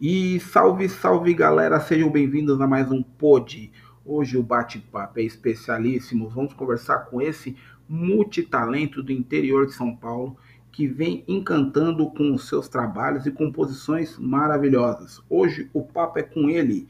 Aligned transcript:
E 0.00 0.40
salve, 0.40 0.88
salve 0.88 1.32
galera, 1.32 1.78
sejam 1.78 2.10
bem-vindos 2.10 2.60
a 2.60 2.66
mais 2.66 2.90
um 2.90 3.00
Pod. 3.00 3.70
Hoje 4.04 4.36
o 4.36 4.42
bate-papo 4.42 5.20
é 5.20 5.22
especialíssimo. 5.22 6.28
Vamos 6.28 6.52
conversar 6.52 7.06
com 7.06 7.22
esse 7.22 7.56
multitalento 7.88 9.02
do 9.04 9.12
interior 9.12 9.66
de 9.66 9.72
São 9.72 9.94
Paulo 9.94 10.36
que 10.72 10.88
vem 10.88 11.22
encantando 11.28 12.10
com 12.10 12.34
os 12.34 12.48
seus 12.48 12.68
trabalhos 12.68 13.24
e 13.24 13.30
composições 13.30 14.18
maravilhosas. 14.18 15.22
Hoje 15.30 15.70
o 15.72 15.82
papo 15.82 16.18
é 16.18 16.24
com 16.24 16.50
ele, 16.50 16.88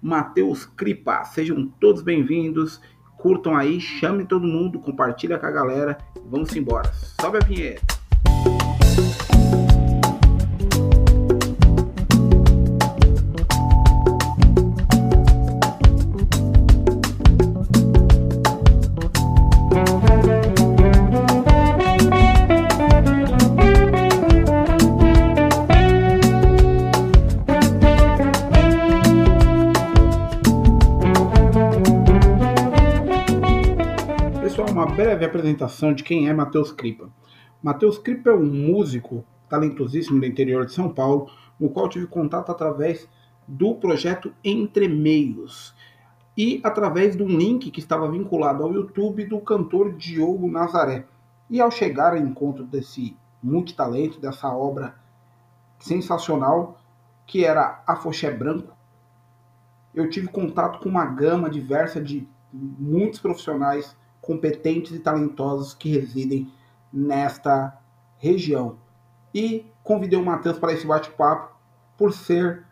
Matheus 0.00 0.64
Cripa. 0.64 1.24
Sejam 1.24 1.66
todos 1.80 2.02
bem-vindos. 2.02 2.80
Curtam 3.18 3.56
aí, 3.56 3.80
chame 3.80 4.24
todo 4.24 4.46
mundo, 4.46 4.78
compartilha 4.78 5.38
com 5.38 5.46
a 5.46 5.50
galera. 5.50 5.98
Vamos 6.26 6.54
embora. 6.54 6.92
Sobe 7.20 7.38
a 7.38 7.40
vinheta. 7.40 7.94
Apresentação 35.44 35.92
de 35.92 36.02
quem 36.02 36.26
é 36.26 36.32
Matheus 36.32 36.72
Cripa. 36.72 37.10
Matheus 37.62 37.98
Cripa 37.98 38.30
é 38.30 38.34
um 38.34 38.46
músico 38.46 39.22
talentosíssimo 39.46 40.18
do 40.18 40.24
interior 40.24 40.64
de 40.64 40.72
São 40.72 40.88
Paulo, 40.88 41.30
no 41.60 41.68
qual 41.68 41.88
tive 41.88 42.06
contato 42.06 42.50
através 42.50 43.06
do 43.46 43.74
projeto 43.74 44.32
Entre 44.42 44.88
Meios 44.88 45.74
e 46.36 46.60
através 46.64 47.14
de 47.14 47.22
um 47.22 47.28
link 47.28 47.70
que 47.70 47.78
estava 47.78 48.10
vinculado 48.10 48.62
ao 48.62 48.72
YouTube 48.72 49.26
do 49.26 49.38
cantor 49.38 49.94
Diogo 49.94 50.50
Nazaré. 50.50 51.04
E 51.50 51.60
ao 51.60 51.70
chegar 51.70 52.12
ao 52.12 52.18
encontro 52.18 52.64
desse 52.64 53.14
multitalento, 53.42 54.18
dessa 54.18 54.48
obra 54.48 54.94
sensacional, 55.78 56.80
que 57.26 57.44
era 57.44 57.82
Afoxé 57.86 58.30
Branco, 58.30 58.74
eu 59.94 60.08
tive 60.08 60.28
contato 60.28 60.80
com 60.80 60.88
uma 60.88 61.04
gama 61.04 61.50
diversa 61.50 62.00
de 62.00 62.26
muitos 62.50 63.20
profissionais 63.20 63.94
competentes 64.24 64.92
e 64.92 64.98
talentosos 64.98 65.74
que 65.74 65.90
residem 65.90 66.50
nesta 66.92 67.78
região. 68.18 68.78
E 69.34 69.66
convidei 69.82 70.18
o 70.18 70.24
Matheus 70.24 70.58
para 70.58 70.72
esse 70.72 70.86
bate-papo 70.86 71.54
por 71.96 72.12
ser, 72.12 72.64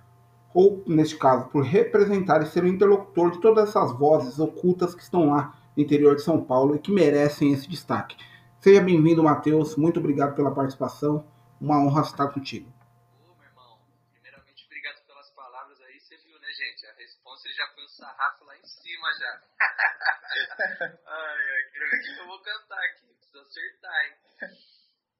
ou 0.55 0.83
neste 0.87 1.17
caso, 1.17 1.49
por 1.49 1.63
representar 1.63 2.43
e 2.43 2.47
ser 2.47 2.65
o 2.65 2.69
interlocutor 2.69 3.33
de 3.33 3.41
todas 3.41 3.69
essas 3.69 3.93
vozes 3.93 4.39
ocultas 4.39 4.95
que 4.95 5.03
estão 5.03 5.31
lá 5.31 5.55
no 5.77 5.83
interior 5.83 6.17
de 6.17 6.23
São 6.23 6.43
Paulo 6.43 6.75
e 6.75 6.79
que 6.79 6.91
merecem 6.91 7.53
esse 7.53 7.69
destaque. 7.69 8.17
Seja 8.61 8.81
bem-vindo, 8.81 9.23
Matheus. 9.23 9.77
Muito 9.77 10.01
obrigado 10.01 10.35
pela 10.35 10.55
participação. 10.55 11.25
Uma 11.61 11.79
honra 11.79 12.03
estar 12.03 12.29
contigo. 12.29 12.73
Meu 13.21 13.35
irmão, 13.45 13.79
primeiramente, 14.13 14.65
obrigado 14.67 15.05
pelas 15.07 15.31
palavras 15.31 15.81
aí. 15.83 16.01
Você 16.01 16.17
viu, 16.17 16.39
né, 16.41 16.49
gente? 16.49 16.87
A 16.87 16.95
resposta 16.97 17.49
já 17.51 17.67
foi 17.75 17.85
um 17.85 17.89
sarrafo 17.89 18.45
lá 18.45 18.57
em 18.57 18.65
cima 18.65 19.09
já. 19.19 19.52
Ai, 21.07 21.51
ai, 21.51 21.63
que 21.71 22.21
eu 22.21 22.27
vou 22.27 22.41
cantar 22.43 22.85
aqui, 22.85 23.15
preciso 23.15 23.41
acertar, 23.41 24.05
hein? 24.05 24.19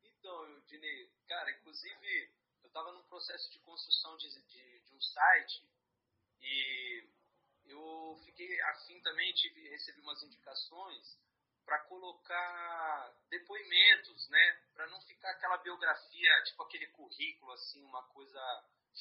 Então, 0.05 0.61
Dinei, 0.67 1.11
cara, 1.27 1.51
inclusive, 1.51 2.31
eu 2.63 2.69
estava 2.69 2.93
num 2.93 3.03
processo 3.05 3.51
de 3.51 3.59
construção 3.61 4.17
de, 4.17 4.29
de, 4.29 4.81
de, 4.81 4.95
um 4.95 5.01
site 5.01 5.69
e 6.41 7.09
eu 7.65 8.21
fiquei 8.25 8.61
afim 8.63 9.01
também, 9.01 9.33
tive, 9.35 9.69
recebi 9.69 10.01
umas 10.01 10.23
indicações 10.23 11.19
para 11.65 11.79
colocar 11.85 13.15
depoimentos, 13.31 14.29
né? 14.29 14.61
Para 14.75 14.89
não 14.89 15.01
ficar 15.03 15.31
aquela 15.31 15.57
biografia, 15.59 16.43
tipo 16.45 16.63
aquele 16.63 16.87
currículo, 16.89 17.53
assim, 17.53 17.83
uma 17.85 18.03
coisa 18.09 18.41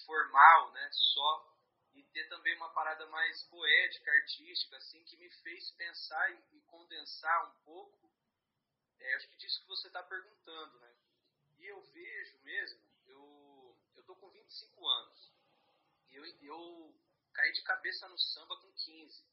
formal, 0.05 0.71
né? 0.71 0.89
Só 0.91 1.50
e 1.93 2.03
ter 2.03 2.27
também 2.29 2.55
uma 2.55 2.69
parada 2.73 3.05
mais 3.07 3.43
poética, 3.43 4.11
artística, 4.11 4.77
assim, 4.77 5.03
que 5.03 5.17
me 5.17 5.29
fez 5.41 5.71
pensar 5.71 6.31
e, 6.31 6.61
condensar 6.61 7.49
um 7.49 7.63
pouco. 7.63 8.09
É, 8.99 9.15
acho 9.15 9.27
que 9.29 9.37
disso 9.37 9.61
que 9.61 9.67
você 9.67 9.87
está 9.87 10.01
perguntando, 10.03 10.79
né? 10.79 10.95
E 11.59 11.65
eu 11.65 11.81
vejo 11.81 12.39
mesmo, 12.43 12.81
eu, 13.07 13.77
eu 13.95 14.03
tô 14.03 14.15
com 14.15 14.29
25 14.29 14.87
anos, 14.87 15.31
e 16.09 16.15
eu, 16.15 16.25
eu 16.41 17.01
caí 17.33 17.51
de 17.51 17.61
cabeça 17.63 18.07
no 18.07 18.17
samba 18.17 18.57
com 18.61 18.71
15, 18.71 19.25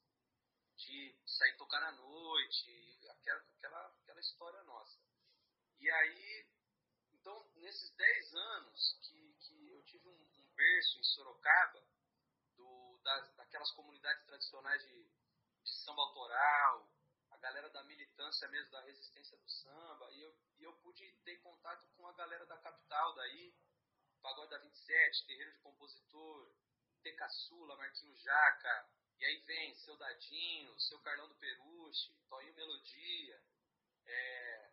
de 0.76 1.16
sair 1.26 1.56
tocar 1.56 1.80
na 1.80 1.92
noite, 1.92 3.00
aquela, 3.10 3.40
aquela, 3.56 3.86
aquela 4.02 4.20
história 4.20 4.62
nossa. 4.64 4.98
E 5.80 5.90
aí, 5.90 6.46
então, 7.12 7.50
nesses 7.56 7.90
10 7.90 8.34
anos 8.34 8.98
que, 9.02 9.34
que 9.40 9.68
eu 9.70 9.82
tive 9.84 10.08
um, 10.08 10.12
um 10.12 10.54
berço 10.54 10.98
em 10.98 11.04
Sorocaba, 11.04 11.86
das, 13.08 13.34
daquelas 13.36 13.70
comunidades 13.70 14.22
tradicionais 14.26 14.82
de, 14.82 15.02
de 15.64 15.72
samba 15.82 16.02
autoral, 16.02 16.92
a 17.30 17.36
galera 17.38 17.70
da 17.70 17.82
militância 17.84 18.46
mesmo, 18.48 18.70
da 18.70 18.82
resistência 18.82 19.36
do 19.38 19.48
samba, 19.48 20.10
e 20.12 20.20
eu, 20.20 20.36
e 20.58 20.64
eu 20.64 20.72
pude 20.74 21.10
ter 21.24 21.38
contato 21.38 21.88
com 21.96 22.06
a 22.06 22.12
galera 22.12 22.44
da 22.44 22.58
capital 22.58 23.14
daí, 23.14 23.54
Pagode 24.20 24.50
da 24.50 24.58
27, 24.58 25.26
Terreiro 25.26 25.52
de 25.52 25.58
Compositor, 25.60 26.52
Tecaçula, 27.02 27.76
Marquinho 27.76 28.14
Jaca, 28.16 28.90
e 29.18 29.24
aí 29.24 29.40
vem 29.42 29.74
Seu 29.76 29.96
Dadinho, 29.96 30.78
Seu 30.78 30.98
Carlão 31.00 31.28
do 31.28 31.36
Peruche, 31.36 32.12
Toinho 32.28 32.54
Melodia, 32.54 33.42
é, 34.04 34.70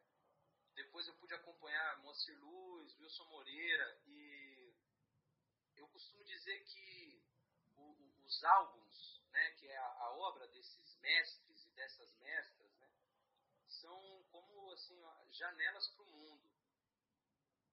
depois 0.74 1.08
eu 1.08 1.16
pude 1.16 1.34
acompanhar 1.34 2.00
Moacir 2.00 2.38
Luz, 2.40 3.00
Wilson 3.00 3.26
Moreira, 3.26 4.02
e 4.08 4.76
eu 5.76 5.88
costumo 5.88 6.24
dizer 6.26 6.60
que 6.66 6.95
os 8.36 8.44
álbuns, 8.44 9.22
né, 9.32 9.52
que 9.52 9.68
é 9.68 9.78
a, 9.78 9.88
a, 9.88 10.12
obra 10.18 10.48
desses 10.50 10.96
mestres 10.98 11.66
e 11.66 11.70
dessas 11.70 12.14
mestras, 12.18 12.76
né, 12.80 12.90
são 13.68 14.26
como 14.30 14.72
assim 14.74 15.02
janelas 15.32 15.88
para 15.90 16.04
o 16.04 16.12
mundo. 16.12 16.52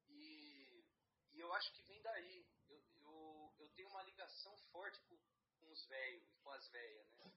E, 0.08 0.84
e 1.32 1.40
eu 1.40 1.52
acho 1.54 1.72
que 1.72 1.82
vem 1.82 2.00
daí. 2.02 2.46
Eu, 2.68 2.80
eu, 3.00 3.54
eu 3.58 3.68
tenho 3.70 3.88
uma 3.88 4.02
ligação 4.04 4.56
forte 4.70 5.00
com, 5.02 5.18
com 5.58 5.70
os 5.72 5.84
velhos 5.86 6.30
com 6.42 6.50
as 6.50 6.68
velhas, 6.68 7.10
né? 7.14 7.32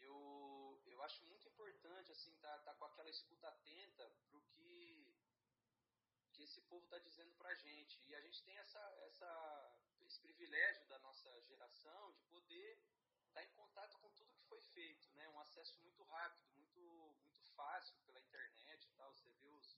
Eu, 0.00 0.82
eu 0.86 1.02
acho 1.02 1.24
muito 1.26 1.46
importante 1.48 2.12
assim 2.12 2.34
tá, 2.36 2.58
tá 2.60 2.74
com 2.74 2.84
aquela 2.86 3.10
escuta 3.10 3.48
atenta 3.48 4.10
pro 4.28 4.40
que 4.52 5.14
que 6.32 6.44
esse 6.44 6.60
povo 6.62 6.84
está 6.84 6.98
dizendo 6.98 7.32
para 7.34 7.50
a 7.50 7.54
gente. 7.54 8.00
E 8.06 8.14
a 8.14 8.20
gente 8.20 8.42
tem 8.44 8.56
essa, 8.58 8.80
essa, 9.06 9.26
privilégio 10.40 10.86
da 10.86 10.98
nossa 11.00 11.28
geração 11.42 12.12
de 12.12 12.22
poder 12.22 12.82
estar 13.26 13.44
em 13.44 13.50
contato 13.50 13.98
com 13.98 14.10
tudo 14.12 14.32
que 14.32 14.42
foi 14.44 14.58
feito, 14.62 15.06
né? 15.12 15.28
Um 15.28 15.38
acesso 15.38 15.78
muito 15.80 16.02
rápido, 16.04 16.48
muito, 16.54 16.80
muito 17.30 17.50
fácil 17.50 17.94
pela 18.06 18.18
internet 18.18 18.86
e 18.86 18.90
tal. 18.92 19.12
Você 19.12 19.30
vê 19.34 19.48
os, 19.48 19.76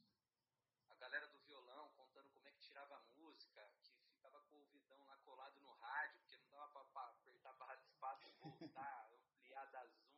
a 0.89 0.95
galera 0.95 1.27
do 1.27 1.41
violão 1.41 1.91
contando 1.97 2.31
como 2.31 2.47
é 2.47 2.53
que 2.53 2.61
tirava 2.61 2.95
a 2.95 3.01
música, 3.01 3.69
que 3.83 4.07
ficava 4.15 4.41
com 4.43 4.55
o 4.55 4.61
ouvidão 4.61 5.05
lá 5.07 5.17
colado 5.25 5.61
no 5.63 5.73
rádio, 5.73 6.21
porque 6.21 6.37
não 6.37 6.49
dava 6.51 6.85
para 6.85 7.09
apertar 7.09 7.51
a 7.51 7.55
barra 7.55 7.75
de 7.75 7.85
espaço 7.87 8.29
e 8.29 8.33
voltar, 8.39 9.11
ampliar 9.13 9.67
da 9.73 9.85
zoom. 9.85 10.15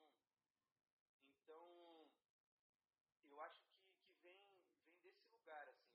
Então, 1.42 2.06
eu 3.22 3.40
acho 3.40 3.62
que, 3.62 3.72
que 4.04 4.12
vem, 4.20 4.38
vem 4.84 5.00
desse 5.00 5.26
lugar, 5.28 5.70
assim 5.70 5.94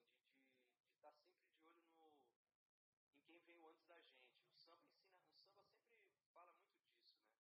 veio 3.50 3.68
antes 3.68 3.86
da 3.88 4.00
gente. 4.00 4.46
O 4.48 4.56
samba 4.56 4.88
ensina, 4.88 5.28
o 5.42 5.48
samba 5.50 5.74
sempre 5.74 6.28
fala 6.34 6.54
muito 6.54 6.78
disso, 6.86 7.18
né? 7.18 7.34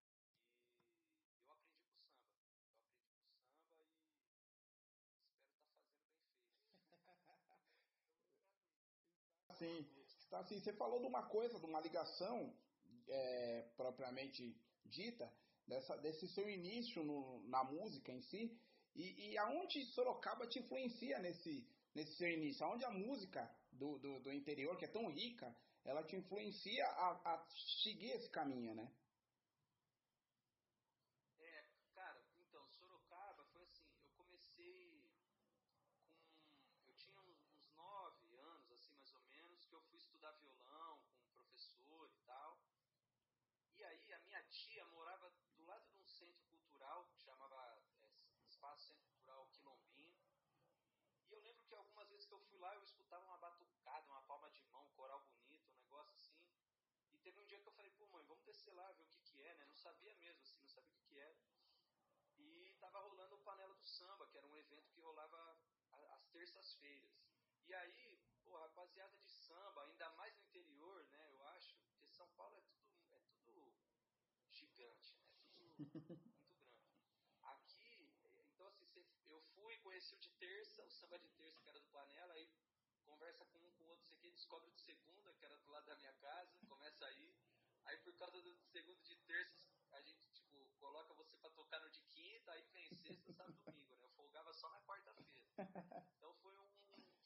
E 1.37 1.43
eu 1.43 1.51
aprendi 1.51 1.87
com 1.93 2.03
o 2.03 2.11
samba. 2.11 2.41
Eu 2.97 4.31
aprendi 4.73 5.13
com 5.13 5.37
o 5.37 6.27
samba 6.27 6.63
e 6.63 6.73
espero 6.73 7.01
estar 7.01 7.13
tá 7.13 7.37
fazendo 7.47 7.89
Sim, 9.59 9.85
está 10.23 10.39
assim. 10.39 10.59
Você 10.59 10.73
falou 10.73 10.99
de 10.99 11.05
uma 11.05 11.23
coisa, 11.23 11.59
de 11.59 11.65
uma 11.65 11.81
ligação 11.81 12.55
é, 13.07 13.69
propriamente 13.75 14.55
dita, 14.85 15.31
dessa, 15.67 15.97
desse 15.97 16.27
seu 16.29 16.49
início 16.49 17.03
no, 17.03 17.43
na 17.47 17.63
música 17.63 18.11
em 18.11 18.21
si, 18.21 18.57
e, 18.95 19.31
e 19.31 19.37
aonde 19.37 19.85
Sorocaba 19.93 20.47
te 20.47 20.59
influencia 20.59 21.19
nesse, 21.19 21.67
nesse 21.93 22.15
seu 22.15 22.29
início? 22.29 22.65
Aonde 22.65 22.85
a 22.85 22.91
música 22.91 23.49
do, 23.71 23.99
do, 23.99 24.19
do 24.21 24.33
interior, 24.33 24.77
que 24.77 24.85
é 24.85 24.87
tão 24.87 25.07
rica, 25.11 25.55
ela 25.83 26.03
te 26.03 26.15
influencia 26.15 26.85
a, 26.87 27.33
a 27.33 27.45
seguir 27.83 28.11
esse 28.11 28.29
caminho, 28.29 28.73
né? 28.73 28.91
É, 31.39 31.65
cara, 31.93 32.21
então, 32.39 32.67
Sorocaba 32.71 33.45
foi 33.51 33.63
assim, 33.63 33.87
eu 34.03 34.11
comecei 34.17 35.03
com, 36.81 36.89
eu 36.89 36.95
tinha 36.95 37.19
uns, 37.21 37.43
uns 37.53 37.71
nove 37.75 38.35
anos, 38.35 38.71
assim, 38.71 38.93
mais 38.95 39.13
ou 39.13 39.21
menos, 39.21 39.65
que 39.65 39.73
eu 39.73 39.81
fui 39.83 39.97
estudar 39.97 40.31
violão 40.33 40.99
com 41.07 41.15
um 41.19 41.29
professor 41.29 42.09
e 42.11 42.25
tal, 42.25 42.59
conhecer 58.69 58.73
lá, 58.73 58.91
ver 58.91 59.03
o 59.03 59.07
que 59.07 59.19
que 59.19 59.41
é, 59.41 59.55
né? 59.55 59.65
Não 59.65 59.75
sabia 59.75 60.13
mesmo, 60.15 60.41
assim, 60.41 60.59
não 60.59 60.67
sabia 60.67 60.89
o 60.89 60.93
que 60.93 61.01
que 61.01 61.19
era. 61.19 61.39
E 62.37 62.75
tava 62.79 62.99
rolando 62.99 63.35
o 63.35 63.39
Panela 63.39 63.75
do 63.75 63.85
Samba, 63.85 64.27
que 64.27 64.37
era 64.37 64.47
um 64.47 64.55
evento 64.55 64.91
que 64.91 65.01
rolava 65.01 65.57
às 66.13 66.27
terças-feiras. 66.27 67.11
E 67.65 67.73
aí, 67.73 68.19
pô, 68.43 68.57
rapaziada 68.57 69.17
de 69.17 69.29
samba, 69.29 69.85
ainda 69.85 70.09
mais 70.11 70.35
no 70.35 70.43
interior, 70.43 71.05
né, 71.09 71.29
eu 71.31 71.43
acho, 71.49 71.75
porque 71.77 72.07
São 72.09 72.27
Paulo 72.31 72.55
é 72.57 72.61
tudo, 72.61 73.15
é 73.15 73.19
tudo 73.29 73.73
gigante, 74.49 75.17
né, 75.17 75.29
tudo 75.43 75.59
muito 75.77 75.99
grande. 76.01 76.39
Aqui, 77.41 78.11
então 78.53 78.67
assim, 78.67 78.87
eu 79.27 79.41
fui, 79.53 79.77
conheci 79.79 80.15
o 80.15 80.17
de 80.19 80.29
terça, 80.31 80.83
o 80.83 80.89
samba 80.89 81.19
de 81.19 81.29
terça, 81.29 81.61
que 81.61 81.69
era 81.69 81.79
do 81.79 81.87
Panela, 81.89 82.33
aí 82.33 82.49
conversa 83.03 83.45
com 83.45 83.59
um 83.59 83.71
com 83.73 83.83
o 83.83 83.87
outro, 83.89 84.07
sei 84.07 84.17
que 84.17 84.31
descobre 84.31 84.69
o 84.69 84.73
de 84.73 84.81
segunda, 84.81 85.33
que 85.33 85.45
era 85.45 85.57
do 85.57 85.69
lado 85.69 85.85
da 85.85 85.95
minha 85.95 86.13
casa, 86.13 86.57
começa 86.67 87.05
aí, 87.05 87.38
aí 87.89 87.97
por 87.99 88.13
causa 88.15 88.41
do 88.41 88.55
segundo 88.71 89.01
de 89.03 89.15
terça, 89.17 89.59
a 89.91 90.01
gente, 90.01 90.31
tipo, 90.31 90.69
coloca 90.79 91.13
você 91.13 91.35
para 91.37 91.49
tocar 91.51 91.79
no 91.81 91.89
de 91.89 92.01
quinta, 92.03 92.51
aí 92.51 92.63
vem 92.73 92.87
sexta, 92.95 93.33
sábado, 93.33 93.57
domingo, 93.65 93.95
né, 93.95 94.03
eu 94.03 94.09
folgava 94.11 94.53
só 94.53 94.69
na 94.69 94.81
quarta-feira. 94.81 95.49
Então 96.17 96.33
foi 96.35 96.55
um, 96.57 96.69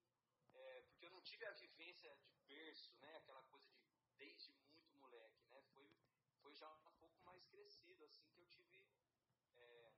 é, 0.55 0.83
porque 0.83 1.07
eu 1.07 1.11
não 1.11 1.21
tive 1.23 1.45
a 1.47 1.53
vivência 1.53 2.15
de 2.17 2.33
berço, 2.47 2.95
né, 3.01 3.17
aquela 3.17 3.43
coisa 3.45 3.69
de 3.71 3.91
desde 4.17 4.53
muito 4.73 4.95
moleque, 4.97 5.45
né, 5.47 5.63
foi, 5.73 5.97
foi 6.43 6.55
já 6.55 6.71
um 6.71 6.93
pouco 6.99 7.21
mais 7.25 7.45
crescido, 7.47 8.05
assim, 8.05 8.29
que 8.29 8.39
eu 8.39 8.47
tive 8.47 8.85
é, 9.57 9.93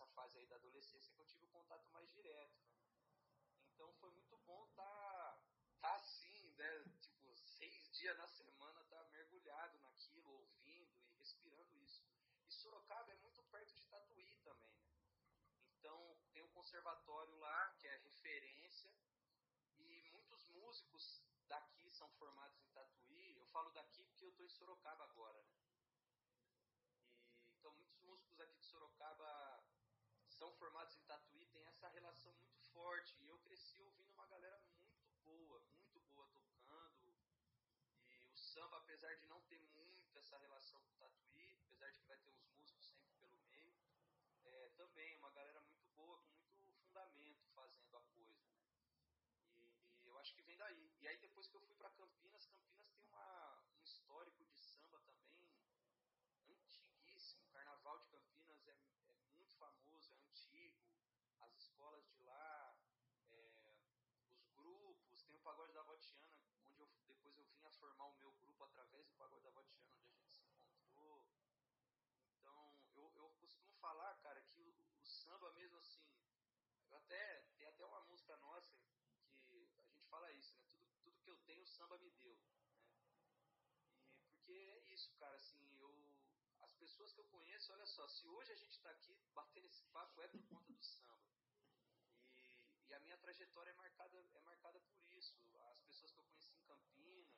nessa 0.00 0.06
fase 0.14 0.38
aí 0.38 0.46
da 0.46 0.56
adolescência 0.56 1.12
que 1.12 1.20
eu 1.20 1.26
tive 1.26 1.44
o 1.44 1.48
contato 1.48 1.88
mais 1.90 2.08
direto, 2.10 2.58
né? 2.62 2.70
Então 3.74 3.92
foi 3.94 4.10
muito 4.10 4.36
bom 4.38 4.64
estar 4.66 4.82
tá, 4.82 5.42
tá 5.80 5.94
assim, 5.96 6.52
né? 6.54 6.84
Tipo, 7.00 7.36
seis 7.36 7.90
dias 7.92 8.16
na 8.16 8.26
semana 8.26 8.84
tá 8.84 9.04
mergulhado 9.12 9.78
naquilo, 9.80 10.30
ouvindo 10.30 10.98
e 11.02 11.10
respirando 11.18 11.76
isso. 11.78 12.02
E 12.34 12.40
Sorocaba 12.60 13.10
é 13.12 13.16
muito 13.16 13.42
perto 13.44 13.74
de 13.74 13.86
Tatuí 13.86 14.36
também, 14.44 14.78
né? 14.82 14.94
Então 15.78 15.98
tem 16.32 16.42
um 16.42 16.48
conservatório 16.48 17.34
lá 17.38 17.70
que 17.78 17.88
é 17.88 17.96
referência 17.96 18.92
e 19.78 20.02
muitos 20.12 20.44
músicos 20.46 21.22
daqui 21.48 21.90
são 21.90 22.08
formados 22.10 22.60
em 22.60 22.68
Tatuí. 22.68 23.36
Eu 23.36 23.46
falo 23.46 23.70
daqui 23.70 24.04
porque 24.04 24.24
eu 24.24 24.30
estou 24.30 24.44
em 24.44 24.50
Sorocaba 24.50 25.04
agora, 25.04 25.42
né? 25.42 25.56
Então, 27.58 27.72
muitos 27.72 28.00
músicos 28.02 28.40
aqui 28.40 28.58
de 28.58 28.66
Sorocaba 28.66 29.64
são 30.28 30.52
formados 30.54 30.94
em 30.96 31.02
Tatuí, 31.02 31.46
tem 31.46 31.64
essa 31.66 31.88
relação 31.88 32.32
muito 32.34 32.58
forte. 32.72 33.16
E 33.18 33.26
eu 33.26 33.38
cresci 33.40 33.80
ouvindo 33.80 34.12
uma 34.12 34.26
galera 34.26 34.58
muito 34.60 34.90
boa, 35.24 35.60
muito 35.74 36.00
boa 36.00 36.26
tocando. 36.28 37.14
E 38.06 38.28
o 38.28 38.36
samba, 38.36 38.76
apesar 38.78 39.14
de 39.16 39.26
não 39.26 39.40
ter 39.42 39.58
muito 39.58 40.18
essa 40.18 40.38
relação 40.38 40.80
com 40.82 40.92
o 40.92 40.96
Tatuí, 40.96 41.58
apesar 41.66 41.90
de 41.90 42.00
que 42.00 42.06
vai 42.06 42.18
ter 42.18 42.30
uns 42.30 42.46
músicos 42.54 42.86
sempre 42.86 43.12
pelo 43.18 43.36
meio, 43.40 43.74
é, 44.44 44.69
também 44.80 45.14
uma 45.16 45.30
galera 45.30 45.60
muito 45.60 45.86
boa, 45.94 46.18
com 46.22 46.32
muito 46.38 46.72
fundamento 46.80 47.46
fazendo 47.54 47.96
a 47.96 48.00
coisa, 48.00 48.48
né? 48.48 48.62
E, 49.56 49.60
e, 50.02 50.06
eu 50.06 50.18
acho 50.18 50.34
que 50.34 50.42
vem 50.42 50.56
daí. 50.56 50.90
E 51.00 51.06
aí 51.06 51.18
depois 51.18 51.46
que 51.48 51.54
eu 51.54 51.60
fui 51.60 51.74
para 51.74 51.90
Campinas, 51.90 52.46
Campinas 52.46 52.88
tem 52.88 53.04
uma, 53.04 53.62
um 53.76 53.82
histórico 53.82 54.42
de 54.46 54.56
samba 54.58 55.12
também 55.12 55.52
antiguíssimo. 56.48 57.44
O 57.44 57.50
Carnaval 57.50 57.98
de 57.98 58.06
Campinas 58.06 58.66
é, 58.68 58.70
é 58.70 59.14
muito 59.36 59.54
famoso, 59.56 60.14
é 60.14 60.16
antigo. 60.16 60.80
As 61.40 61.54
escolas 61.56 62.06
de 62.08 62.22
lá, 62.22 62.74
é, 63.32 63.74
os 64.32 64.48
grupos, 64.54 65.22
tem 65.24 65.36
o 65.36 65.40
Pagode 65.40 65.74
da 65.74 65.82
Votiana, 65.82 66.40
onde 66.64 66.80
eu, 66.80 66.88
depois 67.06 67.36
eu 67.36 67.44
vim 67.44 67.66
a 67.66 67.70
formar 67.72 68.06
o 68.06 68.16
meu 68.16 68.32
grupo 68.32 68.64
através 68.64 69.06
do 69.06 69.14
Pagode 69.14 69.44
da 69.44 69.50
Votiana, 69.50 69.94
onde 69.94 70.06
a 70.06 70.12
gente 70.16 70.32
se 70.32 70.42
encontrou. 70.42 71.26
Então, 72.38 72.74
eu, 72.94 73.12
eu 73.16 73.30
costumo 73.40 73.70
falar, 73.74 74.14
cara, 74.22 74.40
que 74.42 74.60
o, 74.60 74.74
o 75.00 75.04
samba 75.04 75.50
mesmo 75.52 75.78
assim, 75.78 76.06
eu 76.88 76.96
até, 76.96 77.42
tem 77.56 77.66
até 77.66 77.84
uma 77.84 78.00
música 78.02 78.36
nossa 78.38 78.78
que 79.48 79.68
a 79.78 79.84
gente 79.84 80.06
fala 80.08 80.30
isso, 80.32 80.54
né? 80.54 80.62
Tudo, 80.68 80.86
tudo 81.02 81.20
que 81.20 81.30
eu 81.30 81.36
tenho, 81.38 81.62
o 81.62 81.66
samba 81.66 81.98
me 81.98 82.10
deu 82.10 82.38
porque 84.50 84.58
é 84.58 84.92
isso, 84.92 85.12
cara, 85.14 85.36
assim, 85.36 85.62
eu. 85.78 85.90
As 86.60 86.72
pessoas 86.74 87.12
que 87.12 87.20
eu 87.20 87.24
conheço, 87.26 87.72
olha 87.72 87.86
só, 87.86 88.06
se 88.08 88.26
hoje 88.26 88.52
a 88.52 88.56
gente 88.56 88.72
está 88.72 88.90
aqui 88.90 89.14
batendo 89.32 89.66
esse 89.66 89.84
papo 89.84 90.20
é 90.20 90.28
por 90.28 90.42
conta 90.42 90.72
do 90.72 90.82
samba. 90.82 91.30
E, 92.34 92.88
e, 92.88 92.94
a 92.94 93.00
minha 93.00 93.16
trajetória 93.16 93.70
é 93.70 93.74
marcada, 93.74 94.18
é 94.34 94.40
marcada 94.40 94.80
por 94.80 95.00
isso. 95.12 95.34
As 95.70 95.80
pessoas 95.80 96.12
que 96.12 96.20
eu 96.20 96.24
conheci 96.24 96.54
em 96.54 96.62
Campinas, 96.62 97.28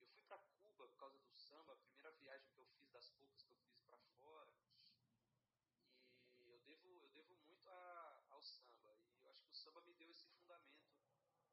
eu 0.00 0.06
fui 0.06 0.22
para 0.22 0.38
Cuba 0.38 0.88
por 0.88 0.96
causa 0.96 1.18
do 1.18 1.34
samba, 1.34 1.72
a 1.72 1.76
primeira 1.76 2.10
viagem 2.12 2.48
que 2.52 2.60
eu 2.60 2.66
fiz, 2.66 2.88
das 2.90 3.10
poucas 3.10 3.42
que 3.42 3.52
eu 3.52 3.58
fiz 3.58 3.82
para 3.82 3.98
fora. 3.98 4.54
E 6.38 6.48
eu 6.48 6.58
devo, 6.60 6.88
eu 7.02 7.08
devo 7.10 7.34
muito 7.34 7.68
a, 7.68 8.24
ao 8.30 8.42
samba. 8.42 8.96
E 9.18 9.24
eu 9.24 9.30
acho 9.30 9.42
que 9.42 9.50
o 9.50 9.56
samba 9.56 9.80
me 9.82 9.92
deu 9.94 10.10
esse 10.10 10.26
fundamento 10.28 10.88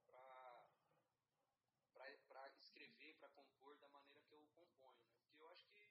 para 0.06 0.66
para 2.28 2.50
escrever, 2.50 3.16
para 3.16 3.30
compor 3.30 3.78
da 3.78 3.88
maneira 3.90 4.20
que 4.22 4.34
eu 4.34 4.46
componho. 4.56 5.00
Né? 5.00 5.16
Porque 5.24 5.42
eu 5.42 5.50
acho 5.50 5.66
que 5.70 5.90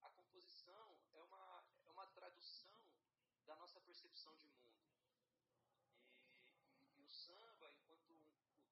a 0.00 0.10
composição 0.10 0.98
é 1.12 1.22
uma, 1.22 1.64
é 1.84 1.90
uma 1.90 2.06
tradução 2.08 2.82
da 3.44 3.54
nossa 3.56 3.80
percepção 4.22 4.36
de 4.36 4.46
mundo. 4.46 4.78
E, 6.38 6.54
e, 6.78 7.00
e, 7.00 7.02
o 7.02 7.08
samba, 7.08 7.72
enquanto 7.72 8.14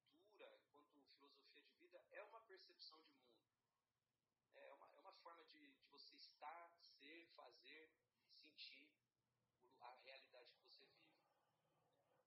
cultura, 0.05 0.57
enquanto 0.65 1.01
filosofia 1.11 1.63
de 1.63 1.73
vida, 1.73 2.01
é 2.13 2.23
uma 2.23 2.41
percepção 2.43 3.03
de 3.03 3.11
mundo. 3.11 3.41
É 4.55 4.73
uma, 4.73 4.89
é 4.95 4.99
uma 5.01 5.13
forma 5.15 5.45
de, 5.47 5.73
de 5.73 5.85
você 5.87 6.15
estar, 6.15 6.71
ser, 6.79 7.27
fazer, 7.35 7.91
sentir 8.31 8.89
a 9.81 9.93
realidade 10.05 10.53
que 10.53 10.63
você 10.63 10.85
vive. 10.85 11.19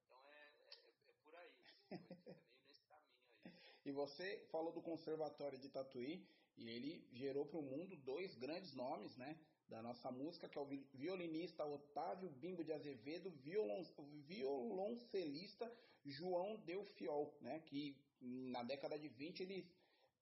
Então 0.04 0.22
é, 0.30 0.54
é, 0.60 1.12
é 1.12 1.14
por 1.24 1.36
aí, 1.36 1.56
é 1.92 2.34
meio 2.34 2.66
nesse 2.68 2.84
caminho 2.86 3.22
aí. 3.24 3.80
E 3.86 3.92
você 3.92 4.46
falou 4.52 4.74
do 4.74 4.82
Conservatório 4.82 5.60
de 5.60 5.70
Tatuí 5.70 6.28
e 6.58 6.70
ele 6.70 7.08
gerou 7.14 7.46
para 7.46 7.60
o 7.60 7.64
mundo 7.64 7.96
dois 7.96 8.36
grandes 8.36 8.74
nomes, 8.74 9.16
né? 9.16 9.40
Da 9.74 9.82
nossa 9.82 10.12
música, 10.12 10.48
que 10.48 10.56
é 10.56 10.62
o 10.62 10.68
violinista 10.94 11.66
Otávio 11.66 12.30
Bimbo 12.30 12.64
de 12.64 12.72
Azevedo, 12.72 13.32
violon, 13.32 13.84
violoncelista 14.28 15.66
João 16.06 16.58
Delfiol, 16.58 17.36
né? 17.42 17.60
Que 17.66 17.98
na 18.22 18.62
década 18.62 19.00
de 19.00 19.08
20 19.08 19.42
eles 19.42 19.66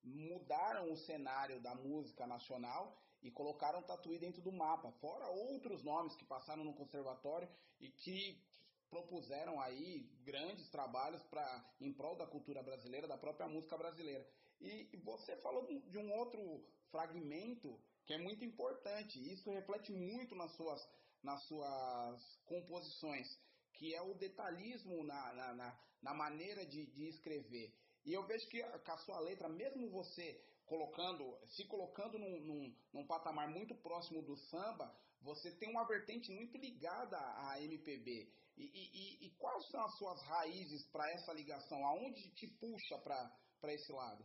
mudaram 0.01 0.89
o 0.89 0.95
cenário 0.95 1.59
da 1.59 1.75
música 1.75 2.25
nacional 2.25 2.97
e 3.21 3.29
colocaram 3.29 3.83
Tatuí 3.83 4.17
dentro 4.17 4.41
do 4.41 4.53
mapa, 4.53 4.89
fora 5.01 5.27
outros 5.27 5.83
nomes 5.83 6.15
que 6.15 6.23
passaram 6.23 6.63
no 6.63 6.73
conservatório 6.73 7.49
e 7.81 7.89
que 7.89 8.41
propuseram 8.89 9.59
aí 9.59 10.09
grandes 10.23 10.69
trabalhos 10.69 11.21
para 11.23 11.45
em 11.81 11.91
prol 11.91 12.15
da 12.15 12.25
cultura 12.25 12.63
brasileira, 12.63 13.05
da 13.05 13.17
própria 13.17 13.49
música 13.49 13.77
brasileira. 13.77 14.25
E 14.61 14.95
você 15.03 15.35
falou 15.41 15.67
de 15.67 15.97
um 15.97 16.09
outro 16.13 16.65
fragmento 16.89 17.77
que 18.05 18.13
é 18.13 18.17
muito 18.17 18.43
importante, 18.43 19.19
isso 19.31 19.49
reflete 19.51 19.91
muito 19.91 20.35
nas 20.35 20.51
suas, 20.55 20.81
nas 21.23 21.43
suas 21.45 22.39
composições, 22.45 23.27
que 23.73 23.93
é 23.93 24.01
o 24.01 24.15
detalhismo 24.15 25.03
na, 25.03 25.33
na, 25.33 25.53
na, 25.53 25.79
na 26.01 26.13
maneira 26.13 26.65
de, 26.65 26.85
de 26.87 27.07
escrever. 27.07 27.73
E 28.05 28.13
eu 28.13 28.25
vejo 28.25 28.47
que 28.49 28.61
com 28.63 28.91
a 28.91 28.97
sua 28.97 29.19
letra, 29.19 29.47
mesmo 29.47 29.89
você 29.91 30.43
colocando, 30.65 31.37
se 31.49 31.65
colocando 31.65 32.17
num, 32.17 32.39
num, 32.41 32.75
num, 32.93 33.07
patamar 33.07 33.49
muito 33.49 33.75
próximo 33.75 34.21
do 34.23 34.37
samba, 34.37 34.95
você 35.21 35.51
tem 35.57 35.69
uma 35.69 35.85
vertente 35.85 36.31
muito 36.31 36.57
ligada 36.57 37.17
à 37.17 37.61
MPB. 37.61 38.33
E, 38.57 38.63
e, 38.63 39.27
e 39.27 39.29
quais 39.37 39.67
são 39.69 39.83
as 39.83 39.97
suas 39.97 40.21
raízes 40.23 40.83
para 40.87 41.09
essa 41.11 41.33
ligação? 41.33 41.85
Aonde 41.85 42.31
te 42.31 42.47
puxa 42.47 42.97
para 42.99 43.73
esse 43.73 43.91
lado? 43.91 44.23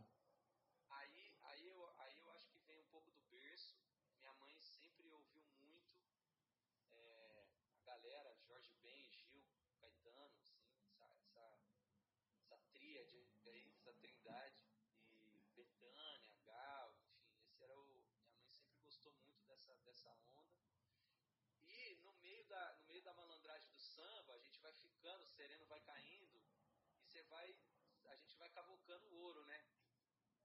cavocando 28.57 29.05
o 29.07 29.17
ouro, 29.19 29.45
né? 29.45 29.63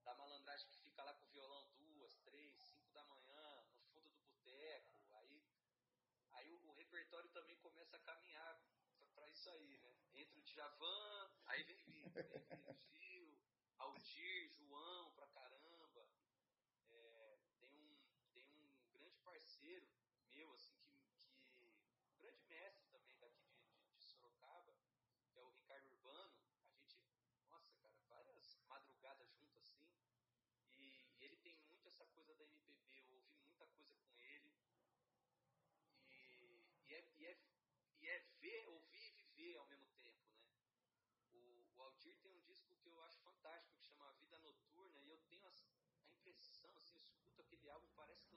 Da 0.03 0.13
malandragem 0.13 0.69
que 0.69 0.77
fica 0.77 1.03
lá 1.03 1.15
com 1.15 1.25
o 1.25 1.29
violão 1.29 1.67
duas, 1.77 2.15
três, 2.19 2.53
cinco 2.53 2.91
da 2.91 3.03
manhã, 3.05 3.63
no 3.63 3.81
fundo 3.85 4.07
do 4.11 4.21
boteco. 4.21 4.93
Aí, 5.13 5.43
aí 6.33 6.51
o, 6.51 6.57
o 6.69 6.73
repertório 6.73 7.27
também 7.31 7.57
começa 7.57 7.95
a 7.97 7.99
caminhar 8.01 8.61
para 9.15 9.27
isso 9.29 9.49
aí, 9.49 9.79
né? 9.79 9.95
Entra 10.13 10.39
o 10.39 10.43
Djavan, 10.43 11.31
aí 11.47 11.63
vem, 11.63 11.83
vem, 11.85 12.03
vem 12.11 12.75
Gil, 12.77 13.35
Aldir, 13.79 14.51
João 14.51 15.11
pra 15.13 15.25
caramba. 15.27 16.05
É, 16.91 17.39
tem, 17.57 17.73
um, 17.73 17.97
tem 18.31 18.45
um 18.45 18.91
grande 18.91 19.17
parceiro 19.21 19.87
parece 47.95 48.32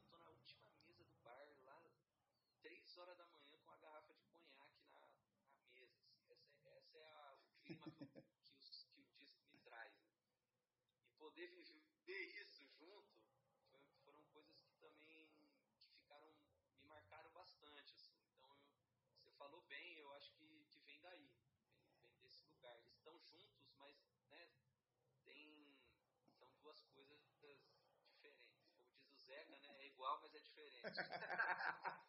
Zeca, 29.26 29.59
né? 29.59 29.76
É 29.78 29.87
igual, 29.87 30.21
mas 30.23 30.35
é 30.35 30.40
diferente. 30.40 30.83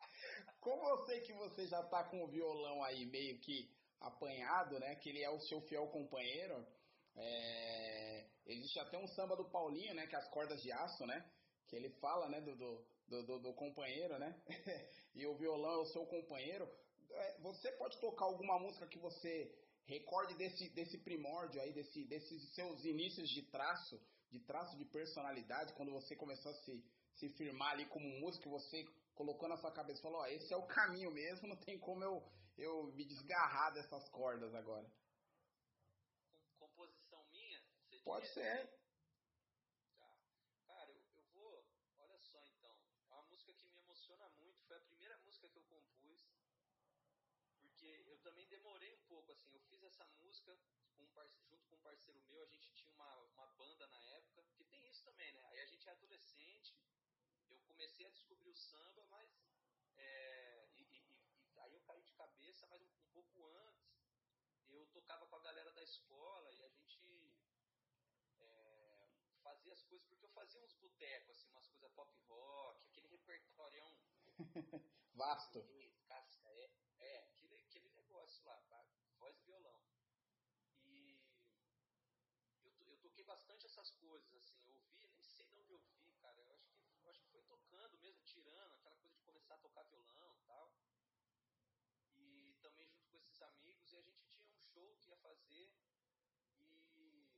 Como 0.62 0.88
eu 0.90 1.06
sei 1.06 1.22
que 1.22 1.34
você 1.34 1.68
já 1.68 1.84
tá 1.84 2.04
com 2.04 2.24
o 2.24 2.28
violão 2.28 2.84
aí 2.84 3.06
meio 3.06 3.40
que 3.40 3.70
apanhado, 4.00 4.80
né? 4.80 4.96
Que 4.96 5.10
ele 5.10 5.24
é 5.24 5.30
o 5.30 5.40
seu 5.42 5.62
fiel 5.62 5.88
companheiro. 5.88 6.66
É... 7.16 8.28
Existe 8.46 8.80
até 8.80 8.98
um 8.98 9.08
samba 9.08 9.36
do 9.36 9.50
Paulinho, 9.50 9.94
né? 9.94 10.08
Que 10.08 10.16
é 10.16 10.20
as 10.20 10.30
cordas 10.30 10.62
de 10.62 10.72
aço, 10.72 11.06
né? 11.06 11.30
Que 11.68 11.76
ele 11.76 11.90
fala, 12.00 12.30
né? 12.30 12.42
Do, 12.42 12.56
do, 12.56 13.24
do, 13.26 13.40
do 13.40 13.54
companheiro, 13.54 14.18
né? 14.20 14.42
e 15.16 15.26
o 15.26 15.36
violão 15.38 15.72
é 15.72 15.78
o 15.78 15.86
seu 15.86 16.06
companheiro. 16.06 16.70
É, 17.10 17.40
você 17.40 17.72
pode 17.74 18.00
tocar 18.00 18.26
alguma 18.26 18.60
música 18.60 18.88
que 18.88 19.00
você 19.00 19.54
recorde 19.86 20.34
desse, 20.36 20.70
desse 20.70 20.98
primórdio 20.98 21.62
aí, 21.62 21.72
desse, 21.74 22.04
desses 22.06 22.54
seus 22.54 22.84
inícios 22.84 23.30
de 23.30 23.42
traço, 23.44 24.00
de 24.30 24.40
traço 24.42 24.78
de 24.78 24.86
personalidade, 24.86 25.74
quando 25.74 25.94
você 25.94 26.16
começou 26.16 26.52
a 26.52 26.56
se, 26.56 26.84
se 27.18 27.30
firmar 27.30 27.72
ali 27.72 27.86
como 27.88 28.08
músico, 28.20 28.50
você 28.50 28.86
colocou 29.16 29.50
na 29.50 29.58
sua 29.58 29.72
cabeça 29.72 30.00
e 30.00 30.04
falou, 30.04 30.22
ó, 30.22 30.28
esse 30.28 30.54
é 30.54 30.58
o 30.58 30.68
caminho 30.68 31.12
mesmo, 31.12 31.48
não 31.48 31.58
tem 31.58 31.78
como 31.80 32.04
eu, 32.04 32.24
eu 32.58 32.84
me 32.94 33.04
desgarrar 33.04 33.74
dessas 33.74 34.08
cordas 34.10 34.54
agora. 34.54 34.88
Composição 36.60 37.24
minha? 37.32 37.62
Pode 38.04 38.28
ser. 38.28 38.68
Tá. 40.00 40.16
Cara, 40.68 40.92
eu, 40.92 41.04
eu 41.16 41.24
vou, 41.34 41.66
olha 41.98 42.20
só 42.20 42.40
então, 42.46 42.78
uma 43.08 43.22
música 43.24 43.52
que 43.54 43.68
me 43.68 43.80
emociona 43.80 44.30
muito, 44.30 44.62
foi 44.68 44.78
a 44.78 44.82
primeira 44.82 45.18
música 45.20 45.50
que 45.50 45.58
eu 45.58 45.64
compus, 45.64 46.22
porque 47.62 48.04
eu 48.06 48.18
também 48.20 48.48
demorei 48.48 48.94
um 48.94 49.02
pouco, 49.08 49.32
assim, 49.32 49.52
eu 49.54 49.62
fiz 49.62 49.82
essa 49.84 50.06
música 50.20 50.56
um 51.00 51.08
junto 51.50 51.66
com 51.68 51.76
um 51.76 51.80
parceiro 51.80 52.22
meu, 52.28 52.44
a 52.44 52.48
gente 52.48 52.72
tinha 52.74 52.92
uma, 52.92 53.18
uma 53.34 53.48
banda 53.58 53.88
na 53.88 54.02
época, 54.18 54.44
que 54.56 54.64
tem 54.66 54.88
isso 54.88 55.04
também, 55.04 55.32
né? 55.34 55.42
Aí 55.46 55.60
a 55.60 55.66
gente 55.66 55.88
é 55.88 55.92
adolescente, 55.92 56.37
comecei 57.78 58.08
a 58.08 58.10
descobrir 58.10 58.50
o 58.50 58.56
samba, 58.56 59.06
mas 59.06 59.30
é, 59.96 60.70
e, 60.78 60.82
e, 60.82 61.54
e, 61.54 61.60
aí 61.60 61.74
eu 61.74 61.82
caí 61.82 62.02
de 62.02 62.12
cabeça, 62.14 62.66
mas 62.66 62.82
um, 62.82 62.88
um, 62.88 63.06
pouco 63.14 63.46
antes 63.46 63.96
eu 64.68 64.88
tocava 64.88 65.28
com 65.28 65.36
a 65.36 65.42
galera 65.42 65.72
da 65.74 65.84
escola 65.84 66.52
e 66.54 66.64
a 66.64 66.70
gente 66.72 67.38
é, 68.40 69.10
fazia 69.44 69.74
as 69.74 69.84
coisas, 69.84 70.08
porque 70.08 70.26
eu 70.26 70.30
fazia 70.30 70.60
uns 70.60 70.74
botecos, 70.74 71.38
assim, 71.38 71.50
umas 71.50 71.68
coisas 71.68 71.92
pop 71.92 72.12
rock, 72.28 72.84
aquele 72.88 73.08
repertório 73.10 73.86
vasto. 75.14 75.64
Casca, 76.08 76.50
é, 76.50 76.72
é, 77.00 77.18
aquele, 77.28 77.56
aquele 77.62 77.90
negócio 77.90 78.44
lá, 78.46 78.88
voz 79.20 79.38
e 79.38 79.44
violão. 79.44 79.84
E 80.84 81.22
eu, 82.64 82.74
eu 82.88 82.98
toquei 82.98 83.24
bastante 83.24 83.66
essas 83.66 83.92
coisas, 83.92 84.34
assim, 84.34 84.64
eu 84.66 84.74
ouvi, 84.74 85.08
nem 85.10 85.22
sei 85.22 85.48
de 85.48 85.58
onde 85.58 85.72
eu 85.72 85.80
vi, 85.80 86.14
cara. 86.22 86.40
Eu 86.40 86.54
acho 86.54 86.68
que, 86.70 86.78
eu 87.04 87.10
acho 87.10 87.22
que 87.22 87.30
foi 87.30 87.42
tocando 87.44 87.98
mesmo, 88.00 88.22
tirando, 88.24 88.74
aquela 88.74 88.96
coisa 88.98 89.16
de 89.16 89.22
começar 89.24 89.56
a 89.56 89.60
tocar 89.78 89.84
violão 89.90 90.34
e 90.36 90.42
tal. 90.48 90.74
E 92.16 92.58
também 92.62 92.88
junto 92.90 93.08
com 93.10 93.18
esses 93.18 93.42
amigos, 93.42 93.94
e 93.94 93.98
a 93.98 94.02
gente 94.02 94.26
tinha 94.28 94.48
um 94.48 94.56
show 94.56 94.96
que 94.98 95.10
ia 95.10 95.18
fazer 95.18 95.72
e 96.70 97.30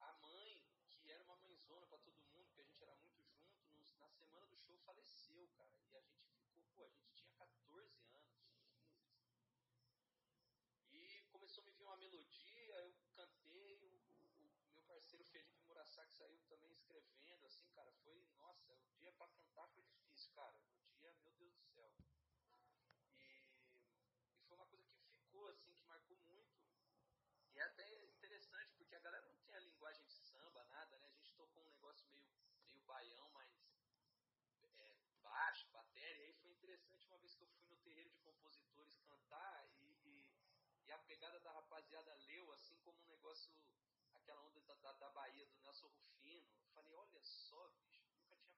a 0.00 0.12
mãe, 0.12 0.64
que 1.00 1.10
era 1.10 1.22
uma 1.24 1.36
mãezona 1.38 1.86
para 1.86 1.98
todo 1.98 2.22
mundo, 2.22 2.52
que 2.52 2.60
a 2.60 2.64
gente 2.64 2.82
era 2.82 2.94
muito 2.96 3.20
junto, 3.24 3.98
na 3.98 4.08
semana 4.10 4.46
do 4.46 4.56
show 4.56 4.78
faleceu, 4.78 5.48
cara. 5.56 5.72
E 5.90 5.96
a 5.96 6.00
gente 6.02 6.30
ficou, 6.36 6.62
pô, 6.76 6.84
a 6.84 6.88
gente 6.90 7.12
tinha 7.14 7.30
14 7.32 8.14
anos, 8.14 8.46
15. 8.46 8.86
E 10.92 11.22
começou 11.32 11.62
a 11.62 11.66
me 11.66 11.72
vir 11.72 11.82
uma 11.82 11.96
melodia, 11.96 12.74
eu 12.84 12.94
cantei, 13.14 13.74
o, 13.76 13.86
o, 13.86 14.52
o 14.66 14.70
meu 14.70 14.82
parceiro 14.84 15.24
Felipe 15.24 15.58
Murasaki 15.66 16.14
saiu 16.14 16.38
também 16.48 16.70
escrevendo, 16.72 17.44
assim, 17.46 17.66
cara, 17.70 17.90
foi, 18.04 18.24
nossa, 18.36 18.72
o 18.72 18.78
dia 18.98 19.12
para 19.12 19.28
cantar 19.28 19.68
foi 19.68 19.82
difícil, 19.82 20.30
cara. 20.32 20.58
O 20.58 20.96
dia, 20.98 21.12
meu 21.22 21.32
Deus 21.32 21.54
do 21.54 21.62
céu. 21.62 21.92
E, 23.14 23.44
e 24.34 24.40
foi 24.46 24.56
uma 24.56 24.66
coisa 24.66 24.84
que 24.86 24.98
ficou, 24.98 25.46
assim, 25.48 25.72
que 25.72 25.84
marcou 25.84 26.16
muito 26.26 26.58
é 27.60 27.64
até 27.64 28.04
interessante, 28.06 28.72
porque 28.76 28.94
a 28.94 29.00
galera 29.00 29.26
não 29.26 29.38
tem 29.40 29.54
a 29.54 29.60
linguagem 29.60 30.04
de 30.06 30.12
samba, 30.12 30.64
nada, 30.64 30.98
né? 30.98 31.08
A 31.08 31.12
gente 31.12 31.34
tocou 31.34 31.62
um 31.62 31.66
negócio 31.66 32.08
meio, 32.10 32.28
meio 32.62 32.80
baião, 32.82 33.28
mas 33.30 33.50
é, 34.78 34.96
baixo, 35.22 35.68
bateria. 35.70 36.16
E 36.18 36.26
aí 36.26 36.32
foi 36.34 36.52
interessante 36.52 37.06
uma 37.08 37.18
vez 37.18 37.34
que 37.34 37.42
eu 37.42 37.48
fui 37.48 37.66
no 37.66 37.76
terreiro 37.78 38.10
de 38.10 38.18
compositores 38.20 39.00
cantar 39.00 39.66
e, 39.80 39.84
e, 40.04 40.30
e 40.84 40.92
a 40.92 40.98
pegada 40.98 41.40
da 41.40 41.52
rapaziada 41.52 42.14
leu, 42.26 42.52
assim 42.52 42.76
como 42.78 43.00
um 43.02 43.06
negócio, 43.06 43.52
aquela 44.14 44.40
onda 44.42 44.60
da, 44.62 44.74
da, 44.74 44.92
da 44.92 45.10
Bahia, 45.10 45.46
do 45.46 45.58
Nelson 45.58 45.88
Rufino. 45.88 46.48
Eu 46.60 46.68
falei, 46.68 46.94
olha 46.94 47.22
só, 47.22 47.68
bicho, 47.80 48.06
nunca 48.12 48.36
tinha 48.36 48.56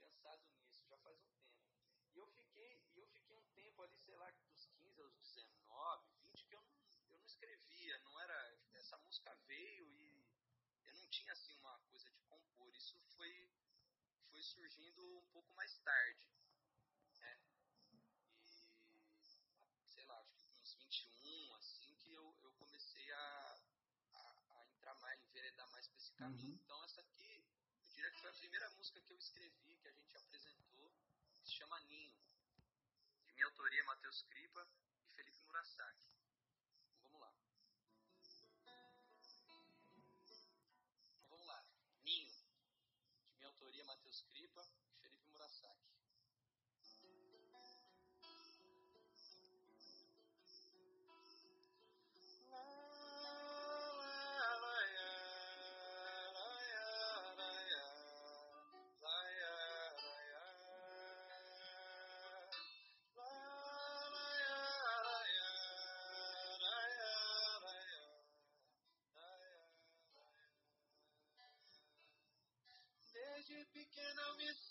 pensado 0.00 0.42
nisso, 0.54 0.86
já 0.86 0.96
faz 0.98 1.20
um 1.20 1.30
tempo. 1.34 1.62
E 2.14 2.18
eu 2.18 2.26
fiquei, 2.28 2.82
eu 2.94 3.06
fiquei 3.08 3.36
um 3.36 3.46
tempo 3.54 3.82
ali, 3.82 3.98
sei 3.98 4.14
lá, 4.16 4.30
dos 4.30 4.66
15 4.66 5.00
aos 5.02 5.14
19, 5.16 6.08
20, 6.14 6.44
que 6.46 6.54
eu 6.54 6.62
não, 6.62 6.72
eu 7.10 7.18
não 7.18 7.26
escrevia, 7.26 7.98
não 8.00 8.20
era. 8.20 8.58
Essa 8.92 9.04
música 9.04 9.34
veio 9.46 9.90
e 9.90 10.22
eu 10.84 10.94
não 10.96 11.08
tinha 11.08 11.32
assim 11.32 11.56
uma 11.56 11.78
coisa 11.88 12.10
de 12.10 12.20
compor. 12.28 12.76
Isso 12.76 13.00
foi, 13.16 13.50
foi 14.30 14.42
surgindo 14.42 15.02
um 15.16 15.26
pouco 15.28 15.50
mais 15.54 15.78
tarde. 15.78 16.28
Né? 17.18 17.40
E 18.42 19.86
sei 19.86 20.04
lá, 20.04 20.20
acho 20.20 20.36
que 20.36 20.44
com 20.44 20.60
uns 20.60 20.74
21, 20.74 21.54
assim, 21.54 21.94
que 22.00 22.12
eu, 22.12 22.36
eu 22.42 22.52
comecei 22.52 23.10
a, 23.12 23.62
a, 24.12 24.58
a 24.58 24.66
entrar 24.66 24.94
mais, 24.96 25.24
enveredar 25.24 25.70
mais 25.70 25.88
para 25.88 25.96
esse 25.96 26.12
caminho. 26.12 26.52
Uhum. 26.52 26.60
Então 26.62 26.84
essa 26.84 27.00
aqui, 27.00 27.46
eu 27.80 27.88
diria 27.92 28.10
que 28.10 28.20
foi 28.20 28.28
a 28.28 28.34
primeira 28.34 28.70
música 28.72 29.00
que 29.00 29.10
eu 29.10 29.16
escrevi, 29.16 29.78
que 29.78 29.88
a 29.88 29.92
gente 29.92 30.14
apresentou 30.18 30.92
que 31.40 31.46
se 31.46 31.54
chama 31.54 31.80
Ninho, 31.84 32.14
de 33.24 33.32
minha 33.32 33.46
autoria 33.46 33.84
Matheus 33.84 34.20
Cripa 34.24 34.68
e 35.06 35.08
Felipe 35.12 35.40
Murasaki. 35.46 36.21
Autoria 44.12 44.91
should 73.52 73.68
begin 73.76 74.16
on 74.32 74.40
your 74.40 74.61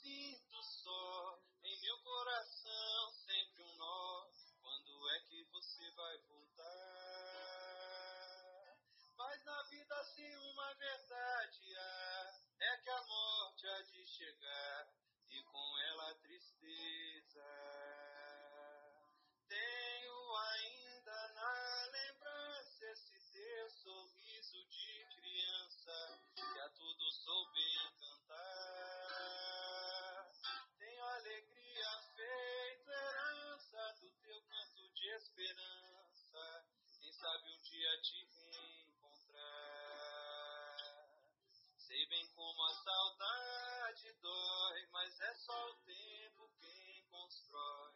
saudade 43.21 44.11
dói, 44.13 44.87
mas 44.91 45.19
é 45.19 45.33
só 45.35 45.69
o 45.69 45.75
tempo 45.85 46.49
quem 46.59 47.05
constrói 47.11 47.93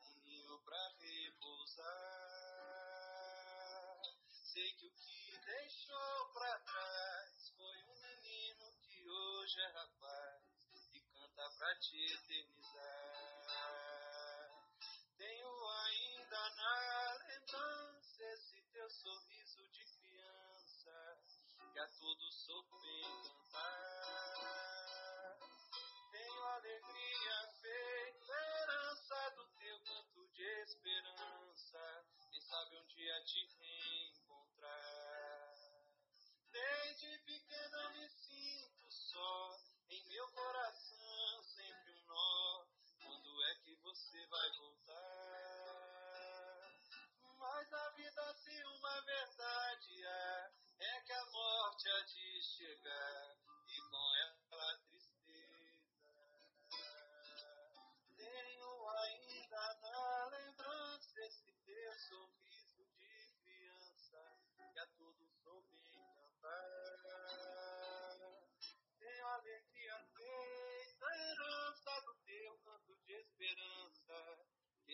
um 0.00 0.20
ninho 0.22 0.58
pra 0.60 0.88
repousar. 0.98 1.84
Sei 4.30 4.72
que 4.72 4.86
o 4.86 4.92
que 4.92 5.38
deixou 5.44 6.32
pra 6.32 6.58
trás 6.60 7.50
foi 7.54 7.84
um 7.84 8.00
menino 8.00 8.72
que 8.80 9.06
hoje 9.10 9.60
é 9.60 9.66
rapaz 9.72 10.42
e 10.94 11.00
canta 11.00 11.50
pra 11.50 11.74
te 11.80 12.14
eternizar. 12.14 13.42
Tenho 15.18 15.68
ainda 15.68 16.50
na 16.50 17.12
lembrança 17.28 18.24
esse 18.24 18.62
teu 18.72 18.88
sorriso 18.88 19.68
de 19.68 19.84
criança 19.98 21.18
que 21.72 21.78
a 21.78 21.88
todos 21.88 22.44
soube. 22.46 23.41
Alegria 26.72 27.48
feita 27.60 28.32
herança 28.32 29.30
do 29.36 29.46
teu 29.58 29.78
canto 29.80 30.26
de 30.28 30.42
esperança. 30.62 32.06
Quem 32.30 32.40
sabe 32.40 32.76
um 32.76 32.86
dia 32.86 33.20
te 33.24 33.46
reencontrar. 33.60 34.72
Desde 36.50 37.18
pequena 37.26 37.90
me 37.90 38.08
sinto 38.08 38.90
só, 38.90 39.60
em 39.90 40.02
meu 40.08 40.26
coração 40.28 41.42
sempre 41.42 41.92
um 41.92 42.06
nó. 42.06 42.66
Quando 43.04 43.42
é 43.44 43.54
que 43.56 43.74
você 43.76 44.26
vai 44.26 44.50
voltar? 44.52 44.71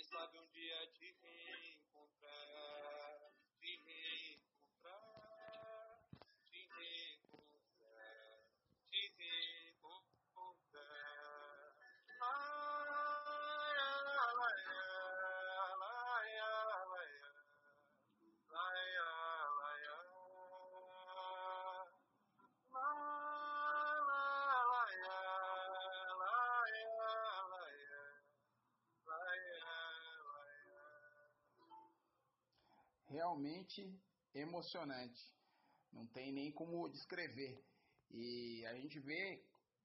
Sabe 0.09 0.39
um 0.39 0.47
dia 0.53 0.87
te 0.99 1.13
reencontrar, 1.23 1.78
Realmente 33.09 33.99
emocionante. 34.35 35.23
Não 35.93 36.07
tem 36.07 36.33
nem 36.33 36.53
como 36.53 36.89
descrever. 36.89 37.65
E 38.11 38.65
a 38.67 38.75
gente 38.75 38.99
vê, 39.01 39.45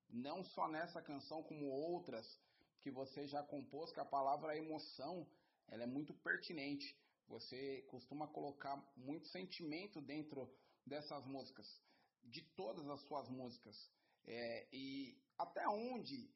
não 0.09 0.43
só 0.43 0.67
nessa 0.67 1.01
canção, 1.01 1.43
como 1.43 1.69
outras 1.69 2.39
que 2.81 2.91
você 2.91 3.25
já 3.27 3.41
compôs, 3.41 3.91
que 3.91 3.99
a 3.99 4.05
palavra 4.05 4.57
emoção 4.57 5.27
ela 5.67 5.83
é 5.83 5.88
muito 5.88 6.13
pertinente. 6.13 6.97
Você 7.27 7.81
costuma 7.83 8.27
colocar 8.27 8.75
muito 8.95 9.27
sentimento 9.27 10.01
dentro 10.01 10.53
dessas 10.86 11.25
músicas, 11.25 11.81
de 12.23 12.41
todas 12.55 12.88
as 12.89 13.01
suas 13.01 13.29
músicas. 13.29 13.89
É, 14.25 14.67
e 14.71 15.17
até 15.38 15.67
onde 15.67 16.29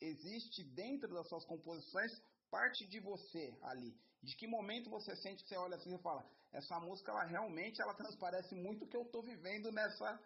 existe 0.00 0.62
dentro 0.62 1.08
das 1.08 1.28
suas 1.28 1.44
composições 1.44 2.22
parte 2.50 2.86
de 2.86 3.00
você 3.00 3.56
ali. 3.62 3.98
De 4.22 4.34
que 4.36 4.46
momento 4.46 4.90
você 4.90 5.14
sente 5.16 5.42
que 5.42 5.48
você 5.48 5.56
olha 5.56 5.76
assim 5.76 5.94
e 5.94 5.98
fala, 5.98 6.28
essa 6.52 6.78
música 6.80 7.10
ela 7.10 7.24
realmente 7.24 7.80
ela 7.80 7.94
transparece 7.94 8.54
muito 8.54 8.84
o 8.84 8.88
que 8.88 8.96
eu 8.96 9.02
estou 9.02 9.22
vivendo 9.22 9.70
nessa 9.70 10.20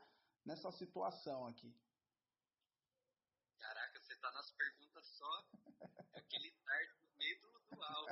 nessa 0.44 0.72
situação 0.72 1.46
aqui. 1.46 1.72
Caraca, 3.58 4.00
você 4.00 4.16
tá 4.16 4.30
nas 4.32 4.50
perguntas 4.50 5.06
só 5.06 5.44
aquele 6.14 6.50
tarde 6.50 6.92
no 7.00 7.16
meio 7.16 7.40
do, 7.40 7.60
do 7.76 7.82
alvo. 7.82 8.08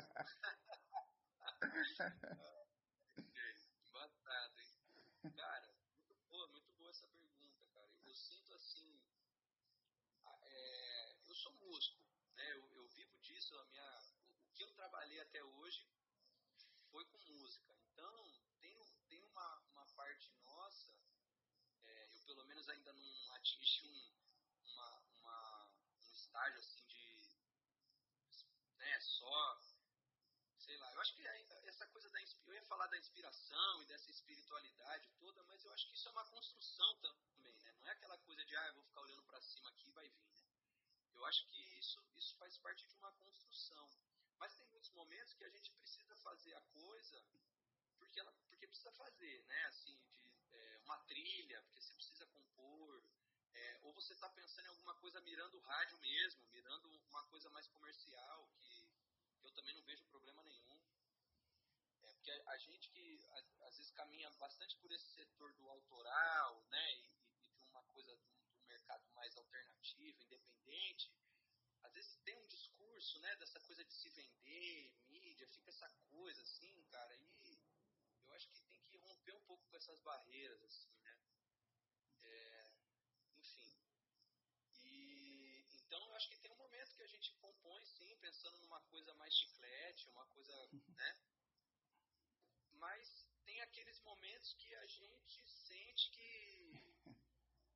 Embatado, 3.85 4.61
hein? 4.61 5.33
Cara, 5.37 5.75
muito 6.07 6.14
boa, 6.29 6.47
muito 6.49 6.73
boa 6.75 6.90
essa 6.90 7.07
pergunta, 7.09 7.66
cara. 7.75 7.90
Eu 8.03 8.14
sinto 8.14 8.55
assim, 8.55 9.03
é, 10.43 11.16
eu 11.27 11.35
sou 11.35 11.53
músico, 11.55 12.01
né? 12.37 12.53
Eu, 12.53 12.71
eu, 12.73 12.88
vivo 12.88 13.19
disso, 13.19 13.59
a 13.59 13.64
minha, 13.64 13.99
o, 14.29 14.47
o, 14.47 14.51
que 14.55 14.62
eu 14.62 14.71
trabalhei 14.73 15.20
até 15.31 15.45
hoje 15.45 15.87
foi 16.90 17.05
com 17.05 17.19
música. 17.19 17.73
Então, 17.93 18.33
tem, 18.61 18.77
tem 19.09 19.23
uma, 19.23 19.59
uma 19.71 19.87
parte 19.95 20.33
nossa, 20.43 20.93
é, 21.85 22.09
eu 22.14 22.21
pelo 22.25 22.45
menos 22.47 22.69
ainda 22.69 22.93
não 22.93 23.35
atingi 23.35 23.87
um, 23.87 24.73
uma, 24.73 25.01
uma, 25.14 25.69
um 26.01 26.12
estágio 26.12 26.59
assim 26.59 26.85
de 26.87 27.21
né, 28.77 29.01
só 29.01 29.61
sei 30.59 30.77
lá, 30.79 30.93
eu 30.95 31.01
acho 31.01 31.14
que 31.14 31.27
essa 31.27 31.87
coisa 31.88 32.11
da 32.11 32.21
eu 32.21 32.55
ia 32.55 32.64
falar 32.64 32.88
da 32.88 32.99
inspiração 32.99 33.83
e 33.83 33.87
dessa 33.87 34.11
espiritualidade 34.11 35.09
toda, 35.19 35.43
mas 35.45 35.64
eu 35.64 35.73
acho 35.73 35.87
que 35.88 35.95
isso 35.95 36.09
é 36.09 36.12
uma 36.12 36.27
construção 36.27 36.97
também, 36.99 37.57
né? 37.61 37.73
Não 37.79 37.87
é 37.87 37.93
aquela 37.93 38.19
coisa 38.19 38.45
de 38.45 38.57
ah, 38.57 38.66
eu 38.66 38.75
vou 38.75 38.85
ficar 38.85 39.01
olhando 39.03 39.23
para 39.25 39.40
cima 39.40 39.69
aqui 39.71 39.88
e 39.88 39.93
vai 39.93 40.09
vir, 40.09 40.29
né? 40.33 40.45
Eu 41.14 41.25
acho 41.27 41.47
que 41.47 41.57
isso 41.79 42.03
isso 42.16 42.37
faz 42.37 42.59
parte 42.59 42.87
de 42.87 42.95
uma 42.97 43.12
construção. 43.12 43.88
Mas 44.40 44.57
tem 44.57 44.66
muitos 44.69 44.90
momentos 44.93 45.30
que 45.40 45.46
a 45.46 45.50
gente 45.50 45.70
precisa 45.70 46.14
fazer 46.16 46.55
a 46.55 46.61
coisa 46.61 47.24
porque 47.96 48.20
ela 48.20 48.31
porque 48.50 48.66
precisa 48.66 48.92
fazer, 48.92 49.42
né? 49.46 49.64
Assim, 49.68 49.96
de 49.96 50.57
é, 50.57 50.79
uma 50.85 50.98
trilha, 51.05 51.62
porque 51.62 51.81
você 51.81 51.94
precisa 51.94 52.26
compor, 52.26 53.03
é, 53.55 53.79
ou 53.83 53.94
você 53.94 54.12
está 54.12 54.29
pensando 54.29 54.66
em 54.66 54.68
alguma 54.68 54.94
coisa 54.96 55.18
mirando 55.22 55.57
o 55.57 55.61
rádio 55.61 55.98
mesmo, 55.98 56.46
mirando 56.48 56.88
uma 57.09 57.24
coisa 57.29 57.48
mais 57.50 57.66
comercial 57.68 58.50
que 58.59 58.87
eu 59.42 59.50
também 59.53 59.74
não 59.74 59.83
vejo 59.85 60.05
problema 60.07 60.42
nenhum. 60.42 60.79
É, 62.03 62.12
porque 62.12 62.31
a, 62.31 62.50
a 62.50 62.59
gente 62.59 62.90
que 62.90 63.24
a, 63.31 63.66
às 63.68 63.76
vezes 63.79 63.92
caminha 63.92 64.31
bastante 64.33 64.76
por 64.76 64.92
esse 64.92 65.09
setor 65.14 65.55
do 65.55 65.70
autoral, 65.70 66.62
né, 66.68 66.94
e, 66.96 67.11
e 67.48 67.62
de 67.62 67.70
uma 67.70 67.83
coisa 67.85 68.14
do, 68.14 68.29
do, 68.53 68.64
mercado 68.66 69.09
mais 69.14 69.35
alternativo, 69.37 70.22
independente, 70.22 71.11
às 71.83 71.92
vezes 71.94 72.14
tem 72.24 72.37
um 72.37 72.46
discurso, 72.46 73.18
né, 73.20 73.37
dessa 73.37 73.59
coisa 73.61 73.83
de 73.85 73.92
se 73.94 74.11
vender, 74.11 74.92
mídia, 75.40 75.48
fica 75.48 75.70
essa 75.70 75.88
coisa 76.11 76.42
assim, 76.42 76.83
cara, 76.90 77.14
e 77.16 77.59
eu 78.26 78.33
acho 78.35 78.48
que 78.50 78.61
tem 78.64 78.83
que 78.85 78.98
romper 78.98 79.33
um 79.33 79.40
pouco 79.42 79.64
com 79.68 79.76
essas 79.76 79.98
barreiras, 80.00 80.62
assim, 80.62 80.92
né. 81.00 81.18
É, 82.22 82.72
enfim, 83.38 83.74
e 84.85 85.64
então 85.70 85.98
eu 86.07 86.14
acho 86.14 86.29
que 86.29 86.37
tem 86.38 86.50
um 86.50 86.57
momento 86.57 86.94
que 86.94 87.03
a 87.03 87.07
gente 87.07 87.33
compõe 87.37 87.85
sim, 87.87 88.14
pensando 88.18 88.59
numa 88.59 88.81
coisa 88.83 89.14
mais 89.14 89.35
chiclete, 89.35 90.11
uma 90.11 90.26
coisa, 90.26 90.55
né? 90.88 91.20
Mas 92.72 93.26
tem 93.44 93.61
aqueles 93.62 93.98
momentos 94.00 94.53
que 94.55 94.74
a 94.74 94.87
gente 94.87 95.48
sente 95.48 96.11
que 96.11 96.83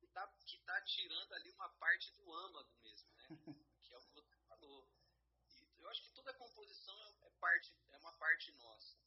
está 0.03 0.27
que 0.45 0.59
tá 0.59 0.81
tirando 0.81 1.33
ali 1.33 1.49
uma 1.51 1.69
parte 1.69 2.11
do 2.13 2.31
âmago 2.31 2.73
mesmo, 2.83 3.11
né? 3.15 3.27
Que 3.81 3.93
é 3.93 3.97
o 3.97 4.01
que 4.01 4.13
você 4.13 4.35
falou. 4.47 4.89
Eu 5.85 5.91
acho 5.91 6.01
que 6.01 6.09
toda 6.09 6.33
composição 6.33 6.95
é, 7.03 7.27
é 7.27 7.29
parte, 7.39 7.71
é 7.91 7.97
uma 7.97 8.11
parte 8.13 8.51
nossa. 8.53 8.97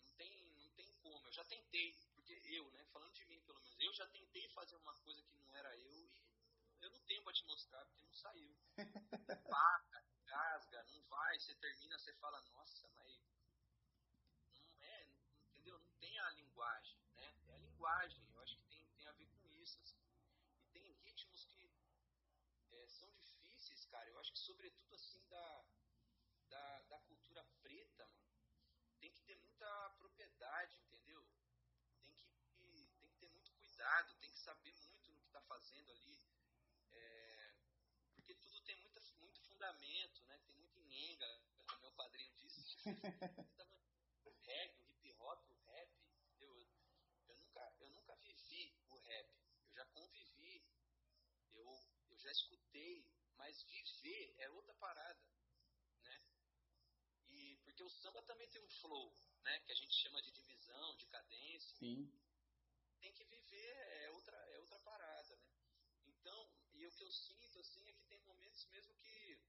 Não 0.00 0.08
tem, 0.12 0.54
não 0.54 0.70
tem 0.70 0.94
como. 1.02 1.26
Eu 1.26 1.32
já 1.32 1.44
tentei, 1.44 1.98
porque 2.14 2.32
eu, 2.44 2.70
né? 2.70 2.84
Falando 2.92 3.12
de 3.12 3.24
mim 3.26 3.40
pelo 3.40 3.58
menos, 3.58 3.76
eu 3.80 3.92
já 3.92 4.06
tentei 4.06 4.48
fazer 4.50 4.76
uma 4.76 4.94
coisa 5.00 5.20
que 5.24 5.36
não 5.36 5.56
era 5.56 5.76
eu 5.76 6.06
e 6.06 6.24
eu 6.80 6.90
não 6.90 7.00
tenho 7.06 7.24
para 7.24 7.32
te 7.32 7.44
mostrar 7.44 7.84
porque 7.86 8.04
não 8.04 8.14
saiu. 8.14 8.56
Paca, 9.50 10.04
gasga, 10.26 10.84
não 10.84 11.02
vai, 11.06 11.40
você 11.40 11.56
termina, 11.56 11.98
você 11.98 12.12
fala, 12.14 12.40
nossa, 12.42 12.86
mas 12.90 13.20
não 14.52 14.80
é, 14.84 15.08
entendeu? 15.48 15.76
Não 15.76 15.90
tem 15.98 16.16
a 16.20 16.30
linguagem, 16.30 17.00
né? 17.16 17.34
É 17.48 17.54
a 17.54 17.58
linguagem, 17.58 18.24
eu 18.30 18.40
acho 18.42 18.56
que 18.58 18.66
tem, 18.68 18.86
tem 18.96 19.06
a 19.08 19.12
ver 19.12 19.26
com 19.26 19.48
isso. 19.48 19.80
Assim. 19.80 19.98
E 20.60 20.66
tem 20.66 20.92
ritmos 21.02 21.46
que 21.46 21.68
é, 22.70 22.86
são 22.86 23.12
difíceis, 23.18 23.86
cara. 23.86 24.08
Eu 24.08 24.20
acho 24.20 24.32
que 24.32 24.38
sobretudo 24.38 24.94
assim 24.94 25.26
da, 25.26 25.64
da, 26.48 26.82
da 26.82 26.98
cultura 27.00 27.44
preta, 27.62 28.06
mano, 28.06 28.28
tem 28.98 29.10
que 29.12 29.20
ter 29.22 29.36
muita 29.36 29.90
propriedade, 29.98 30.76
entendeu? 30.78 31.24
Tem 32.04 32.14
que, 32.14 32.88
tem 33.00 33.10
que 33.10 33.18
ter 33.18 33.28
muito 33.28 33.52
cuidado, 33.52 34.14
tem 34.16 34.30
que 34.30 34.38
saber 34.38 34.74
muito 34.86 35.12
no 35.12 35.20
que 35.20 35.26
está 35.26 35.40
fazendo 35.42 35.90
ali. 35.92 36.18
É, 36.92 37.54
porque 38.14 38.34
tudo 38.34 38.60
tem 38.62 38.76
muita, 38.76 39.00
muito 39.20 39.40
fundamento, 39.42 40.22
né? 40.24 40.38
Tem 40.38 40.54
muito 40.54 40.78
enhenga, 40.78 41.42
como 41.66 41.80
meu 41.80 41.92
padrinho 41.92 42.32
disse. 42.34 42.76
o 44.24 44.30
reggae, 44.30 44.80
o 44.82 44.90
hip 44.90 45.12
hop, 45.20 45.50
o 45.50 45.56
rap, 45.66 45.90
entendeu? 46.16 46.68
Eu 47.28 47.36
nunca, 47.36 47.76
eu 47.80 47.90
nunca 47.90 48.16
vivi 48.16 48.74
o 48.88 48.96
rap. 48.98 49.30
Eu 49.64 49.72
já 49.72 49.84
convivi, 49.86 50.64
eu, 51.54 51.66
eu 52.10 52.18
já 52.18 52.32
escutei, 52.32 53.06
mas 53.36 53.62
viver 53.62 54.34
é 54.38 54.50
outra 54.50 54.74
parada, 54.74 55.37
porque 57.78 57.84
o 57.84 57.90
samba 58.02 58.20
também 58.22 58.48
tem 58.48 58.60
um 58.60 58.68
flow, 58.68 59.16
né? 59.42 59.60
Que 59.60 59.70
a 59.70 59.74
gente 59.76 59.94
chama 59.94 60.20
de 60.20 60.32
divisão, 60.32 60.96
de 60.96 61.06
cadência. 61.06 61.76
Sim. 61.76 62.12
Tem 62.98 63.12
que 63.12 63.24
viver 63.24 63.76
é 64.02 64.10
outra, 64.10 64.36
é 64.36 64.58
outra 64.58 64.80
parada, 64.80 65.36
né? 65.36 65.48
Então, 66.04 66.50
e 66.74 66.84
o 66.84 66.90
que 66.90 67.04
eu 67.04 67.12
sinto 67.12 67.60
assim 67.60 67.88
é 67.88 67.92
que 67.92 68.04
tem 68.06 68.18
momentos 68.22 68.66
mesmo 68.66 68.92
que 68.96 69.40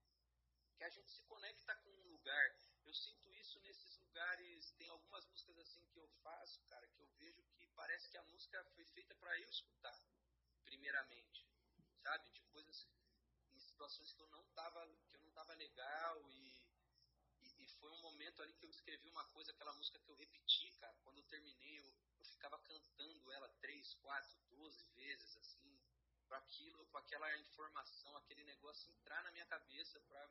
que 0.77 0.83
a 0.83 0.89
gente 0.89 1.11
se 1.11 1.23
conecta 1.23 1.75
com 1.77 1.89
um 1.89 2.11
lugar. 2.11 2.55
Eu 2.85 2.93
sinto 2.93 3.33
isso 3.33 3.59
nesses 3.61 3.97
lugares. 3.97 4.71
Tem 4.77 4.87
algumas 4.89 5.25
músicas 5.25 5.57
assim 5.57 5.83
que 5.87 5.97
eu 5.97 6.07
faço, 6.21 6.61
cara, 6.65 6.87
que 6.87 6.99
eu 6.99 7.07
vejo 7.17 7.43
que 7.55 7.65
parece 7.69 8.09
que 8.11 8.17
a 8.17 8.23
música 8.25 8.63
foi 8.75 8.85
feita 8.85 9.15
para 9.15 9.39
eu 9.39 9.49
escutar, 9.49 9.99
primeiramente, 10.63 11.47
sabe? 12.03 12.29
De 12.29 12.41
coisas 12.43 12.87
em 13.55 13.59
situações 13.59 14.13
que 14.13 14.21
eu 14.21 14.27
não 14.27 14.45
tava, 14.49 14.87
que 15.07 15.15
eu 15.15 15.21
não 15.21 15.31
tava 15.31 15.53
legal 15.55 16.29
e 16.29 16.58
foi 17.79 17.91
um 17.91 18.01
momento 18.01 18.41
ali 18.41 18.53
que 18.53 18.65
eu 18.65 18.69
escrevi 18.69 19.09
uma 19.09 19.23
coisa, 19.25 19.51
aquela 19.51 19.73
música 19.73 19.99
que 19.99 20.09
eu 20.09 20.15
repeti, 20.15 20.71
cara. 20.79 20.95
Quando 21.03 21.17
eu 21.17 21.23
terminei, 21.23 21.79
eu, 21.79 21.93
eu 22.17 22.25
ficava 22.25 22.59
cantando 22.59 23.31
ela 23.31 23.49
três, 23.61 23.93
quatro, 23.95 24.37
doze 24.49 24.85
vezes, 24.95 25.37
assim, 25.37 25.79
para 26.27 26.37
aquilo, 26.37 26.85
com 26.87 26.97
aquela 26.97 27.37
informação, 27.39 28.15
aquele 28.17 28.43
negócio 28.43 28.91
entrar 28.91 29.23
na 29.23 29.31
minha 29.31 29.45
cabeça 29.45 29.99
para 30.01 30.29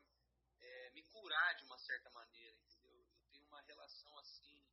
é, 0.59 0.89
me 0.91 1.03
curar 1.03 1.55
de 1.55 1.65
uma 1.65 1.77
certa 1.77 2.09
maneira, 2.11 2.57
entendeu? 2.57 2.95
Eu 2.95 3.27
tenho 3.31 3.45
uma 3.45 3.61
relação 3.61 4.17
assim 4.19 4.63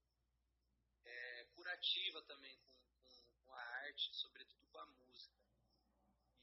é, 1.04 1.44
curativa 1.54 2.22
também 2.22 2.56
com, 2.58 2.74
com, 2.98 3.10
com 3.44 3.52
a 3.54 3.60
arte, 3.60 4.14
sobretudo 4.14 4.66
com 4.68 4.78
a 4.78 4.86
música. 4.86 5.36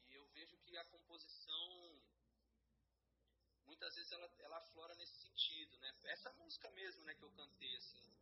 E 0.08 0.14
eu 0.14 0.26
vejo 0.28 0.58
que 0.58 0.76
a 0.76 0.84
composição 0.84 2.02
muitas 3.74 3.94
vezes 3.96 4.12
ela, 4.12 4.30
ela 4.38 4.58
aflora 4.58 4.94
nesse 4.94 5.16
sentido, 5.20 5.76
né? 5.78 5.92
Essa 6.04 6.32
música 6.34 6.70
mesmo, 6.70 7.02
né, 7.02 7.14
que 7.14 7.24
eu 7.24 7.30
cantei, 7.30 7.76
assim, 7.76 8.14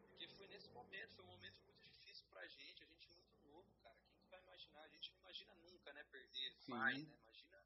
porque 0.00 0.26
foi 0.28 0.48
nesse 0.48 0.70
momento, 0.70 1.14
foi 1.14 1.24
um 1.24 1.28
momento 1.28 1.60
muito 1.64 1.86
difícil 1.86 2.24
pra 2.30 2.46
gente, 2.48 2.82
a 2.82 2.86
gente 2.86 3.10
muito 3.10 3.36
novo, 3.44 3.70
cara, 3.82 3.94
quem 4.06 4.16
que 4.16 4.26
vai 4.30 4.40
imaginar? 4.40 4.80
A 4.80 4.88
gente 4.88 5.12
não 5.12 5.18
imagina 5.18 5.54
nunca, 5.56 5.92
né, 5.92 6.02
perder 6.04 6.56
Sim. 6.60 6.72
pai, 6.72 6.94
né? 6.94 7.16
Imagina 7.22 7.64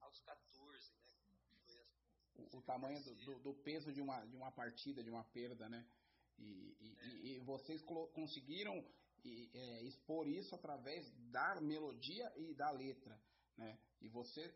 aos 0.00 0.20
14, 0.20 0.92
né? 0.98 1.14
Foi 1.64 1.82
assim, 1.82 2.00
o, 2.36 2.58
o 2.58 2.62
tamanho 2.62 3.02
do, 3.02 3.14
do, 3.16 3.38
do, 3.40 3.54
peso 3.54 3.92
de 3.92 4.00
uma, 4.00 4.24
de 4.24 4.36
uma 4.36 4.52
partida, 4.52 5.02
de 5.02 5.10
uma 5.10 5.24
perda, 5.24 5.68
né? 5.68 5.84
E, 6.38 6.76
e, 6.78 6.96
é. 7.00 7.06
e, 7.06 7.34
e 7.34 7.38
vocês 7.40 7.82
conseguiram 7.82 8.86
é, 9.52 9.82
expor 9.82 10.28
isso 10.28 10.54
através 10.54 11.10
da 11.32 11.60
melodia 11.60 12.32
e 12.36 12.54
da 12.54 12.70
letra, 12.70 13.20
né? 13.56 13.76
E 14.00 14.08
você 14.08 14.48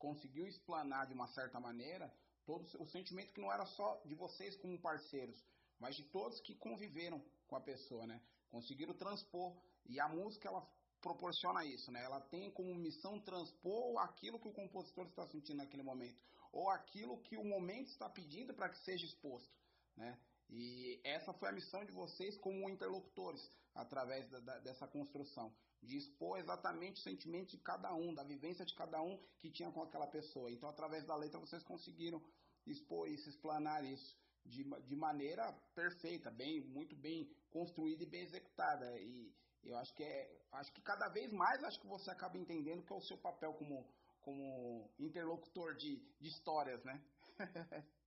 conseguiu 0.00 0.46
explanar 0.46 1.06
de 1.06 1.14
uma 1.14 1.28
certa 1.28 1.60
maneira 1.60 2.12
todo 2.44 2.66
o 2.80 2.86
sentimento 2.86 3.32
que 3.32 3.40
não 3.40 3.52
era 3.52 3.64
só 3.66 4.02
de 4.04 4.14
vocês 4.14 4.56
como 4.56 4.80
parceiros, 4.80 5.38
mas 5.78 5.94
de 5.94 6.02
todos 6.04 6.40
que 6.40 6.56
conviveram 6.56 7.22
com 7.46 7.54
a 7.54 7.60
pessoa, 7.60 8.06
né? 8.06 8.20
Conseguiram 8.48 8.94
transpor 8.94 9.56
e 9.86 10.00
a 10.00 10.08
música 10.08 10.48
ela 10.48 10.66
proporciona 11.00 11.64
isso, 11.64 11.92
né? 11.92 12.02
Ela 12.02 12.20
tem 12.20 12.50
como 12.50 12.74
missão 12.74 13.20
transpor 13.20 13.98
aquilo 13.98 14.40
que 14.40 14.48
o 14.48 14.52
compositor 14.52 15.06
está 15.06 15.26
sentindo 15.26 15.58
naquele 15.58 15.82
momento, 15.82 16.20
ou 16.50 16.68
aquilo 16.70 17.22
que 17.22 17.36
o 17.36 17.44
momento 17.44 17.88
está 17.88 18.08
pedindo 18.08 18.52
para 18.54 18.68
que 18.68 18.78
seja 18.78 19.04
exposto, 19.04 19.54
né? 19.96 20.18
E 20.48 21.00
essa 21.04 21.32
foi 21.34 21.48
a 21.48 21.52
missão 21.52 21.84
de 21.84 21.92
vocês 21.92 22.36
como 22.38 22.68
interlocutores, 22.68 23.48
através 23.74 24.28
da, 24.30 24.40
da, 24.40 24.58
dessa 24.58 24.86
construção, 24.88 25.54
de 25.82 25.96
expor 25.96 26.38
exatamente 26.38 27.00
o 27.00 27.02
sentimento 27.02 27.50
de 27.50 27.58
cada 27.58 27.94
um, 27.94 28.14
da 28.14 28.22
vivência 28.22 28.64
de 28.64 28.74
cada 28.74 29.00
um 29.02 29.18
que 29.38 29.50
tinha 29.50 29.70
com 29.72 29.82
aquela 29.82 30.06
pessoa. 30.06 30.50
Então, 30.50 30.68
através 30.68 31.04
da 31.06 31.16
letra, 31.16 31.40
vocês 31.40 31.62
conseguiram 31.62 32.22
expor 32.66 33.08
isso, 33.08 33.28
explanar 33.28 33.84
isso 33.84 34.18
de, 34.44 34.64
de 34.86 34.96
maneira 34.96 35.52
perfeita, 35.74 36.30
bem, 36.30 36.60
muito 36.60 36.96
bem 36.96 37.30
construída 37.50 38.02
e 38.02 38.06
bem 38.06 38.22
executada. 38.22 38.98
E 39.00 39.32
eu 39.64 39.76
acho 39.78 39.94
que 39.94 40.02
é, 40.02 40.42
acho 40.52 40.72
que 40.72 40.82
cada 40.82 41.08
vez 41.08 41.32
mais 41.32 41.62
acho 41.64 41.80
que 41.80 41.86
você 41.86 42.10
acaba 42.10 42.38
entendendo 42.38 42.84
que 42.84 42.92
é 42.92 42.96
o 42.96 43.00
seu 43.02 43.18
papel 43.18 43.54
como, 43.54 43.86
como 44.20 44.90
interlocutor 44.98 45.76
de, 45.76 45.96
de 46.18 46.28
histórias, 46.28 46.82
né? 46.84 47.02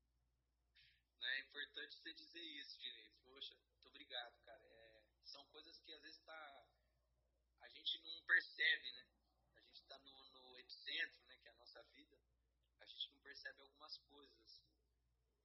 É 1.26 1.40
importante 1.40 1.98
você 1.98 2.14
dizer 2.14 2.42
isso, 2.42 2.78
Dinei. 2.80 3.10
Poxa, 3.24 3.56
muito 3.72 3.88
obrigado, 3.88 4.36
cara. 4.44 4.62
É, 4.62 5.02
são 5.24 5.44
coisas 5.48 5.80
que 5.80 5.92
às 5.94 6.02
vezes 6.02 6.20
tá, 6.20 6.66
a 7.62 7.70
gente 7.70 8.02
não 8.04 8.23
percebe, 8.34 8.92
né? 8.94 9.06
A 9.56 9.62
gente 9.62 9.82
está 9.82 9.98
no, 10.00 10.32
no, 10.32 10.60
epicentro, 10.60 11.24
né, 11.26 11.38
que 11.38 11.48
é 11.48 11.52
a 11.52 11.56
nossa 11.56 11.84
vida. 11.84 12.18
A 12.80 12.86
gente 12.86 13.12
não 13.12 13.20
percebe 13.20 13.62
algumas 13.62 13.96
coisas, 14.10 14.42
assim. 14.42 14.66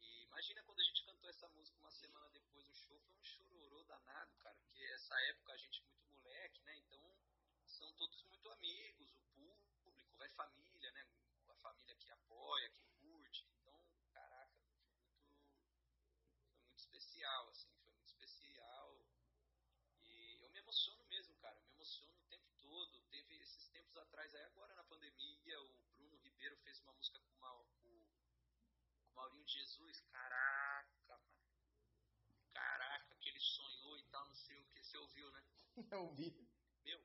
E 0.01 0.23
imagina 0.23 0.63
quando 0.63 0.81
a 0.81 0.85
gente 0.85 1.05
cantou 1.05 1.29
essa 1.29 1.49
música 1.51 1.79
uma 1.81 1.91
semana 1.91 2.31
depois 2.31 2.65
do 2.65 2.73
show, 2.73 2.99
foi 3.03 3.19
um 3.19 3.25
chororô 3.25 3.83
danado, 3.85 4.35
cara. 4.39 4.57
Porque 4.57 4.83
essa 4.85 5.15
época 5.33 5.53
a 5.53 5.57
gente 5.59 5.83
muito 5.83 6.07
moleque, 6.07 6.63
né? 6.63 6.77
Então 6.79 7.03
são 7.67 7.93
todos 7.93 8.23
muito 8.23 8.51
amigos, 8.53 9.13
o 9.13 9.21
público, 9.83 10.17
vai 10.17 10.31
família, 10.31 10.91
né? 10.93 11.07
A 11.49 11.55
família 11.57 11.95
que 11.97 12.11
apoia, 12.11 12.71
que 12.71 12.83
curte. 13.01 13.47
Então, 13.61 13.79
caraca, 14.13 14.57
muito 16.65 16.79
especial, 16.79 17.49
assim, 17.51 17.71
foi 17.83 17.93
muito 17.93 18.09
especial. 18.09 18.99
E 20.01 20.39
eu 20.41 20.51
me 20.51 20.59
emociono 20.59 21.05
mesmo, 21.05 21.35
cara, 21.37 21.59
eu 21.59 21.63
me 21.63 21.73
emociono 21.73 22.17
o 22.17 22.29
tempo 22.29 22.49
todo. 22.59 23.01
Teve 23.11 23.37
esses 23.37 23.69
tempos 23.69 23.88
atrás, 24.01 24.35
aí 24.35 24.45
agora 24.45 24.75
na 24.75 24.85
pandemia, 24.85 25.61
o 25.61 25.83
Bruno 25.97 26.17
Ribeiro 26.19 26.57
fez 26.59 26.81
uma 26.81 26.93
música 26.93 27.21
com, 27.21 27.35
uma, 27.37 27.53
com, 27.83 28.07
com 29.01 29.11
o 29.11 29.15
Maurinho 29.15 29.45
de 29.45 29.53
Jesus. 29.53 30.01
Caraca, 30.11 31.19
mano. 31.19 31.25
Caraca, 32.53 33.17
que 33.17 33.29
ele 33.29 33.41
sonhou 33.41 33.99
e 33.99 34.03
tal, 34.05 34.27
não 34.27 34.35
sei 34.35 34.59
o 34.59 34.65
que. 34.67 34.83
Você 34.83 34.97
ouviu, 34.99 35.31
né? 35.31 35.45
Eu 35.93 36.03
ouvi. 36.05 36.49
Meu, 36.85 37.01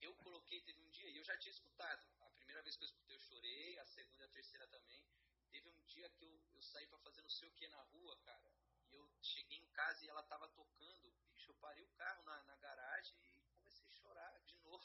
eu 0.00 0.14
coloquei, 0.16 0.60
teve 0.62 0.80
um 0.82 0.90
dia, 0.90 1.08
e 1.08 1.16
eu 1.16 1.24
já 1.24 1.36
tinha 1.38 1.52
escutado. 1.52 2.02
A 2.20 2.30
primeira 2.30 2.62
vez 2.62 2.76
que 2.76 2.84
eu 2.84 2.88
escutei, 2.88 3.14
eu 3.14 3.20
chorei, 3.20 3.78
a 3.78 3.86
segunda 3.86 4.24
e 4.24 4.26
a 4.26 4.30
terceira 4.30 4.66
também. 4.68 5.06
Teve 5.50 5.68
um 5.68 5.82
dia 5.84 6.08
que 6.10 6.24
eu, 6.24 6.44
eu 6.52 6.62
saí 6.62 6.86
para 6.86 6.98
fazer 6.98 7.22
não 7.22 7.30
sei 7.30 7.48
o 7.48 7.52
que 7.52 7.68
na 7.68 7.82
rua, 7.84 8.16
cara 8.24 8.52
eu 8.92 9.08
cheguei 9.22 9.58
em 9.58 9.66
casa 9.68 10.04
e 10.04 10.08
ela 10.08 10.22
tava 10.22 10.48
tocando. 10.48 11.12
Bicho, 11.30 11.50
eu 11.50 11.54
parei 11.56 11.82
o 11.82 11.88
carro 11.96 12.22
na, 12.24 12.42
na 12.44 12.56
garagem 12.56 13.16
e 13.24 13.42
comecei 13.56 13.86
a 13.86 13.90
chorar 13.90 14.40
de 14.44 14.56
novo. 14.58 14.84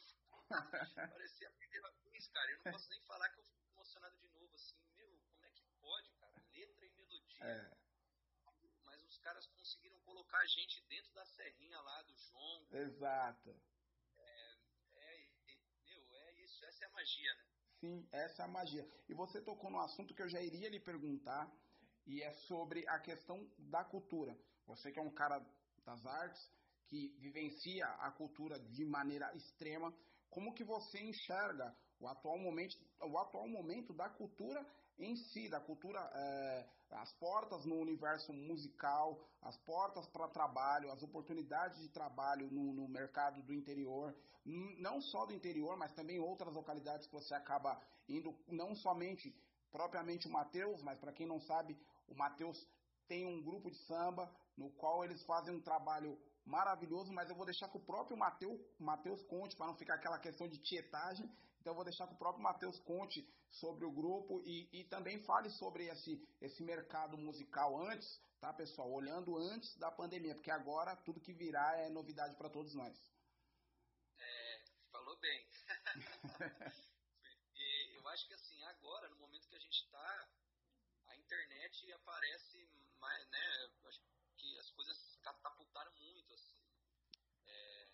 Parecia 1.12 1.48
a 1.48 1.52
primeira 1.52 1.92
vez, 2.04 2.28
cara. 2.30 2.52
Eu 2.52 2.58
não 2.64 2.72
posso 2.72 2.90
nem 2.90 3.02
falar 3.02 3.30
que 3.30 3.40
eu 3.40 3.44
fico 3.44 3.68
emocionado 3.68 4.18
de 4.18 4.28
novo, 4.30 4.56
assim. 4.56 4.78
Meu, 4.96 5.20
como 5.30 5.46
é 5.46 5.50
que 5.52 5.64
pode, 5.82 6.12
cara? 6.14 6.42
Letra 6.52 6.86
e 6.86 6.90
melodia. 6.92 7.46
É. 7.46 7.78
Mas 8.86 9.04
os 9.04 9.18
caras 9.18 9.46
conseguiram 9.48 10.00
colocar 10.02 10.38
a 10.38 10.46
gente 10.46 10.82
dentro 10.88 11.14
da 11.14 11.26
serrinha 11.26 11.80
lá 11.82 12.02
do 12.04 12.18
João. 12.18 12.68
Exato. 12.72 13.62
É, 14.18 14.58
é, 14.96 15.28
meu, 15.84 16.16
é 16.16 16.34
isso. 16.42 16.64
Essa 16.66 16.86
é 16.86 16.88
a 16.88 16.92
magia, 16.92 17.36
né? 17.36 17.46
Sim, 17.80 18.08
essa 18.12 18.42
é 18.42 18.46
a 18.46 18.48
magia. 18.48 18.90
E 19.08 19.14
você 19.14 19.42
tocou 19.42 19.70
no 19.70 19.80
assunto 19.80 20.14
que 20.14 20.22
eu 20.22 20.30
já 20.30 20.42
iria 20.42 20.70
lhe 20.70 20.80
perguntar, 20.80 21.52
e 22.06 22.24
é 22.24 22.32
sobre 22.34 22.88
a 22.88 23.00
questão 23.00 23.52
da 23.58 23.84
cultura. 23.84 24.38
Você 24.66 24.92
que 24.92 25.00
é 25.00 25.02
um 25.02 25.14
cara 25.14 25.46
das 25.84 26.06
artes, 26.06 26.50
que 26.88 27.10
vivencia 27.20 27.86
a 28.00 28.12
cultura 28.12 28.60
de 28.60 28.86
maneira 28.86 29.34
extrema, 29.36 29.94
como 30.30 30.54
que 30.54 30.64
você 30.64 31.00
enxerga 31.00 31.76
o 32.00 32.08
atual 32.08 32.38
momento, 32.38 32.78
o 33.02 33.18
atual 33.18 33.48
momento 33.48 33.94
da 33.94 34.10
cultura 34.10 34.66
em 35.00 35.16
si, 35.16 35.48
da 35.50 35.60
cultura, 35.60 36.00
é, 36.14 36.66
as 36.92 37.12
portas 37.14 37.66
no 37.66 37.76
universo 37.76 38.34
musical, 38.34 39.20
as 39.42 39.58
portas 39.58 40.08
para 40.08 40.28
trabalho, 40.28 40.92
as 40.92 41.04
oportunidades 41.04 41.80
de 41.82 41.90
trabalho 41.90 42.50
no, 42.52 42.74
no, 42.74 42.88
mercado 42.88 43.42
do 43.44 43.54
interior, 43.54 44.16
não 44.46 45.02
só 45.02 45.26
do 45.26 45.34
interior, 45.34 45.78
mas 45.78 45.94
também 45.94 46.20
outras 46.20 46.54
localidades 46.54 47.06
que 47.06 47.14
você 47.14 47.34
acaba 47.34 47.80
indo, 48.08 48.36
não 48.48 48.74
somente 48.76 49.36
propriamente 49.72 50.28
o 50.28 50.32
Mateus, 50.32 50.82
mas 50.82 50.98
para 50.98 51.14
quem 51.14 51.28
não 51.28 51.40
sabe, 51.42 51.78
o 52.08 52.16
Mateus 52.16 52.58
tem 53.08 53.26
um 53.26 53.42
grupo 53.44 53.70
de 53.70 53.78
samba 53.86 54.32
no 54.56 54.72
qual 54.72 55.04
eles 55.04 55.24
fazem 55.26 55.56
um 55.56 55.62
trabalho 55.62 56.18
maravilhoso, 56.48 57.12
mas 57.12 57.30
eu 57.30 57.36
vou 57.36 57.46
deixar 57.46 57.70
que 57.70 57.78
o 57.78 57.86
próprio 57.86 58.18
Mateus, 58.18 58.60
Mateus 58.80 59.22
conte, 59.24 59.56
para 59.56 59.68
não 59.68 59.76
ficar 59.76 59.96
aquela 59.96 60.18
questão 60.20 60.48
de 60.48 60.58
tietagem, 60.58 61.30
então 61.60 61.74
eu 61.74 61.76
vou 61.76 61.84
deixar 61.84 62.08
que 62.08 62.14
o 62.14 62.18
próprio 62.18 62.42
Mateus 62.42 62.80
conte 62.80 63.28
sobre 63.52 63.86
o 63.86 63.92
grupo 63.92 64.42
e, 64.46 64.70
e 64.72 64.84
também 64.86 65.20
fale 65.24 65.50
sobre 65.50 65.86
esse, 65.88 66.26
esse 66.40 66.64
mercado 66.64 67.18
musical 67.18 67.78
antes, 67.78 68.22
tá 68.40 68.54
pessoal? 68.54 68.90
Olhando 68.90 69.38
antes 69.38 69.76
da 69.78 69.92
pandemia, 69.92 70.34
porque 70.34 70.50
agora 70.52 70.96
tudo 70.96 71.20
que 71.20 71.34
virá 71.34 71.76
é 71.78 71.90
novidade 71.90 72.36
para 72.36 72.50
todos 72.50 72.74
nós. 72.74 72.98
É, 74.18 74.62
falou 74.92 75.18
bem. 75.20 75.46
eu 77.96 78.08
acho 78.08 78.28
que 78.28 78.34
assim, 78.34 78.64
agora, 78.64 79.10
no 79.10 79.18
momento 79.18 79.48
que 79.50 79.56
a 79.56 79.60
gente 79.60 79.84
está, 79.84 80.30
a 81.08 81.18
internet 81.18 81.92
aparece 81.94 82.70
mais, 83.00 83.30
né? 83.30 83.70
Acho 83.86 84.02
que 84.38 84.60
as 84.60 84.72
coisas 84.72 85.20
catapultaram 85.22 85.92
muito, 85.96 86.34
assim. 86.34 86.56
É, 87.46 87.90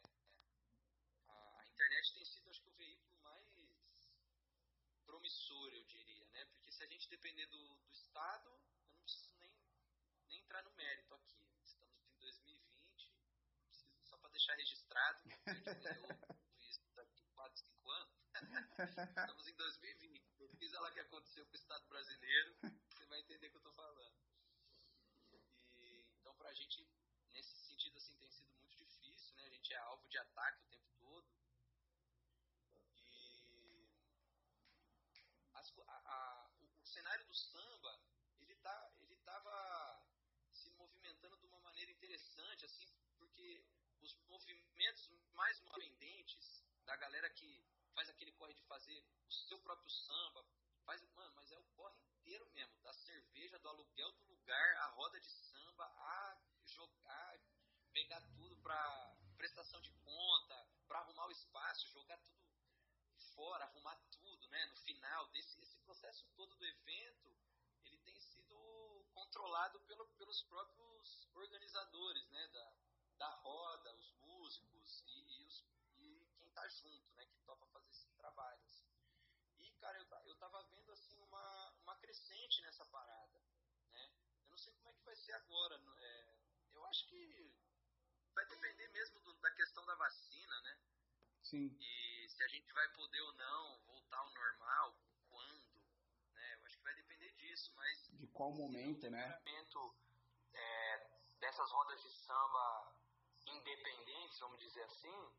a 1.28 1.68
internet 1.68 2.14
tem 2.14 2.26
sido, 2.26 2.50
acho 2.52 2.62
que, 2.62 2.70
o 2.70 2.74
veículo 2.74 3.18
mais 3.24 3.54
promissor, 5.34 5.74
eu 5.74 5.84
diria, 5.86 6.28
né? 6.30 6.46
Porque 6.46 6.72
se 6.72 6.84
a 6.84 6.88
gente 6.88 7.10
depender 7.10 7.46
do, 7.48 7.58
do 7.58 7.92
Estado, 7.92 8.50
eu 8.50 8.92
não 8.92 9.02
preciso 9.02 9.36
nem, 9.40 9.52
nem 10.28 10.40
entrar 10.40 10.64
no 10.64 10.72
mérito 10.72 11.14
aqui. 11.16 11.36
Estamos 11.64 11.98
em 12.06 12.16
2020, 12.20 13.12
preciso, 13.66 14.04
só 14.04 14.18
para 14.18 14.30
deixar 14.30 14.56
registrado, 14.56 15.22
eu 15.26 16.36
fiz 16.58 16.80
daqui 16.96 17.24
4, 17.34 17.60
5 17.60 17.90
anos. 17.90 18.16
Estamos 19.18 19.48
em 19.48 19.56
2020. 19.56 20.34
Pesquisa 20.38 20.80
lá 20.80 20.90
o 20.90 20.94
que 20.94 21.00
aconteceu 21.00 21.46
com 21.46 21.54
o 21.54 21.56
Estado 21.56 21.88
brasileiro, 21.88 22.56
você 22.90 23.06
vai 23.08 23.20
entender 23.20 23.48
o 23.48 23.50
que 23.50 23.58
eu 23.58 23.60
estou 23.60 23.74
falando. 23.74 24.16
E, 25.76 26.06
então, 26.20 26.36
para 26.36 26.50
a 26.50 26.54
gente 26.54 26.88
nesse 27.32 27.56
sentido 27.58 27.98
assim 27.98 28.16
tem 28.18 28.30
sido 28.30 28.54
muito 28.54 28.76
difícil, 28.76 29.36
né? 29.36 29.46
A 29.46 29.50
gente 29.50 29.74
é 29.74 29.78
alvo 29.78 30.08
de 30.08 30.18
ataque 30.20 30.62
o 30.62 30.70
tempo 30.70 30.92
todo. 31.00 31.28
E 32.96 33.54
as, 35.64 35.74
a, 35.88 35.98
a, 36.16 36.50
o, 36.60 36.82
o, 36.82 36.86
cenário 36.86 37.26
do 37.26 37.34
samba, 37.34 38.00
ele 38.42 38.56
tá 38.56 38.92
ele 39.00 39.16
tava 39.18 40.06
se 40.52 40.70
movimentando 40.72 41.38
de 41.38 41.46
uma 41.46 41.60
maneira 41.60 41.92
interessante 41.92 42.66
assim, 42.66 42.92
porque 43.18 43.66
os 44.02 44.14
movimentos 44.28 45.10
mais 45.34 45.58
independentes 45.62 46.64
da 46.86 46.98
galera 46.98 47.30
que 47.30 47.64
faz 47.96 48.10
aquele 48.10 48.34
corre 48.34 48.54
de 48.54 48.64
fazer 48.64 49.00
o 49.26 49.32
seu 49.32 49.58
próprio 49.60 49.90
samba, 49.90 50.46
faz, 50.86 51.02
mano, 51.14 51.32
mas 51.36 51.50
é 51.52 51.58
o 51.58 51.64
corre 51.76 51.98
inteiro 52.02 52.46
mesmo, 52.52 52.78
da 52.82 52.94
cerveja, 52.94 53.58
do 53.60 53.70
aluguel 53.70 54.12
do 54.12 54.24
lugar, 54.26 54.78
a 54.78 54.88
roda 54.88 55.20
de 55.20 55.30
samba, 55.30 55.86
a 55.86 56.38
jogar, 56.66 57.40
pegar 57.94 58.22
tudo 58.36 58.58
para 58.58 59.16
prestação 59.38 59.80
de 59.82 59.92
conta, 60.04 60.68
para 60.88 61.00
arrumar 61.00 61.28
o 61.28 61.32
espaço, 61.32 61.88
jogar 61.88 62.18
tudo 62.18 62.44
fora, 63.34 63.64
arrumar 63.64 63.96
né? 64.54 64.66
No 64.68 64.76
final 64.78 65.28
desse 65.30 65.60
esse 65.62 65.78
processo 65.80 66.26
todo 66.36 66.56
do 66.56 66.66
evento, 66.66 67.36
ele 67.84 67.98
tem 67.98 68.18
sido 68.20 69.06
controlado 69.14 69.80
pelo, 69.82 70.06
pelos 70.20 70.44
próprios 70.44 71.28
organizadores, 71.34 72.30
né? 72.30 72.48
Da, 72.50 72.74
da 73.18 73.30
roda, 73.36 73.96
os 73.96 74.14
músicos 74.14 75.04
e, 75.08 75.36
e, 75.36 75.44
os, 75.44 75.66
e 75.98 76.28
quem 76.38 76.50
tá 76.52 76.68
junto, 76.70 77.12
né? 77.16 77.26
Que 77.26 77.40
topa 77.46 77.66
fazer 77.68 77.90
esses 77.90 78.14
trabalhos. 78.14 78.84
E, 79.58 79.72
cara, 79.82 79.98
eu, 79.98 80.08
eu 80.28 80.36
tava 80.36 80.64
vendo, 80.64 80.92
assim, 80.92 81.20
uma, 81.24 81.72
uma 81.82 81.96
crescente 81.98 82.62
nessa 82.62 82.86
parada, 82.86 83.42
né? 83.92 84.12
Eu 84.44 84.50
não 84.52 84.58
sei 84.58 84.74
como 84.74 84.90
é 84.90 84.94
que 84.94 85.04
vai 85.04 85.16
ser 85.16 85.34
agora, 85.34 85.82
é, 85.98 86.38
eu 86.74 86.86
acho 86.86 87.08
que 87.08 87.52
vai 88.36 88.46
depender 88.46 88.88
mesmo 88.90 89.20
do, 89.22 89.34
da 89.34 89.52
questão 89.52 89.84
da 89.86 89.96
vacina, 89.96 90.62
né? 90.62 90.78
Sim. 91.42 91.76
E 91.80 92.03
se 92.34 92.44
a 92.44 92.48
gente 92.48 92.72
vai 92.74 92.88
poder 92.90 93.22
ou 93.22 93.34
não 93.34 93.80
voltar 93.86 94.18
ao 94.18 94.30
normal, 94.30 94.96
quando, 95.30 95.82
né? 96.34 96.56
Eu 96.56 96.66
acho 96.66 96.78
que 96.78 96.84
vai 96.84 96.96
depender 96.96 97.32
disso, 97.34 97.72
mas... 97.76 98.10
De 98.12 98.28
qual 98.28 98.52
momento, 98.52 99.10
né? 99.10 99.42
Momento 99.46 99.96
é, 100.54 101.10
dessas 101.40 101.72
rodas 101.72 102.02
de 102.02 102.10
samba 102.10 102.94
independentes, 103.46 104.40
vamos 104.40 104.60
dizer 104.60 104.84
assim, 104.84 105.32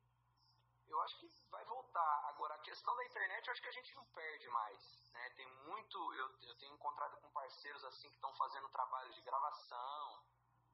eu 0.86 1.00
acho 1.02 1.18
que 1.18 1.28
vai 1.50 1.64
voltar. 1.64 2.28
Agora, 2.28 2.54
a 2.54 2.58
questão 2.58 2.94
da 2.96 3.04
internet, 3.06 3.46
eu 3.46 3.52
acho 3.52 3.62
que 3.62 3.68
a 3.68 3.72
gente 3.72 3.94
não 3.96 4.06
perde 4.06 4.48
mais, 4.48 5.10
né? 5.12 5.30
Tem 5.30 5.46
muito, 5.66 6.14
eu, 6.14 6.38
eu 6.42 6.58
tenho 6.58 6.74
encontrado 6.74 7.16
com 7.20 7.30
parceiros 7.30 7.84
assim 7.84 8.08
que 8.08 8.16
estão 8.16 8.32
fazendo 8.34 8.68
trabalho 8.68 9.12
de 9.12 9.22
gravação, 9.22 10.22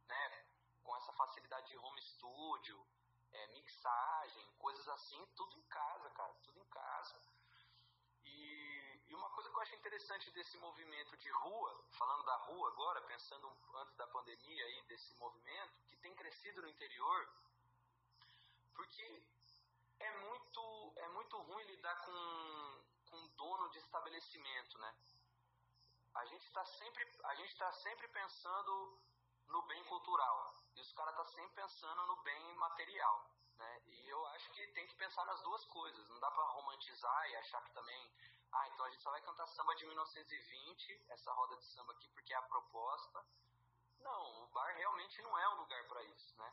né? 0.06 0.46
Com 0.82 0.96
essa 0.96 1.12
facilidade 1.12 1.68
de 1.68 1.78
home 1.78 2.02
studio, 2.02 2.86
é, 3.32 3.46
mixagem, 3.48 4.52
coisas 4.58 4.86
assim, 4.88 5.24
tudo 5.36 5.56
em 5.56 5.62
casa, 5.64 6.10
cara, 6.10 6.34
tudo 6.42 6.58
em 6.58 6.66
casa. 6.66 7.22
E, 8.24 9.02
e, 9.06 9.14
uma 9.14 9.30
coisa 9.30 9.48
que 9.48 9.49
eu 9.60 9.62
acho 9.62 9.74
interessante 9.74 10.30
desse 10.30 10.56
movimento 10.56 11.14
de 11.18 11.28
rua, 11.32 11.84
falando 11.90 12.24
da 12.24 12.36
rua 12.36 12.68
agora, 12.70 12.98
pensando 13.02 13.46
antes 13.74 13.94
da 13.94 14.06
pandemia 14.06 14.64
aí, 14.64 14.82
desse 14.84 15.14
movimento, 15.16 15.84
que 15.86 15.98
tem 15.98 16.14
crescido 16.14 16.62
no 16.62 16.68
interior, 16.68 17.28
porque 18.74 19.22
é 19.98 20.10
muito, 20.16 20.92
é 20.96 21.08
muito 21.08 21.36
ruim 21.42 21.62
lidar 21.64 21.94
com, 22.06 22.84
com 23.10 23.28
dono 23.36 23.68
de 23.68 23.78
estabelecimento, 23.80 24.78
né? 24.78 24.94
A 26.14 26.24
gente 26.24 26.46
está 26.46 26.64
sempre, 26.64 27.06
a 27.24 27.34
gente 27.34 27.54
tá 27.58 27.70
sempre 27.74 28.08
pensando 28.08 28.98
no 29.48 29.60
bem 29.64 29.84
cultural. 29.84 30.54
E 30.74 30.80
os 30.80 30.90
caras 30.94 31.14
tá 31.16 31.24
sempre 31.26 31.52
pensando 31.56 32.06
no 32.06 32.16
bem 32.22 32.54
material. 32.54 33.30
Né? 33.58 33.82
E 33.88 34.08
eu 34.08 34.26
acho 34.28 34.50
que 34.52 34.66
tem 34.68 34.86
que 34.86 34.94
pensar 34.94 35.26
nas 35.26 35.42
duas 35.42 35.62
coisas. 35.66 36.08
Não 36.08 36.18
dá 36.18 36.30
para 36.30 36.44
romantizar 36.44 37.30
e 37.30 37.36
achar 37.36 37.62
que 37.62 37.72
também. 37.74 38.10
Ah, 38.52 38.68
então 38.68 38.84
a 38.84 38.90
gente 38.90 39.02
só 39.02 39.10
vai 39.10 39.22
cantar 39.22 39.46
samba 39.46 39.74
de 39.76 39.86
1920, 39.86 41.06
essa 41.10 41.32
roda 41.32 41.56
de 41.56 41.64
samba 41.66 41.92
aqui, 41.92 42.08
porque 42.08 42.32
é 42.32 42.36
a 42.36 42.42
proposta. 42.42 43.24
Não, 44.00 44.42
o 44.42 44.46
bar 44.48 44.74
realmente 44.74 45.22
não 45.22 45.38
é 45.38 45.48
um 45.50 45.58
lugar 45.58 45.86
para 45.86 46.02
isso, 46.04 46.36
né? 46.38 46.52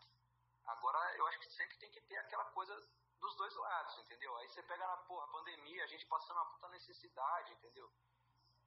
Agora, 0.66 1.18
eu 1.18 1.28
acho 1.28 1.40
que 1.40 1.50
sempre 1.50 1.78
tem 1.78 1.90
que 1.92 2.02
ter 2.02 2.18
aquela 2.18 2.46
coisa 2.52 2.76
dos 3.20 3.36
dois 3.36 3.56
lados, 3.56 3.98
entendeu? 4.00 4.36
Aí 4.38 4.50
você 4.50 4.62
pega 4.64 4.86
na 4.86 4.98
porra, 4.98 5.28
pandemia, 5.30 5.84
a 5.84 5.88
gente 5.88 6.06
passando 6.06 6.38
uma 6.38 6.52
puta 6.52 6.70
necessidade, 6.70 7.54
entendeu? 7.54 7.92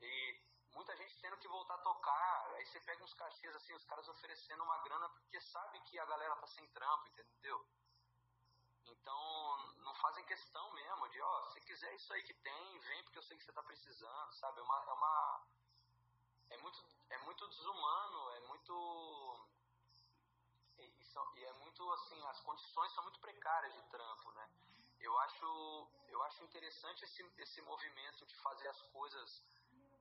E 0.00 0.42
muita 0.72 0.96
gente 0.96 1.20
tendo 1.20 1.36
que 1.38 1.48
voltar 1.48 1.74
a 1.74 1.82
tocar. 1.82 2.54
Aí 2.54 2.66
você 2.66 2.80
pega 2.80 3.04
uns 3.04 3.14
cachês 3.14 3.54
assim, 3.54 3.74
os 3.74 3.84
caras 3.84 4.08
oferecendo 4.08 4.62
uma 4.64 4.78
grana 4.78 5.08
porque 5.10 5.40
sabe 5.40 5.80
que 5.80 5.98
a 5.98 6.06
galera 6.06 6.36
tá 6.36 6.46
sem 6.46 6.66
trampo, 6.68 7.08
entendeu? 7.08 7.66
Então, 8.86 9.74
não 9.78 9.94
fazem 9.96 10.24
questão 10.24 10.72
mesmo 10.72 11.08
de, 11.08 11.20
ó, 11.20 11.44
se 11.50 11.60
quiser 11.60 11.94
isso 11.94 12.12
aí 12.12 12.22
que 12.22 12.34
tem, 12.34 12.78
vem 12.78 13.02
porque 13.04 13.18
eu 13.18 13.22
sei 13.22 13.36
que 13.36 13.44
você 13.44 13.52
tá 13.52 13.62
precisando, 13.62 14.32
sabe? 14.34 14.60
É 14.60 14.62
uma. 14.62 14.84
É, 14.86 14.92
uma, 14.92 15.46
é, 16.50 16.56
muito, 16.58 16.84
é 17.10 17.18
muito 17.18 17.48
desumano, 17.48 18.30
é 18.30 18.40
muito. 18.40 19.46
E, 20.78 21.04
são, 21.04 21.36
e 21.36 21.44
é 21.44 21.52
muito 21.54 21.92
assim, 21.92 22.26
as 22.26 22.40
condições 22.40 22.92
são 22.92 23.04
muito 23.04 23.20
precárias 23.20 23.72
de 23.74 23.82
trampo, 23.90 24.32
né? 24.32 24.50
Eu 25.00 25.18
acho, 25.20 25.88
eu 26.08 26.22
acho 26.24 26.44
interessante 26.44 27.04
esse, 27.04 27.22
esse 27.38 27.62
movimento 27.62 28.26
de 28.26 28.36
fazer 28.36 28.68
as 28.68 28.82
coisas 28.88 29.42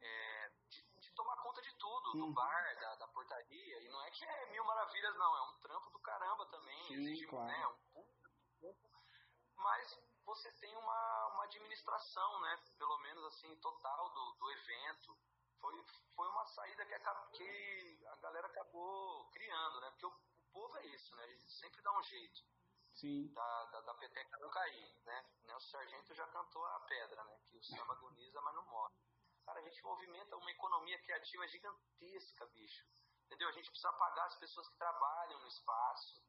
é, 0.01 0.51
de, 0.69 0.81
de, 0.99 1.11
tomar 1.11 1.37
conta 1.37 1.61
de 1.61 1.73
tudo, 1.75 2.11
do 2.13 2.25
uhum. 2.25 2.33
bar, 2.33 2.75
da, 2.79 2.95
da, 2.95 3.07
portaria. 3.07 3.79
E 3.81 3.89
não 3.89 4.03
é 4.03 4.11
que 4.11 4.25
é 4.25 4.51
mil 4.51 4.63
maravilhas, 4.65 5.15
não. 5.15 5.37
É 5.37 5.41
um 5.41 5.53
trampo 5.59 5.89
do 5.89 5.99
caramba 5.99 6.45
também. 6.47 6.83
Sim, 6.87 6.93
exige, 6.95 7.27
claro. 7.27 7.47
né, 7.47 7.75
Mas 9.59 9.99
você 10.25 10.51
tem 10.53 10.75
uma, 10.75 11.27
uma 11.27 11.43
administração, 11.43 12.41
né? 12.41 12.59
Pelo 12.77 12.97
menos 12.99 13.23
assim, 13.25 13.55
total 13.57 14.09
do, 14.09 14.33
do 14.33 14.51
evento. 14.51 15.17
Foi, 15.59 15.85
foi 16.15 16.27
uma 16.29 16.45
saída 16.47 16.85
que, 16.85 16.93
acabou, 16.93 17.31
que 17.31 18.05
a 18.07 18.15
galera 18.17 18.47
acabou 18.47 19.29
criando, 19.31 19.81
né? 19.81 19.89
Porque 19.91 20.05
o, 20.05 20.09
o 20.09 20.51
povo 20.51 20.77
é 20.77 20.85
isso, 20.87 21.15
né? 21.15 21.23
A 21.23 21.27
gente 21.27 21.51
sempre 21.51 21.81
dá 21.81 21.91
um 21.97 22.03
jeito. 22.03 22.41
Sim. 22.93 23.31
Da, 23.33 23.65
da, 23.65 23.81
da 23.81 23.93
peteca 23.95 24.37
não 24.39 24.49
cair, 24.49 25.01
né? 25.05 25.25
O 25.55 25.61
Sargento 25.61 26.13
já 26.13 26.25
cantou 26.27 26.65
a 26.65 26.79
pedra, 26.81 27.23
né? 27.25 27.37
Que 27.47 27.57
o 27.57 27.63
samba 27.63 27.93
agoniza, 27.93 28.41
mas 28.41 28.55
não 28.55 28.65
morre. 28.65 28.93
Cara, 29.45 29.59
a 29.59 29.63
gente 29.63 29.83
movimenta 29.83 30.37
uma 30.37 30.51
economia 30.51 31.01
criativa 31.01 31.47
gigantesca, 31.47 32.45
bicho. 32.47 32.85
Entendeu? 33.25 33.49
A 33.49 33.51
gente 33.51 33.69
precisa 33.69 33.91
pagar 33.93 34.25
as 34.25 34.35
pessoas 34.37 34.69
que 34.69 34.77
trabalham 34.77 35.39
no 35.39 35.47
espaço. 35.47 36.23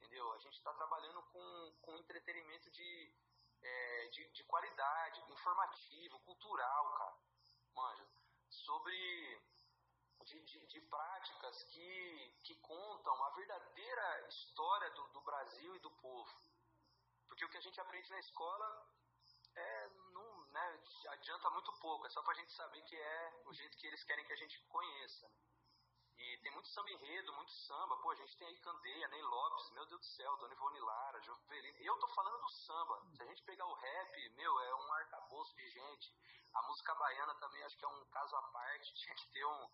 Entendeu? 0.00 0.32
A 0.32 0.38
gente 0.38 0.56
está 0.56 0.72
trabalhando 0.72 1.22
com, 1.24 1.76
com 1.82 1.98
entretenimento 1.98 2.70
de, 2.70 3.12
é, 3.60 4.08
de, 4.08 4.28
de, 4.30 4.44
qualidade, 4.44 5.30
informativo, 5.30 6.18
cultural, 6.20 6.94
cara. 6.94 7.18
Manja. 7.74 8.06
sobre 8.48 9.42
de, 10.24 10.40
de, 10.40 10.66
de, 10.66 10.80
práticas 10.80 11.62
que, 11.64 12.34
que 12.44 12.54
contam 12.56 13.24
a 13.24 13.30
verdadeira 13.30 14.26
história 14.28 14.90
do, 14.92 15.06
do 15.08 15.20
Brasil 15.20 15.76
e 15.76 15.80
do 15.80 15.90
povo. 15.90 16.34
Porque 17.28 17.44
o 17.44 17.48
que 17.50 17.58
a 17.58 17.60
gente 17.60 17.78
aprende 17.78 18.10
na 18.10 18.20
escola 18.20 18.88
é, 19.54 19.88
não 20.12 20.44
né, 20.46 20.80
adianta 21.10 21.50
muito 21.50 21.72
pouco, 21.74 22.06
é 22.06 22.10
só 22.10 22.22
pra 22.22 22.34
gente 22.34 22.52
saber 22.52 22.82
que 22.84 22.96
é 22.96 23.42
o 23.44 23.52
jeito 23.52 23.76
que 23.76 23.86
eles 23.86 24.02
querem 24.04 24.24
que 24.24 24.32
a 24.32 24.36
gente 24.36 24.58
conheça. 24.68 25.30
E 26.20 26.36
tem 26.42 26.52
muito 26.52 26.68
samba 26.68 26.90
enredo, 26.90 27.32
muito 27.32 27.50
samba. 27.50 27.96
Pô, 27.96 28.10
a 28.10 28.14
gente 28.14 28.36
tem 28.36 28.46
aí 28.46 28.58
Candeia, 28.58 29.08
Ney 29.08 29.22
Lopes, 29.22 29.70
meu 29.70 29.86
Deus 29.86 30.00
do 30.02 30.06
céu, 30.06 30.36
Dona 30.36 30.52
Ivone 30.52 30.80
Lara, 30.80 31.20
Jovelino. 31.22 31.78
Eu 31.78 31.98
tô 31.98 32.06
falando 32.08 32.38
do 32.42 32.50
samba. 32.50 33.02
Se 33.16 33.22
a 33.22 33.26
gente 33.26 33.42
pegar 33.44 33.66
o 33.66 33.72
rap, 33.72 34.28
meu, 34.36 34.60
é 34.60 34.74
um 34.74 34.92
arcabouço 34.92 35.56
de 35.56 35.70
gente. 35.70 36.14
A 36.52 36.62
música 36.68 36.94
baiana 36.94 37.34
também 37.36 37.62
acho 37.62 37.76
que 37.78 37.84
é 37.86 37.88
um 37.88 38.04
caso 38.10 38.36
à 38.36 38.42
parte. 38.42 38.92
Tinha 39.00 39.14
que 39.14 39.28
ter 39.32 39.46
um. 39.46 39.68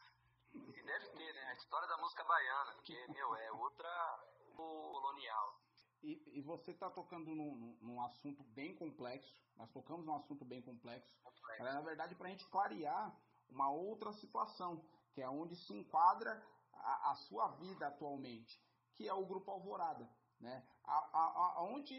E 0.55 0.83
deve 0.85 1.09
ter, 1.09 1.35
né? 1.35 1.47
A 1.49 1.55
história 1.55 1.89
da 1.89 1.97
música 1.97 2.23
baiana, 2.23 2.73
porque, 2.75 3.07
meu, 3.09 3.35
é 3.35 3.51
outra 3.51 4.25
colonial. 4.55 5.61
E, 6.01 6.39
e 6.39 6.43
você 6.43 6.71
está 6.71 6.89
tocando 6.89 7.35
num, 7.35 7.77
num, 7.83 8.01
assunto 8.03 8.45
bem 8.45 8.77
complexo. 8.77 9.35
Nós 9.57 9.69
tocamos 9.73 10.07
num 10.07 10.15
assunto 10.15 10.45
bem 10.45 10.63
complexo. 10.63 11.13
complexo. 11.25 11.65
na 11.65 11.81
verdade, 11.81 12.15
para 12.15 12.29
a 12.29 12.31
gente 12.31 12.47
clarear 12.47 13.13
uma 13.49 13.69
outra 13.71 14.13
situação, 14.13 14.85
que 15.17 15.23
é 15.23 15.29
onde 15.31 15.57
se 15.57 15.73
enquadra 15.73 16.31
a, 16.75 17.13
a 17.13 17.15
sua 17.15 17.49
vida 17.53 17.87
atualmente, 17.87 18.63
que 18.95 19.09
é 19.09 19.15
o 19.15 19.25
Grupo 19.25 19.51
Alvorada. 19.51 20.07
Né? 20.39 20.63
A, 20.85 20.93
a, 20.95 21.53
aonde 21.57 21.95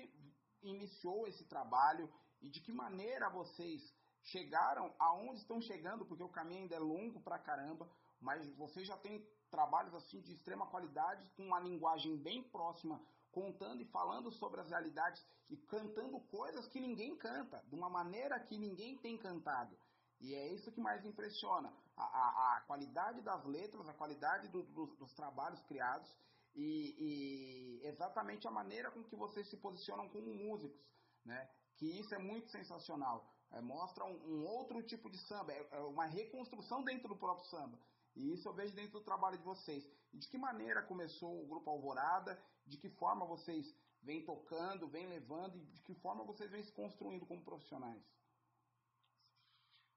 iniciou 0.61 1.27
esse 1.27 1.43
trabalho 1.45 2.07
e 2.39 2.47
de 2.47 2.61
que 2.61 2.71
maneira 2.71 3.27
vocês 3.31 3.81
chegaram 4.21 4.93
aonde 4.99 5.39
estão 5.39 5.59
chegando, 5.59 6.05
porque 6.05 6.21
o 6.21 6.29
caminho 6.29 6.61
ainda 6.61 6.75
é 6.75 6.79
longo 6.79 7.19
pra 7.19 7.39
caramba, 7.39 7.89
mas 8.21 8.47
vocês 8.55 8.85
já 8.85 8.95
têm 8.97 9.27
trabalhos 9.49 9.95
assim 9.95 10.21
de 10.21 10.33
extrema 10.33 10.67
qualidade, 10.67 11.27
com 11.35 11.43
uma 11.43 11.59
linguagem 11.59 12.21
bem 12.21 12.43
próxima 12.43 13.01
contando 13.31 13.81
e 13.81 13.85
falando 13.85 14.31
sobre 14.31 14.61
as 14.61 14.69
realidades 14.69 15.25
e 15.49 15.57
cantando 15.57 16.19
coisas 16.19 16.67
que 16.67 16.79
ninguém 16.79 17.17
canta, 17.17 17.63
de 17.67 17.73
uma 17.73 17.89
maneira 17.89 18.39
que 18.41 18.59
ninguém 18.59 18.95
tem 18.99 19.17
cantado. 19.17 19.75
E 20.19 20.35
é 20.35 20.53
isso 20.53 20.71
que 20.71 20.79
mais 20.79 21.03
impressiona, 21.03 21.73
a, 21.97 22.57
a, 22.57 22.61
qualidade 22.61 23.21
das 23.21 23.43
letras, 23.45 23.87
a 23.87 23.93
qualidade 23.93 24.47
do, 24.49 24.63
do, 24.63 24.85
dos 24.97 25.13
trabalhos 25.13 25.61
criados 25.63 26.09
e, 26.55 27.81
e, 27.83 27.87
exatamente 27.87 28.47
a 28.47 28.51
maneira 28.51 28.91
com 28.91 29.03
que 29.03 29.15
vocês 29.15 29.49
se 29.49 29.57
posicionam 29.57 30.07
como 30.09 30.33
músicos, 30.33 30.79
né? 31.25 31.49
Que 31.75 31.99
isso 31.99 32.13
é 32.13 32.17
muito 32.17 32.49
sensacional. 32.49 33.27
É, 33.51 33.61
mostra 33.61 34.03
um, 34.03 34.17
um, 34.27 34.45
outro 34.45 34.81
tipo 34.83 35.09
de 35.09 35.17
samba, 35.27 35.53
é, 35.53 35.67
é 35.71 35.79
uma 35.79 36.05
reconstrução 36.05 36.83
dentro 36.83 37.07
do 37.07 37.15
próprio 37.15 37.47
samba. 37.47 37.79
E 38.15 38.33
isso 38.33 38.47
eu 38.47 38.53
vejo 38.53 38.75
dentro 38.75 38.93
do 38.93 39.05
trabalho 39.05 39.37
de 39.37 39.43
vocês. 39.43 39.87
De 40.13 40.27
que 40.27 40.37
maneira 40.37 40.81
começou 40.83 41.43
o 41.43 41.47
Grupo 41.47 41.69
Alvorada? 41.69 42.41
De 42.65 42.77
que 42.77 42.89
forma 42.89 43.25
vocês 43.25 43.73
vêm 44.01 44.25
tocando, 44.25 44.87
vêm 44.87 45.07
levando 45.07 45.55
e 45.57 45.65
de 45.65 45.81
que 45.83 45.93
forma 45.95 46.23
vocês 46.23 46.49
vêm 46.51 46.63
se 46.63 46.71
construindo 46.71 47.25
como 47.25 47.43
profissionais? 47.43 48.03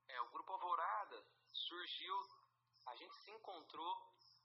É, 0.09 0.21
o 0.21 0.31
Grupo 0.31 0.53
surgiu, 1.71 2.17
a 2.87 2.97
gente 2.97 3.15
se 3.19 3.31
encontrou, 3.31 3.95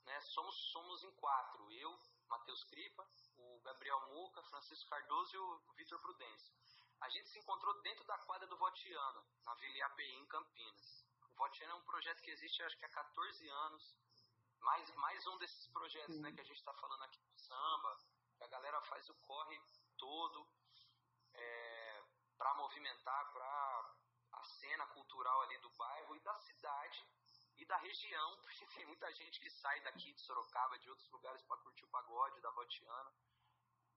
né, 0.04 0.20
somos, 0.20 0.54
somos 0.70 1.02
em 1.02 1.10
quatro, 1.16 1.72
eu, 1.72 2.00
Matheus 2.28 2.62
Cripa, 2.64 3.04
o 3.36 3.60
Gabriel 3.62 4.00
Muca, 4.12 4.42
Francisco 4.44 4.88
Cardoso 4.88 5.34
e 5.34 5.38
o 5.38 5.74
Vitor 5.74 5.98
Prudêncio. 6.00 6.54
A 7.00 7.08
gente 7.10 7.28
se 7.28 7.38
encontrou 7.40 7.74
dentro 7.82 8.04
da 8.04 8.16
quadra 8.18 8.46
do 8.46 8.56
Votiano, 8.56 9.26
na 9.44 9.54
Vila 9.54 9.86
API, 9.86 10.12
em 10.12 10.26
Campinas. 10.26 11.04
O 11.32 11.34
Votiana 11.34 11.72
é 11.72 11.76
um 11.76 11.84
projeto 11.84 12.22
que 12.22 12.30
existe 12.30 12.62
acho 12.62 12.78
que 12.78 12.84
há 12.84 12.88
14 12.88 13.48
anos. 13.48 13.96
Mais, 14.60 14.94
mais 14.94 15.26
um 15.26 15.36
desses 15.38 15.66
projetos 15.68 16.18
né, 16.20 16.32
que 16.32 16.40
a 16.40 16.44
gente 16.44 16.58
está 16.58 16.72
falando 16.74 17.02
aqui 17.02 17.20
do 17.20 17.38
samba, 17.38 17.98
que 18.38 18.44
a 18.44 18.48
galera 18.48 18.80
faz 18.82 19.08
o 19.10 19.14
corre 19.16 19.60
todo 19.98 20.48
é, 21.34 22.04
para 22.38 22.54
movimentar 22.54 23.32
para 23.32 23.94
a 24.32 24.44
cena 24.44 24.86
cultural 24.86 25.42
ali 25.42 25.58
do 25.58 25.70
bairro 25.70 26.16
e 26.16 26.20
da 26.20 26.38
cidade 26.40 27.15
e 27.66 27.68
da 27.68 27.76
região, 27.78 28.38
porque 28.42 28.64
tem 28.66 28.86
muita 28.86 29.12
gente 29.12 29.40
que 29.40 29.50
sai 29.50 29.80
daqui 29.80 30.12
de 30.12 30.20
Sorocaba, 30.20 30.78
de 30.78 30.88
outros 30.88 31.10
lugares 31.10 31.42
para 31.42 31.56
curtir 31.58 31.84
o 31.84 31.88
pagode 31.88 32.40
da 32.40 32.50
Votiana. 32.50 33.12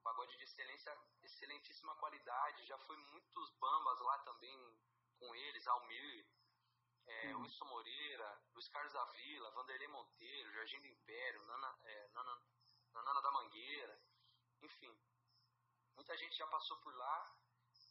Pagode 0.02 0.36
de 0.38 0.44
excelência, 0.44 0.98
excelentíssima 1.22 1.96
qualidade. 1.98 2.66
Já 2.66 2.78
foi 2.80 2.98
muitos 2.98 3.52
bambas 3.60 4.00
lá 4.00 4.18
também 4.20 4.78
com 5.20 5.36
eles, 5.36 5.68
Almir, 5.68 6.28
é, 7.06 7.36
hum. 7.36 7.42
Wilson 7.42 7.66
Moreira, 7.66 8.42
Luiz 8.54 8.68
Carlos 8.70 8.94
da 8.94 9.06
Vila, 9.06 9.52
Vanderlei 9.52 9.88
Monteiro, 9.90 10.52
Jardim 10.54 10.80
do 10.80 10.88
Império, 10.88 11.46
Nana, 11.46 11.80
é, 11.84 12.08
Nana, 12.10 12.42
Nana 12.94 13.22
da 13.22 13.32
Mangueira, 13.32 14.02
enfim. 14.62 14.98
Muita 15.96 16.18
gente 16.18 16.36
já 16.36 16.48
passou 16.48 16.78
por 16.78 16.96
lá 16.96 17.36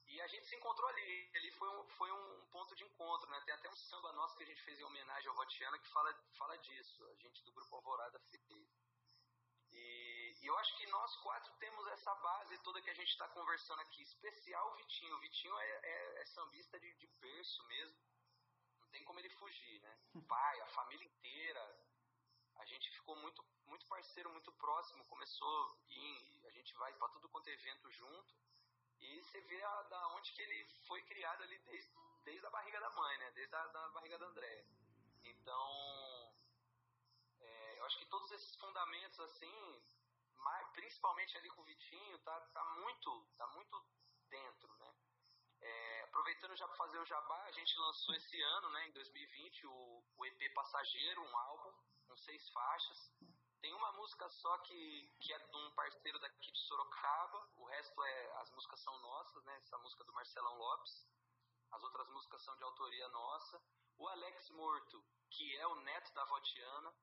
e 0.08 0.20
a 0.20 0.26
gente 0.26 0.46
se 0.46 0.56
encontrou 0.56 0.88
ali. 0.88 1.30
Ali 1.34 1.50
foi 1.52 1.68
um, 1.68 1.88
foi 1.88 2.10
um 2.10 2.46
ponto 2.50 2.74
de 2.74 2.84
encontro, 2.84 3.30
né? 3.30 3.40
Tem 3.42 3.54
até 3.54 3.68
um 3.68 3.76
samba 3.76 4.12
nosso 4.12 4.36
que 4.36 4.42
a 4.42 4.46
gente 4.46 4.62
fez 4.62 4.78
em 4.78 4.84
homenagem 4.84 5.28
ao 5.28 5.36
Rotiana 5.36 5.78
que 5.78 5.88
fala, 5.88 6.12
fala 6.36 6.56
disso, 6.58 7.06
a 7.06 7.14
gente 7.16 7.44
do 7.44 7.52
Grupo 7.52 7.76
Alvorada 7.76 8.18
fez. 8.30 8.42
E, 9.70 10.36
e, 10.40 10.46
eu 10.46 10.58
acho 10.58 10.76
que 10.76 10.86
nós 10.86 11.16
quatro 11.18 11.52
temos 11.58 11.86
essa 11.88 12.14
base 12.16 12.58
toda 12.58 12.80
que 12.80 12.90
a 12.90 12.94
gente 12.94 13.10
está 13.10 13.28
conversando 13.28 13.80
aqui, 13.82 14.02
especial 14.02 14.72
o 14.72 14.76
Vitinho. 14.76 15.14
O 15.14 15.20
Vitinho 15.20 15.56
é, 15.58 15.70
é, 15.82 16.22
é 16.22 16.24
sambista 16.26 16.80
de, 16.80 16.92
de 16.94 17.06
berço 17.20 17.62
mesmo 17.66 17.98
não 18.88 18.92
tem 18.92 19.04
como 19.04 19.20
ele 19.20 19.28
fugir, 19.28 19.80
né? 19.82 19.98
O 20.14 20.22
pai, 20.22 20.60
a 20.60 20.66
família 20.68 21.04
inteira, 21.04 21.78
a 22.56 22.64
gente 22.64 22.90
ficou 22.90 23.14
muito, 23.16 23.44
muito 23.66 23.86
parceiro, 23.86 24.30
muito 24.30 24.50
próximo, 24.52 25.04
começou 25.06 25.78
e 25.88 26.46
a 26.46 26.50
gente 26.50 26.74
vai 26.74 26.92
para 26.94 27.08
tudo 27.10 27.28
quanto 27.28 27.48
é 27.48 27.52
evento 27.52 27.90
junto. 27.90 28.34
E 29.00 29.22
você 29.22 29.40
vê 29.42 29.62
a, 29.62 29.82
da 29.82 30.08
onde 30.08 30.32
que 30.32 30.42
ele 30.42 30.64
foi 30.86 31.02
criado 31.02 31.42
ali 31.42 31.58
desde, 31.60 31.90
desde 32.24 32.46
a 32.46 32.50
barriga 32.50 32.80
da 32.80 32.90
mãe, 32.90 33.18
né? 33.18 33.30
Desde 33.32 33.54
a 33.54 33.66
da 33.66 33.88
barriga 33.90 34.18
da 34.18 34.26
André. 34.26 34.66
Então, 35.24 36.34
é, 37.40 37.78
eu 37.78 37.84
acho 37.84 37.98
que 37.98 38.06
todos 38.06 38.30
esses 38.32 38.54
fundamentos, 38.56 39.18
assim, 39.20 39.82
mais, 40.36 40.68
principalmente 40.70 41.36
ali 41.36 41.48
com 41.50 41.62
o 41.62 41.64
Vitinho, 41.64 42.18
tá, 42.20 42.40
tá 42.40 42.64
muito, 42.64 43.26
tá 43.36 43.46
muito 43.48 43.86
dentro, 44.28 44.76
né? 44.78 44.94
É, 45.60 46.02
aproveitando 46.04 46.56
já 46.56 46.66
para 46.66 46.76
fazer 46.76 46.98
o 46.98 47.06
jabá, 47.06 47.44
a 47.44 47.52
gente 47.52 47.76
lançou 47.78 48.14
esse 48.14 48.40
ano, 48.40 48.70
né, 48.70 48.86
em 48.86 48.92
2020, 48.92 49.66
o, 49.66 50.04
o 50.16 50.26
EP 50.26 50.54
Passageiro, 50.54 51.22
um 51.22 51.36
álbum 51.36 51.72
com 52.06 52.16
seis 52.16 52.48
faixas. 52.50 53.12
Tem 53.60 53.72
uma 53.74 53.92
música 53.92 54.28
só 54.28 54.58
que, 54.58 55.12
que 55.20 55.32
é 55.32 55.38
de 55.38 55.56
um 55.56 55.70
parceiro 55.72 56.18
daqui 56.20 56.52
de 56.52 56.60
Sorocaba, 56.60 57.50
o 57.56 57.64
resto 57.64 58.02
é 58.04 58.32
as 58.40 58.50
músicas 58.52 58.80
são 58.80 58.96
nossas, 59.00 59.44
né? 59.44 59.56
Essa 59.58 59.78
música 59.78 60.04
do 60.04 60.12
Marcelão 60.12 60.56
Lopes. 60.56 61.06
As 61.70 61.82
outras 61.82 62.08
músicas 62.08 62.42
são 62.42 62.56
de 62.56 62.62
autoria 62.62 63.08
nossa. 63.08 63.62
O 63.98 64.08
Alex 64.08 64.50
Morto, 64.50 65.04
que 65.30 65.56
é 65.56 65.66
o 65.66 65.74
neto 65.82 66.12
da 66.14 66.24
Votiana, 66.24 66.94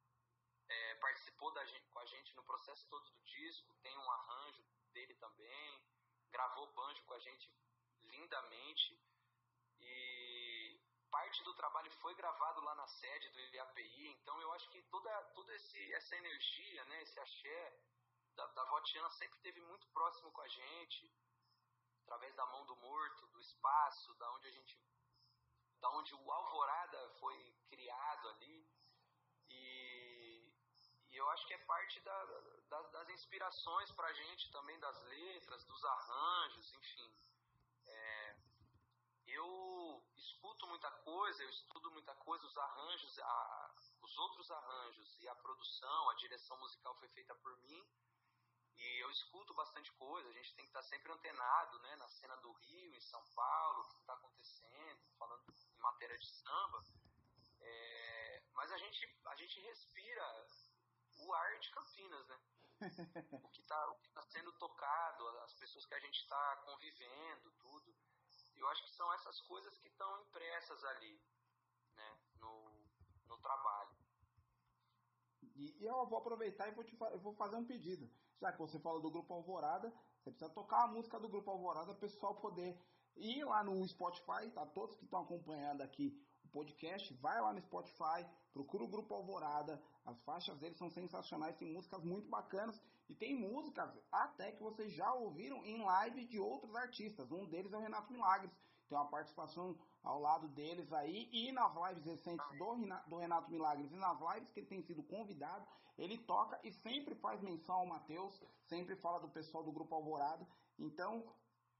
é, 0.67 0.95
participou 0.95 1.51
da 1.51 1.65
gente, 1.65 1.87
com 1.89 1.99
a 1.99 2.05
gente 2.05 2.35
no 2.35 2.43
processo 2.43 2.87
todo 2.89 3.09
do 3.11 3.21
disco, 3.23 3.75
tem 3.83 3.95
um 3.97 4.11
arranjo 4.11 4.65
dele 4.93 5.13
também, 5.15 5.83
gravou 6.31 6.71
banjo 6.73 7.03
com 7.03 7.13
a 7.13 7.19
gente 7.19 7.51
lindamente 8.01 8.99
e 9.79 10.24
parte 11.15 11.43
do 11.43 11.53
trabalho 11.53 11.89
foi 12.01 12.13
gravado 12.15 12.59
lá 12.59 12.75
na 12.75 12.87
sede 12.87 13.29
do 13.29 13.39
IAPI, 13.39 14.07
então 14.19 14.35
eu 14.41 14.51
acho 14.51 14.69
que 14.69 14.81
toda, 14.83 15.09
toda 15.37 15.55
esse, 15.55 15.93
essa 15.93 16.13
energia, 16.17 16.83
né, 16.85 17.01
esse 17.03 17.17
axé 17.17 17.79
da, 18.35 18.45
da 18.47 18.65
Votiana 18.65 19.09
sempre 19.11 19.37
esteve 19.37 19.61
muito 19.61 19.87
próximo 19.93 20.29
com 20.33 20.41
a 20.41 20.47
gente, 20.49 21.09
através 22.03 22.35
da 22.35 22.45
mão 22.47 22.65
do 22.65 22.75
morto, 22.75 23.27
do 23.27 23.39
espaço, 23.39 24.13
da 24.15 24.29
onde 24.33 24.47
a 24.49 24.51
gente, 24.51 24.77
da 25.79 25.89
onde 25.91 26.13
o 26.13 26.31
Alvorada 26.31 27.09
foi 27.21 27.37
criado 27.69 28.27
ali, 28.31 28.69
e, 29.49 30.53
e 31.11 31.15
eu 31.15 31.29
acho 31.29 31.47
que 31.47 31.53
é 31.53 31.59
parte 31.59 32.01
da, 32.01 32.25
da, 32.67 32.81
das 32.89 33.09
inspirações 33.09 33.89
para 33.93 34.07
a 34.07 34.13
gente 34.13 34.51
também, 34.51 34.77
das 34.79 35.01
letras, 35.03 35.63
dos 35.63 35.85
arranjos, 35.85 36.73
enfim. 36.73 37.15
Eu 39.27 40.03
escuto 40.15 40.67
muita 40.67 40.89
coisa, 40.91 41.43
eu 41.43 41.49
estudo 41.49 41.91
muita 41.91 42.13
coisa, 42.15 42.45
os 42.45 42.57
arranjos, 42.57 43.19
a, 43.19 43.75
os 44.01 44.17
outros 44.17 44.51
arranjos 44.51 45.19
e 45.19 45.27
a 45.27 45.35
produção, 45.35 46.09
a 46.09 46.15
direção 46.15 46.57
musical 46.59 46.95
foi 46.95 47.07
feita 47.09 47.33
por 47.35 47.57
mim 47.57 47.85
e 48.77 48.99
eu 48.99 49.09
escuto 49.09 49.53
bastante 49.53 49.91
coisa, 49.93 50.29
a 50.29 50.33
gente 50.33 50.53
tem 50.55 50.65
que 50.65 50.69
estar 50.69 50.83
sempre 50.83 51.11
antenado 51.11 51.79
né, 51.79 51.95
na 51.95 52.07
cena 52.09 52.35
do 52.37 52.51
Rio, 52.53 52.93
em 52.93 53.01
São 53.01 53.23
Paulo, 53.33 53.81
o 53.81 53.89
que 53.89 53.99
está 53.99 54.13
acontecendo, 54.13 54.99
falando 55.17 55.43
em 55.49 55.81
matéria 55.81 56.17
de 56.17 56.27
samba, 56.27 56.83
é, 57.61 58.43
mas 58.53 58.71
a 58.71 58.77
gente, 58.77 59.17
a 59.25 59.35
gente 59.35 59.59
respira 59.61 60.47
o 61.19 61.33
ar 61.33 61.59
de 61.59 61.71
Campinas, 61.71 62.27
né? 62.27 62.39
o 63.43 63.49
que 63.49 63.61
está 63.61 63.95
tá 64.13 64.21
sendo 64.23 64.51
tocado, 64.53 65.27
as 65.39 65.53
pessoas 65.53 65.85
que 65.85 65.93
a 65.93 65.99
gente 65.99 66.19
está 66.19 66.57
convivendo, 66.57 67.51
tudo. 67.53 67.95
Eu 68.55 68.67
acho 68.69 68.83
que 68.83 68.91
são 68.91 69.11
essas 69.13 69.41
coisas 69.41 69.77
que 69.77 69.87
estão 69.87 70.21
impressas 70.21 70.83
ali, 70.85 71.21
né? 71.95 72.19
No, 72.39 72.69
no 73.27 73.37
trabalho. 73.37 73.95
E, 75.55 75.77
e, 75.79 75.85
eu 75.85 76.05
vou 76.07 76.19
aproveitar 76.19 76.67
e 76.67 76.73
vou, 76.73 76.83
te, 76.83 76.97
eu 76.99 77.19
vou 77.19 77.33
fazer 77.35 77.55
um 77.55 77.65
pedido. 77.65 78.09
Já 78.39 78.51
que 78.51 78.59
você 78.59 78.79
falou 78.79 79.01
do 79.01 79.11
Grupo 79.11 79.33
Alvorada, 79.33 79.93
você 80.19 80.29
precisa 80.31 80.49
tocar 80.49 80.83
a 80.83 80.87
música 80.87 81.19
do 81.19 81.29
Grupo 81.29 81.49
Alvorada 81.51 81.87
para 81.87 81.95
o 81.95 81.99
pessoal 81.99 82.35
poder 82.35 82.77
ir 83.15 83.45
lá 83.45 83.63
no 83.63 83.87
Spotify, 83.87 84.49
tá? 84.53 84.65
Todos 84.65 84.95
que 84.97 85.05
estão 85.05 85.21
acompanhando 85.21 85.81
aqui 85.81 86.21
o 86.43 86.49
podcast, 86.49 87.13
vai 87.15 87.39
lá 87.41 87.53
no 87.53 87.61
Spotify, 87.61 88.27
procura 88.51 88.83
o 88.83 88.87
Grupo 88.87 89.13
Alvorada, 89.13 89.81
as 90.05 90.21
faixas 90.23 90.57
deles 90.59 90.77
são 90.77 90.89
sensacionais, 90.89 91.57
tem 91.57 91.73
músicas 91.73 92.03
muito 92.03 92.29
bacanas 92.29 92.79
e 93.09 93.15
tem 93.15 93.35
músicas 93.35 93.89
até 94.11 94.51
que 94.51 94.63
vocês 94.63 94.93
já 94.93 95.13
ouviram 95.13 95.63
em 95.65 95.83
live 95.83 96.25
de 96.25 96.39
outros 96.39 96.75
artistas. 96.75 97.31
Um 97.31 97.45
deles 97.45 97.71
é 97.71 97.77
o 97.77 97.81
Renato 97.81 98.11
Milagres, 98.11 98.51
tem 98.89 98.97
uma 98.97 99.09
participação 99.09 99.77
ao 100.03 100.19
lado 100.19 100.47
deles 100.49 100.91
aí 100.93 101.29
e 101.31 101.51
nas 101.51 101.73
lives 101.87 102.05
recentes 102.05 102.45
do, 102.57 103.17
Renato 103.17 103.49
Milagres 103.51 103.91
e 103.91 103.95
nas 103.95 104.19
lives 104.19 104.51
que 104.51 104.59
ele 104.59 104.67
tem 104.67 104.81
sido 104.83 105.03
convidado, 105.03 105.65
ele 105.97 106.17
toca 106.19 106.59
e 106.63 106.71
sempre 106.71 107.15
faz 107.15 107.41
menção 107.41 107.75
ao 107.75 107.87
Matheus, 107.87 108.39
sempre 108.67 108.95
fala 108.97 109.19
do 109.19 109.29
pessoal 109.29 109.63
do 109.63 109.71
Grupo 109.71 109.95
Alvorada. 109.95 110.45
Então, 110.77 111.23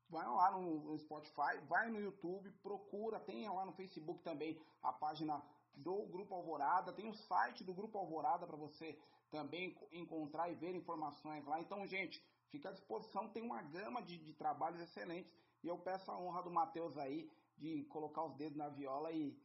Vai 0.10 0.26
lá 0.28 0.52
no 0.52 0.98
Spotify, 1.00 1.58
vai 1.68 1.90
no 1.90 2.00
YouTube, 2.00 2.52
procura, 2.62 3.20
tem 3.20 3.50
lá 3.50 3.66
no 3.66 3.74
Facebook 3.74 4.22
também 4.22 4.62
a 4.84 4.94
página 4.94 5.42
do 5.74 6.06
Grupo 6.08 6.36
Alvorada, 6.36 6.94
tem 6.94 7.10
o 7.10 7.14
site 7.14 7.64
do 7.64 7.74
Grupo 7.74 7.98
Alvorada 7.98 8.46
para 8.46 8.56
você 8.56 8.98
também 9.36 9.78
encontrar 9.92 10.50
e 10.50 10.56
ver 10.56 10.74
informações 10.74 11.46
lá. 11.46 11.60
Então, 11.60 11.86
gente, 11.86 12.24
fica 12.50 12.70
à 12.70 12.72
disposição, 12.72 13.28
tem 13.34 13.44
uma 13.44 13.62
gama 13.62 14.02
de, 14.02 14.18
de 14.18 14.34
trabalhos 14.34 14.80
excelentes 14.80 15.34
e 15.62 15.68
eu 15.68 15.78
peço 15.78 16.10
a 16.10 16.18
honra 16.18 16.42
do 16.42 16.50
Matheus 16.50 16.98
aí 16.98 17.30
de 17.58 17.84
colocar 17.86 18.24
os 18.24 18.36
dedos 18.38 18.58
na 18.58 18.70
viola 18.70 19.12
e 19.12 19.38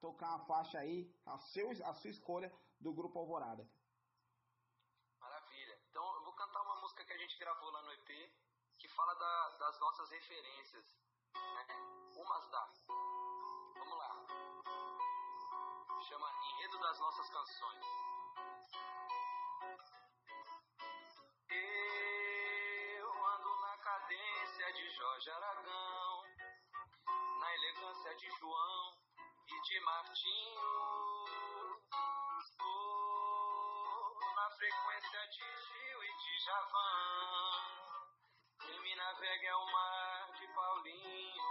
tocar 0.00 0.28
uma 0.28 0.44
faixa 0.44 0.78
aí, 0.78 1.10
a, 1.24 1.38
seu, 1.38 1.70
a 1.70 1.94
sua 1.94 2.10
escolha 2.10 2.52
do 2.78 2.92
Grupo 2.92 3.18
Alvorada. 3.18 3.66
Maravilha. 5.18 5.80
Então 5.88 6.04
eu 6.16 6.24
vou 6.24 6.34
cantar 6.34 6.62
uma 6.62 6.80
música 6.82 7.04
que 7.06 7.12
a 7.14 7.18
gente 7.18 7.38
gravou 7.38 7.70
lá 7.70 7.82
no 7.82 7.92
EP, 7.92 8.32
que 8.78 8.88
fala 8.88 9.14
da, 9.14 9.56
das 9.60 9.80
nossas 9.80 10.10
referências. 10.10 10.84
Né? 11.34 11.66
Umas 12.16 12.50
da. 12.50 12.72
Vamos 13.78 13.98
lá. 13.98 14.26
Chama 16.06 16.32
Enredo 16.50 16.78
das 16.80 17.00
Nossas 17.00 17.30
Canções. 17.30 18.08
Cadência 24.08 24.72
de 24.72 24.88
Jorge 24.96 25.30
Aragão, 25.30 26.24
na 27.40 27.54
elegância 27.54 28.14
de 28.16 28.30
João 28.38 28.96
e 29.46 29.60
de 29.60 29.80
Martinho. 29.80 31.76
Estou 32.40 34.16
na 34.34 34.50
frequência 34.52 35.28
de 35.28 35.40
Gil 35.40 36.04
e 36.04 36.16
de 36.16 36.44
Javan 36.46 37.68
quem 38.60 38.80
me 38.80 38.94
navega 38.96 39.46
é 39.46 39.56
o 39.56 39.72
mar 39.72 40.32
de 40.32 40.46
Paulinho, 40.54 41.42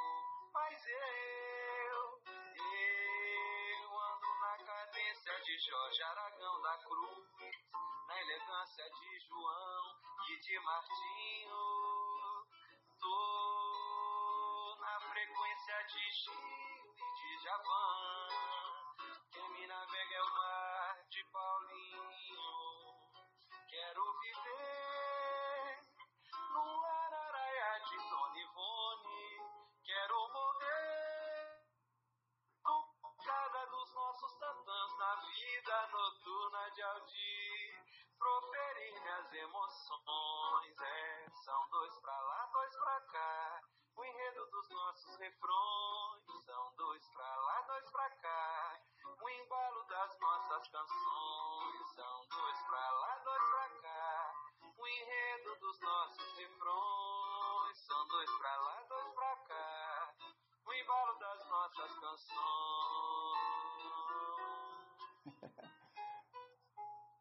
mas 0.51 0.87
eu, 0.87 2.21
eu 2.55 3.99
ando 3.99 4.39
na 4.41 4.57
cadência 4.65 5.41
de 5.41 5.59
Jorge 5.59 6.03
Aragão 6.03 6.61
da 6.61 6.77
Cruz, 6.79 7.27
na 8.07 8.21
elegância 8.21 8.89
de 8.89 9.19
João 9.27 9.95
e 10.29 10.39
de 10.39 10.59
Martinho. 10.59 11.96
Frequência 15.17 15.83
de 15.87 16.11
Chico 16.13 16.95
e 16.95 17.07
de 17.17 17.43
Javan. 17.43 18.56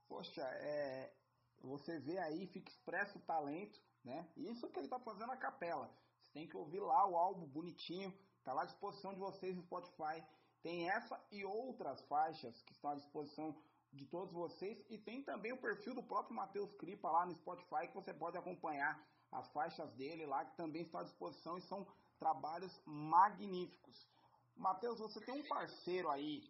Poxa, 0.08 0.42
é, 0.42 1.12
você 1.60 1.98
vê 1.98 2.18
aí, 2.18 2.46
fica 2.46 2.70
expresso 2.70 3.18
o 3.18 3.22
talento, 3.22 3.80
né? 4.04 4.28
Isso 4.36 4.68
que 4.70 4.78
ele 4.78 4.88
tá 4.88 4.98
fazendo 4.98 5.32
a 5.32 5.36
capela. 5.36 5.90
Você 6.20 6.30
tem 6.32 6.48
que 6.48 6.56
ouvir 6.56 6.80
lá 6.80 7.06
o 7.06 7.16
álbum 7.16 7.46
bonitinho, 7.46 8.16
tá 8.44 8.52
lá 8.52 8.62
à 8.62 8.66
disposição 8.66 9.12
de 9.12 9.20
vocês 9.20 9.54
no 9.56 9.62
Spotify. 9.62 10.24
Tem 10.62 10.88
essa 10.90 11.20
e 11.30 11.44
outras 11.44 12.00
faixas 12.02 12.62
que 12.62 12.72
estão 12.72 12.90
à 12.90 12.94
disposição 12.94 13.54
de 13.92 14.06
todos 14.06 14.32
vocês. 14.32 14.84
E 14.88 14.98
tem 14.98 15.22
também 15.22 15.52
o 15.52 15.60
perfil 15.60 15.94
do 15.94 16.02
próprio 16.02 16.34
Matheus 16.34 16.72
Cripa 16.74 17.10
lá 17.10 17.26
no 17.26 17.34
Spotify, 17.34 17.88
que 17.88 17.94
você 17.94 18.14
pode 18.14 18.36
acompanhar 18.36 19.04
as 19.32 19.48
faixas 19.50 19.92
dele 19.94 20.26
lá, 20.26 20.44
que 20.44 20.56
também 20.56 20.82
estão 20.82 21.00
à 21.00 21.04
disposição 21.04 21.58
e 21.58 21.62
são 21.62 21.86
trabalhos 22.18 22.80
magníficos. 22.86 24.08
Matheus, 24.56 24.98
você 24.98 25.20
tem 25.20 25.34
um 25.34 25.48
parceiro 25.48 26.10
aí 26.10 26.42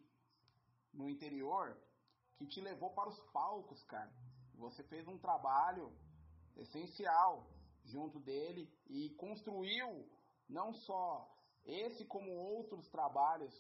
no 0.92 1.09
interior 1.09 1.76
que 2.36 2.46
te 2.46 2.61
levou 2.61 2.90
para 2.90 3.09
os 3.09 3.18
palcos, 3.32 3.82
cara. 3.84 4.12
Você 4.54 4.82
fez 4.84 5.07
um 5.09 5.18
trabalho 5.18 5.92
essencial 6.57 7.46
junto 7.84 8.18
dele 8.20 8.70
e 8.86 9.11
construiu 9.11 10.09
não 10.48 10.72
só 10.72 11.28
esse 11.64 12.04
como 12.04 12.30
outros 12.32 12.88
trabalhos 12.88 13.52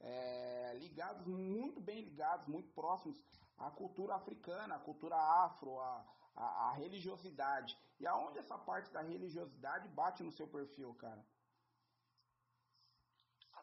é, 0.00 0.74
ligados, 0.78 1.26
muito 1.26 1.80
bem 1.80 2.02
ligados, 2.02 2.46
muito 2.48 2.72
próximos 2.72 3.22
à 3.56 3.70
cultura 3.70 4.16
africana, 4.16 4.74
à 4.74 4.78
cultura 4.78 5.16
afro, 5.16 5.78
à, 5.78 6.06
à, 6.34 6.44
à 6.68 6.72
religiosidade. 6.72 7.78
E 8.00 8.06
aonde 8.06 8.38
essa 8.38 8.58
parte 8.58 8.90
da 8.90 9.00
religiosidade 9.00 9.88
bate 9.88 10.22
no 10.22 10.32
seu 10.32 10.48
perfil, 10.48 10.92
cara? 10.94 11.24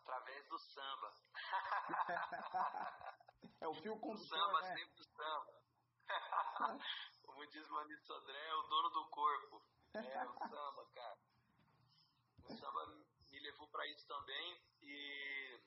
Através 0.09 0.41
do 0.47 0.57
samba. 0.57 1.13
é 3.61 3.67
o 3.67 3.75
fio 3.75 3.95
condutor, 3.99 4.15
o 4.15 4.27
samba 4.27 4.61
né? 4.61 4.75
sempre 4.75 4.99
o 4.99 5.03
samba. 5.03 5.53
Como 7.27 7.45
diz 7.45 7.69
Mani 7.69 7.95
Sodré, 7.99 8.47
é 8.47 8.55
o 8.55 8.63
dono 8.63 8.89
do 8.89 9.07
corpo. 9.09 9.63
É 9.93 10.25
o 10.25 10.33
samba, 10.33 10.87
cara. 10.95 11.19
O 12.43 12.57
samba 12.57 12.87
me 13.29 13.39
levou 13.39 13.67
para 13.67 13.85
isso 13.85 14.07
também 14.07 14.59
e 14.81 15.61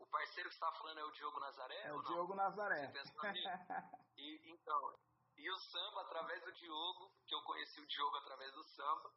o 0.00 0.06
parceiro 0.06 0.50
que 0.50 0.54
está 0.54 0.70
falando 0.72 0.98
é 0.98 1.04
o 1.04 1.12
Diogo 1.12 1.40
Nazaré? 1.40 1.80
É 1.84 1.94
o 1.94 2.02
Diogo 2.02 2.34
Nazaré. 2.34 2.92
e, 4.18 4.52
então, 4.52 4.98
e 5.38 5.50
o 5.50 5.56
samba, 5.56 6.02
através 6.02 6.44
do 6.44 6.52
Diogo, 6.52 7.10
que 7.26 7.34
eu 7.34 7.42
conheci 7.42 7.80
o 7.80 7.86
Diogo 7.86 8.18
através 8.18 8.52
do 8.52 8.62
samba, 8.64 9.10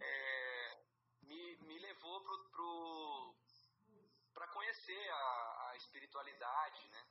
é, 0.00 0.82
me, 1.22 1.56
me 1.58 1.78
levou 1.78 2.20
pro, 2.22 2.50
pro, 2.50 3.36
para 4.32 4.46
conhecer 4.48 5.10
a, 5.10 5.68
a 5.70 5.76
espiritualidade, 5.76 6.88
né? 6.88 7.06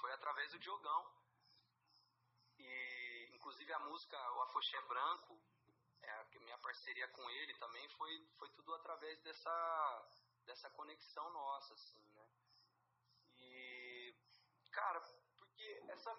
Foi 0.00 0.12
através 0.12 0.50
do 0.52 0.58
Diogão. 0.58 1.12
E, 2.58 3.30
inclusive, 3.32 3.72
a 3.72 3.78
música 3.80 4.16
O 4.32 4.42
Afoxé 4.42 4.80
Branco, 4.82 5.40
é, 6.02 6.10
a 6.10 6.24
minha 6.40 6.58
parceria 6.58 7.08
com 7.08 7.30
ele 7.30 7.54
também 7.54 7.88
foi, 7.90 8.26
foi 8.38 8.48
tudo 8.50 8.74
através 8.74 9.20
dessa, 9.22 10.08
dessa 10.44 10.70
conexão 10.70 11.30
nossa, 11.32 11.74
assim, 11.74 12.02
né? 12.12 12.28
E, 13.36 14.14
cara, 14.70 15.00
porque 15.38 15.84
essa, 15.88 16.10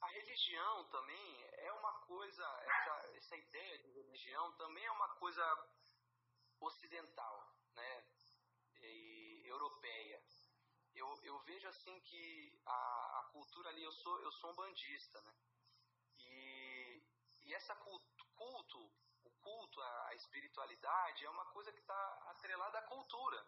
a 0.00 0.06
religião 0.08 0.84
também 0.90 1.44
é 1.58 1.72
uma 1.72 1.92
coisa, 2.06 2.44
essa, 2.62 3.10
essa 3.16 3.36
ideia 3.36 3.78
de 3.78 3.90
religião 3.90 4.52
também 4.52 4.84
é 4.84 4.92
uma 4.92 5.08
coisa 5.16 5.44
ocidental, 6.60 7.54
né? 7.74 8.07
Europeia. 9.48 10.22
Eu, 10.94 11.08
eu 11.22 11.38
vejo 11.40 11.68
assim 11.68 12.00
que 12.00 12.60
a, 12.66 13.20
a 13.20 13.22
cultura 13.32 13.68
ali, 13.68 13.82
eu 13.82 13.92
sou, 13.92 14.20
eu 14.20 14.32
sou 14.32 14.50
um 14.50 14.54
bandista, 14.54 15.20
né? 15.22 15.34
E, 16.18 17.02
e 17.44 17.54
essa 17.54 17.74
culto, 18.38 18.80
o 19.24 19.30
culto 19.30 19.80
à 19.80 20.14
espiritualidade 20.14 21.24
é 21.24 21.30
uma 21.30 21.46
coisa 21.46 21.72
que 21.72 21.80
está 21.80 22.08
atrelada 22.30 22.78
à 22.78 22.82
cultura. 22.82 23.46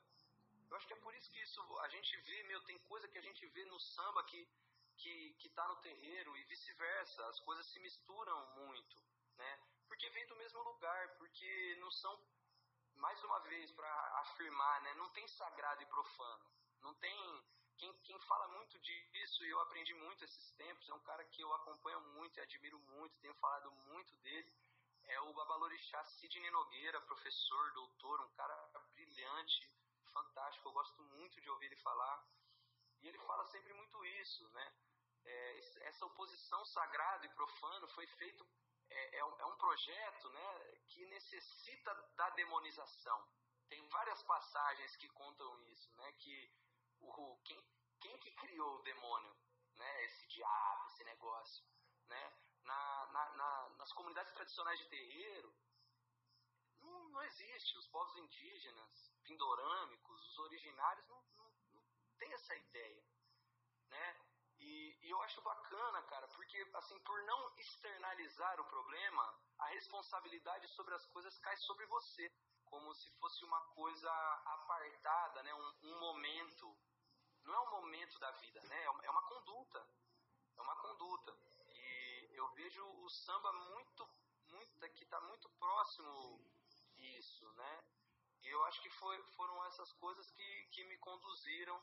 Eu 0.71 0.77
acho 0.77 0.87
que 0.87 0.93
é 0.93 0.97
por 0.97 1.15
isso 1.15 1.31
que 1.31 1.41
isso 1.41 1.79
a 1.79 1.89
gente 1.89 2.17
vê, 2.19 2.43
meu, 2.45 2.61
tem 2.65 2.79
coisa 2.81 3.09
que 3.09 3.19
a 3.19 3.23
gente 3.23 3.47
vê 3.49 3.65
no 3.65 3.79
samba 3.81 4.23
que 4.25 4.49
que 4.97 5.33
que 5.41 5.49
tá 5.49 5.67
no 5.67 5.77
terreiro 5.77 6.37
e 6.37 6.45
vice-versa, 6.45 7.27
as 7.29 7.41
coisas 7.41 7.67
se 7.67 7.81
misturam 7.81 8.39
muito, 8.57 8.97
né? 9.37 9.59
Porque 9.89 10.09
vem 10.11 10.27
do 10.27 10.37
mesmo 10.37 10.63
lugar, 10.63 11.17
porque 11.17 11.77
não 11.81 11.91
são 11.91 12.13
mais 13.01 13.23
uma 13.25 13.39
vez 13.41 13.71
para 13.73 14.21
afirmar, 14.21 14.81
né, 14.83 14.95
não 14.95 15.09
tem 15.11 15.27
sagrado 15.29 15.83
e 15.83 15.87
profano. 15.87 16.45
Não 16.83 16.95
tem 16.95 17.45
quem, 17.77 17.93
quem 18.05 18.19
fala 18.21 18.47
muito 18.49 18.79
disso 18.79 19.45
e 19.45 19.51
eu 19.51 19.61
aprendi 19.61 19.95
muito 19.95 20.23
esses 20.23 20.53
tempos, 20.53 20.89
é 20.89 20.95
um 20.95 21.01
cara 21.01 21.25
que 21.25 21.41
eu 21.41 21.53
acompanho 21.55 22.01
muito 22.13 22.37
e 22.37 22.43
admiro 22.43 22.79
muito, 22.79 23.19
tenho 23.21 23.35
falado 23.37 23.71
muito 23.71 24.15
dele, 24.19 24.53
é 25.05 25.21
o 25.23 25.33
Babalorixá 25.33 26.05
Sidney 26.05 26.51
Nogueira, 26.51 27.01
professor, 27.01 27.73
doutor, 27.73 28.21
um 28.21 28.29
cara 28.35 28.55
brilhante, 28.93 29.73
fantástico, 30.13 30.69
eu 30.69 30.73
gosto 30.73 31.03
muito 31.03 31.41
de 31.41 31.51
ouvir 31.51 31.67
ele 31.67 31.77
falar. 31.77 32.25
E 33.03 33.09
ele 33.09 33.19
fala 33.21 33.45
sempre 33.47 33.73
muito 33.73 34.05
isso, 34.05 34.47
né? 34.51 34.75
É, 35.25 35.59
essa 35.89 36.05
oposição 36.05 36.65
sagrado 36.67 37.25
e 37.25 37.29
profano 37.31 37.89
foi 37.89 38.07
feito 38.07 38.47
é, 38.91 39.19
é, 39.19 39.25
um, 39.25 39.41
é 39.41 39.47
um 39.47 39.57
projeto, 39.57 40.29
né, 40.31 40.77
que 40.89 41.07
necessita 41.07 41.95
da 42.17 42.31
demonização. 42.31 43.27
Tem 43.69 43.87
várias 43.89 44.23
passagens 44.25 44.97
que 44.97 45.09
contam 45.11 45.63
isso, 45.69 45.97
né? 45.97 46.13
Que 46.15 46.53
o, 47.01 47.37
quem, 47.45 47.65
quem 48.01 48.19
que 48.19 48.33
criou 48.33 48.79
o 48.79 48.83
demônio, 48.83 49.37
né? 49.77 50.05
Esse 50.05 50.27
diabo, 50.27 50.87
esse 50.89 51.05
negócio, 51.05 51.65
né? 52.09 52.33
Na, 52.65 53.07
na, 53.07 53.31
na, 53.31 53.69
nas 53.79 53.93
comunidades 53.93 54.33
tradicionais 54.35 54.79
de 54.81 54.89
terreiro, 54.89 55.55
não, 56.81 57.09
não 57.11 57.23
existe. 57.23 57.79
Os 57.79 57.87
povos 57.89 58.17
indígenas, 58.17 59.13
pindorâmicos, 59.23 60.29
os 60.31 60.39
originários, 60.39 61.07
não, 61.07 61.23
não, 61.37 61.53
não 61.73 61.83
tem 62.19 62.33
essa 62.33 62.57
ideia, 62.57 63.05
né? 63.89 64.30
E, 64.61 64.99
e, 65.01 65.11
eu 65.11 65.21
acho 65.23 65.41
bacana, 65.41 66.03
cara, 66.03 66.29
porque 66.29 66.71
assim, 66.75 66.99
por 67.01 67.23
não 67.23 67.53
externalizar 67.57 68.61
o 68.61 68.65
problema, 68.67 69.35
a 69.59 69.67
responsabilidade 69.69 70.69
sobre 70.69 70.95
as 70.95 71.07
coisas 71.07 71.39
cai 71.39 71.57
sobre 71.57 71.87
você, 71.87 72.31
como 72.67 72.95
se 72.95 73.11
fosse 73.19 73.45
uma 73.45 73.61
coisa 73.75 74.11
apartada, 74.45 75.43
né? 75.43 75.55
Um, 75.55 75.73
um 75.83 76.01
momento. 76.01 76.77
Não 77.43 77.55
é 77.55 77.61
um 77.61 77.71
momento 77.71 78.19
da 78.19 78.31
vida, 78.33 78.61
né? 78.65 78.85
É 78.85 78.91
uma, 78.91 79.05
é 79.05 79.11
uma 79.11 79.23
conduta. 79.23 79.89
É 80.57 80.61
uma 80.61 80.77
conduta. 80.77 81.37
E 81.73 82.29
eu 82.35 82.49
vejo 82.51 82.85
o 82.85 83.09
samba 83.09 83.53
muito, 83.53 84.09
muito, 84.51 84.79
que 84.91 85.05
está 85.05 85.21
muito 85.23 85.49
próximo 85.59 86.39
disso, 86.97 87.51
né? 87.55 87.85
E 88.43 88.49
eu 88.49 88.63
acho 88.65 88.81
que 88.83 88.91
foi, 88.91 89.23
foram 89.37 89.65
essas 89.67 89.93
coisas 89.95 90.31
que, 90.33 90.69
que 90.73 90.85
me 90.85 90.99
conduziram 90.99 91.83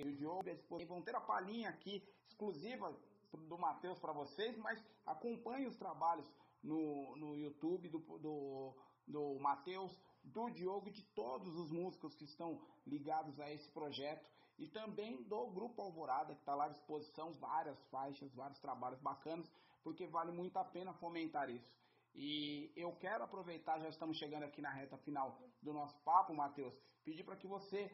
o 0.00 0.16
Diogo 0.16 0.42
vão 0.86 1.02
ter 1.02 1.14
a 1.14 1.20
palhinha 1.20 1.68
aqui 1.68 2.02
exclusiva 2.26 2.94
do 3.32 3.58
Matheus 3.58 3.98
para 3.98 4.12
vocês, 4.12 4.56
mas 4.58 4.82
acompanhe 5.06 5.66
os 5.66 5.76
trabalhos 5.76 6.30
no, 6.62 7.16
no 7.16 7.36
YouTube 7.36 7.88
do, 7.88 7.98
do, 7.98 8.74
do 9.06 9.38
Matheus, 9.40 9.98
do 10.22 10.48
Diogo 10.50 10.88
e 10.88 10.92
de 10.92 11.02
todos 11.14 11.56
os 11.56 11.70
músicos 11.70 12.14
que 12.14 12.24
estão 12.24 12.60
ligados 12.86 13.38
a 13.40 13.50
esse 13.52 13.70
projeto 13.70 14.28
e 14.58 14.68
também 14.68 15.22
do 15.24 15.46
Grupo 15.48 15.82
Alvorada, 15.82 16.34
que 16.34 16.40
está 16.40 16.54
lá 16.54 16.66
à 16.66 16.68
disposição, 16.68 17.32
várias 17.34 17.82
faixas, 17.86 18.32
vários 18.34 18.60
trabalhos 18.60 19.00
bacanas, 19.00 19.50
porque 19.82 20.06
vale 20.06 20.30
muito 20.30 20.56
a 20.56 20.64
pena 20.64 20.92
fomentar 20.94 21.50
isso. 21.50 21.74
E 22.14 22.70
eu 22.76 22.92
quero 22.96 23.24
aproveitar, 23.24 23.80
já 23.80 23.88
estamos 23.88 24.18
chegando 24.18 24.44
aqui 24.44 24.60
na 24.60 24.70
reta 24.70 24.96
final 24.98 25.40
do 25.62 25.72
nosso 25.72 25.98
papo, 26.00 26.34
Matheus, 26.34 26.74
pedir 27.02 27.24
para 27.24 27.36
que 27.36 27.46
você 27.46 27.90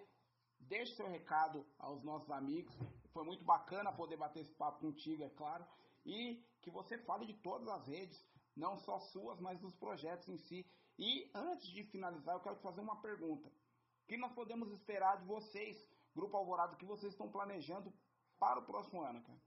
Deixe 0.68 0.94
seu 0.94 1.08
recado 1.08 1.66
aos 1.78 2.04
nossos 2.04 2.30
amigos. 2.30 2.74
Foi 3.12 3.24
muito 3.24 3.42
bacana 3.42 3.90
poder 3.90 4.18
bater 4.18 4.40
esse 4.40 4.52
papo 4.52 4.80
contigo, 4.80 5.24
é 5.24 5.30
claro. 5.30 5.66
E 6.04 6.44
que 6.60 6.70
você 6.70 6.98
fale 6.98 7.24
de 7.24 7.32
todas 7.34 7.66
as 7.68 7.86
redes, 7.86 8.22
não 8.54 8.76
só 8.76 9.00
suas, 9.00 9.40
mas 9.40 9.58
dos 9.58 9.74
projetos 9.74 10.28
em 10.28 10.36
si. 10.36 10.70
E 10.98 11.30
antes 11.34 11.68
de 11.68 11.84
finalizar, 11.84 12.34
eu 12.34 12.40
quero 12.40 12.56
te 12.56 12.62
fazer 12.62 12.82
uma 12.82 13.00
pergunta. 13.00 13.48
O 13.48 14.06
que 14.06 14.18
nós 14.18 14.32
podemos 14.32 14.70
esperar 14.70 15.16
de 15.16 15.24
vocês, 15.24 15.88
Grupo 16.14 16.36
Alvorado, 16.36 16.76
que 16.76 16.84
vocês 16.84 17.12
estão 17.12 17.30
planejando 17.30 17.90
para 18.38 18.60
o 18.60 18.66
próximo 18.66 19.02
ano, 19.02 19.22
cara? 19.22 19.40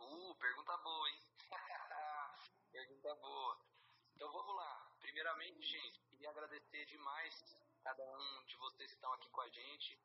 Uh, 0.00 0.34
pergunta 0.36 0.76
boa, 0.78 1.10
hein? 1.10 1.18
pergunta 2.72 3.14
boa. 3.16 3.60
Então 4.16 4.32
vamos 4.32 4.56
lá. 4.56 4.90
Primeiramente, 5.00 5.60
gente, 5.60 6.00
queria 6.08 6.30
agradecer 6.30 6.86
demais 6.86 7.61
cada 7.82 8.04
um 8.04 8.44
de 8.44 8.56
vocês 8.56 8.90
que 8.90 8.96
estão 8.96 9.12
aqui 9.12 9.28
com 9.30 9.40
a 9.40 9.48
gente. 9.48 9.98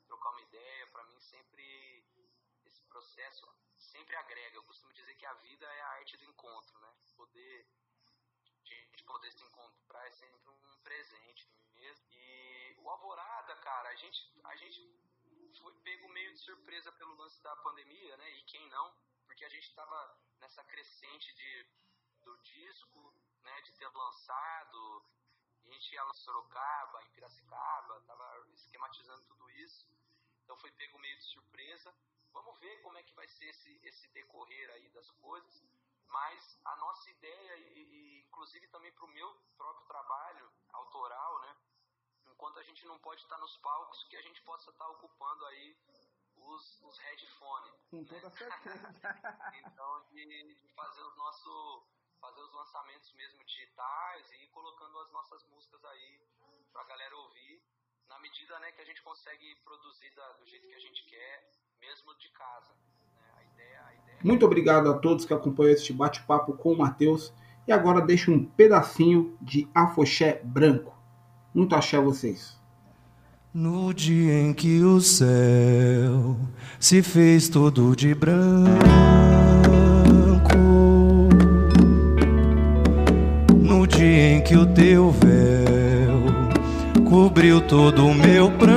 trocar 0.07 0.31
uma 0.31 0.43
ideia. 0.43 0.87
Para 0.89 1.05
mim, 1.05 1.21
sempre 1.21 2.05
esse 2.65 2.83
processo 2.85 3.47
sempre 3.77 4.17
agrega. 4.17 4.57
Eu 4.57 4.65
costumo 4.65 4.93
dizer 4.95 5.15
que 5.17 5.27
a 5.27 5.35
vida 5.35 5.67
é 5.67 5.81
a 5.83 5.89
arte 5.91 6.17
do 6.17 6.25
encontro, 6.25 6.79
né? 6.81 6.95
Poder 7.17 7.67
de 8.65 9.03
poder 9.05 9.33
se 9.33 9.45
encontrar 9.45 10.07
é 10.07 10.11
sempre 10.13 10.49
um 10.49 10.79
presente 10.83 11.49
mesmo. 11.75 12.07
E 12.11 12.77
o 12.79 12.89
Alvorada, 12.89 13.57
cara, 13.57 13.89
a 13.89 13.95
gente, 13.97 14.33
a 14.45 14.57
gente 14.57 14.81
foi 15.59 15.75
pego 15.81 16.09
meio 16.11 16.33
de 16.33 16.39
surpresa 16.39 16.93
pelo 16.93 17.17
lance 17.17 17.43
da 17.43 17.55
pandemia, 17.57 18.17
né? 18.17 18.31
E 18.31 18.43
quem 18.45 18.69
não? 18.71 18.97
Porque 19.27 19.45
a 19.45 19.49
gente 19.49 19.69
estava 19.69 20.19
nessa 20.41 20.65
crescente 20.65 21.33
de 21.35 21.67
do 22.25 22.37
disco, 22.39 23.15
né, 23.43 23.61
de 23.63 23.73
ter 23.73 23.89
lançado, 23.89 25.05
a 25.65 25.69
gente 25.69 25.93
ia 25.95 26.03
lá 26.03 26.11
em 26.11 26.15
Sorocaba, 26.15 27.03
em 27.03 27.11
Piracicaba, 27.11 28.01
tava 28.03 28.47
esquematizando 28.55 29.23
tudo 29.25 29.51
isso, 29.51 29.89
então 30.45 30.57
foi 30.59 30.71
pego 30.73 30.99
meio 30.99 31.17
de 31.19 31.25
surpresa. 31.25 31.95
Vamos 32.33 32.59
ver 32.61 32.81
como 32.83 32.97
é 32.99 33.03
que 33.03 33.15
vai 33.15 33.29
ser 33.29 33.47
esse, 33.47 33.81
esse 33.83 34.09
decorrer 34.09 34.71
aí 34.71 34.89
das 34.91 35.11
coisas, 35.13 35.65
mas 36.09 36.59
a 36.65 36.77
nossa 36.77 37.11
ideia, 37.11 37.57
e, 37.59 37.81
e 37.81 38.21
inclusive 38.23 38.67
também 38.69 38.93
para 38.93 39.05
o 39.05 39.09
meu 39.09 39.35
próprio 39.57 39.87
trabalho 39.87 40.53
autoral, 40.73 41.41
né, 41.43 41.57
enquanto 42.27 42.59
a 42.59 42.63
gente 42.63 42.85
não 42.87 42.99
pode 42.99 43.23
estar 43.23 43.39
nos 43.39 43.57
palcos, 43.59 44.05
que 44.05 44.17
a 44.17 44.23
gente 44.23 44.43
possa 44.43 44.71
estar 44.71 44.89
ocupando 44.89 45.45
aí 45.47 45.77
os, 46.37 46.83
os 46.83 46.99
headphones. 46.99 47.73
Com 47.91 48.05
toda 48.05 48.29
né? 48.29 48.37
certeza. 48.37 48.89
então, 49.55 50.07
de, 50.11 50.55
de 50.55 50.69
fazer 50.75 51.03
o 51.03 51.15
nosso 51.17 51.87
fazer 52.23 52.41
os 52.41 52.55
lançamentos 52.55 53.13
mesmo 53.19 53.45
digitais 53.45 54.31
e 54.31 54.45
ir 54.47 54.49
colocando 54.55 54.97
as 55.01 55.11
nossas 55.11 55.43
músicas 55.51 55.85
aí 55.85 56.21
pra 56.73 56.85
galera 56.85 57.17
ouvir. 57.17 57.61
na 58.09 58.19
medida 58.21 58.59
né, 58.61 58.71
que 58.73 58.81
a 58.83 58.85
gente 58.85 59.03
consegue 59.03 59.57
produzir 59.65 60.15
da, 60.15 60.33
do 60.39 60.47
jeito 60.47 60.69
que 60.69 60.75
a 60.75 60.79
gente 60.79 61.05
quer, 61.07 61.51
mesmo 61.81 62.15
de 62.19 62.29
casa. 62.31 62.73
Né? 63.17 63.23
A 63.37 63.43
ideia, 63.43 63.87
a 63.87 63.95
ideia... 63.95 64.19
É 64.21 64.25
Muito 64.25 64.47
obrigado 64.47 64.91
a 64.91 64.99
todos 64.99 65.25
que 65.25 65.35
acompanham 65.35 65.73
este 65.73 65.93
bate-papo 65.93 66.57
com 66.57 66.73
o 66.73 66.79
Matheus. 66.79 67.33
E 67.67 67.73
agora 67.73 68.01
deixo 68.01 68.31
um 68.31 68.45
pedacinho 68.45 69.37
de 69.41 69.69
afoxé 69.75 70.43
branco. 70.45 70.95
Muito 71.55 71.75
axé 71.75 71.99
vocês. 71.99 72.61
No 73.55 73.93
dia 73.95 74.41
em 74.41 74.53
que 74.53 74.83
o 74.83 75.01
céu 75.01 76.37
se 76.81 77.03
fez 77.03 77.49
todo 77.49 77.95
de 77.95 78.15
branco, 78.15 79.52
cobriu 87.43 87.61
todo 87.61 88.07
o 88.07 88.15
meu 88.15 88.53
pranto, 88.53 88.73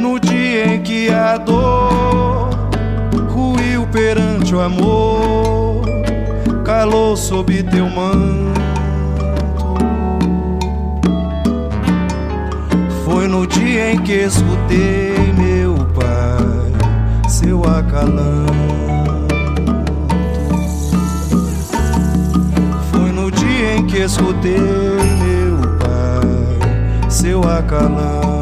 no 0.00 0.20
dia 0.20 0.76
em 0.76 0.80
que 0.80 1.10
a 1.10 1.36
dor 1.38 2.50
ruiu 3.28 3.84
perante 3.88 4.54
o 4.54 4.60
amor, 4.60 5.82
calou 6.64 7.16
sob 7.16 7.60
teu 7.64 7.90
manto. 7.90 8.62
Foi 13.04 13.26
no 13.26 13.44
dia 13.44 13.90
em 13.90 13.98
que 13.98 14.12
escutei 14.12 15.32
meu 15.36 15.74
pai, 15.96 17.28
seu 17.28 17.64
acalanto. 17.64 19.07
Escutei 24.04 24.58
meu 24.58 25.58
pai, 25.78 27.10
seu 27.10 27.42
acalanto. 27.42 28.37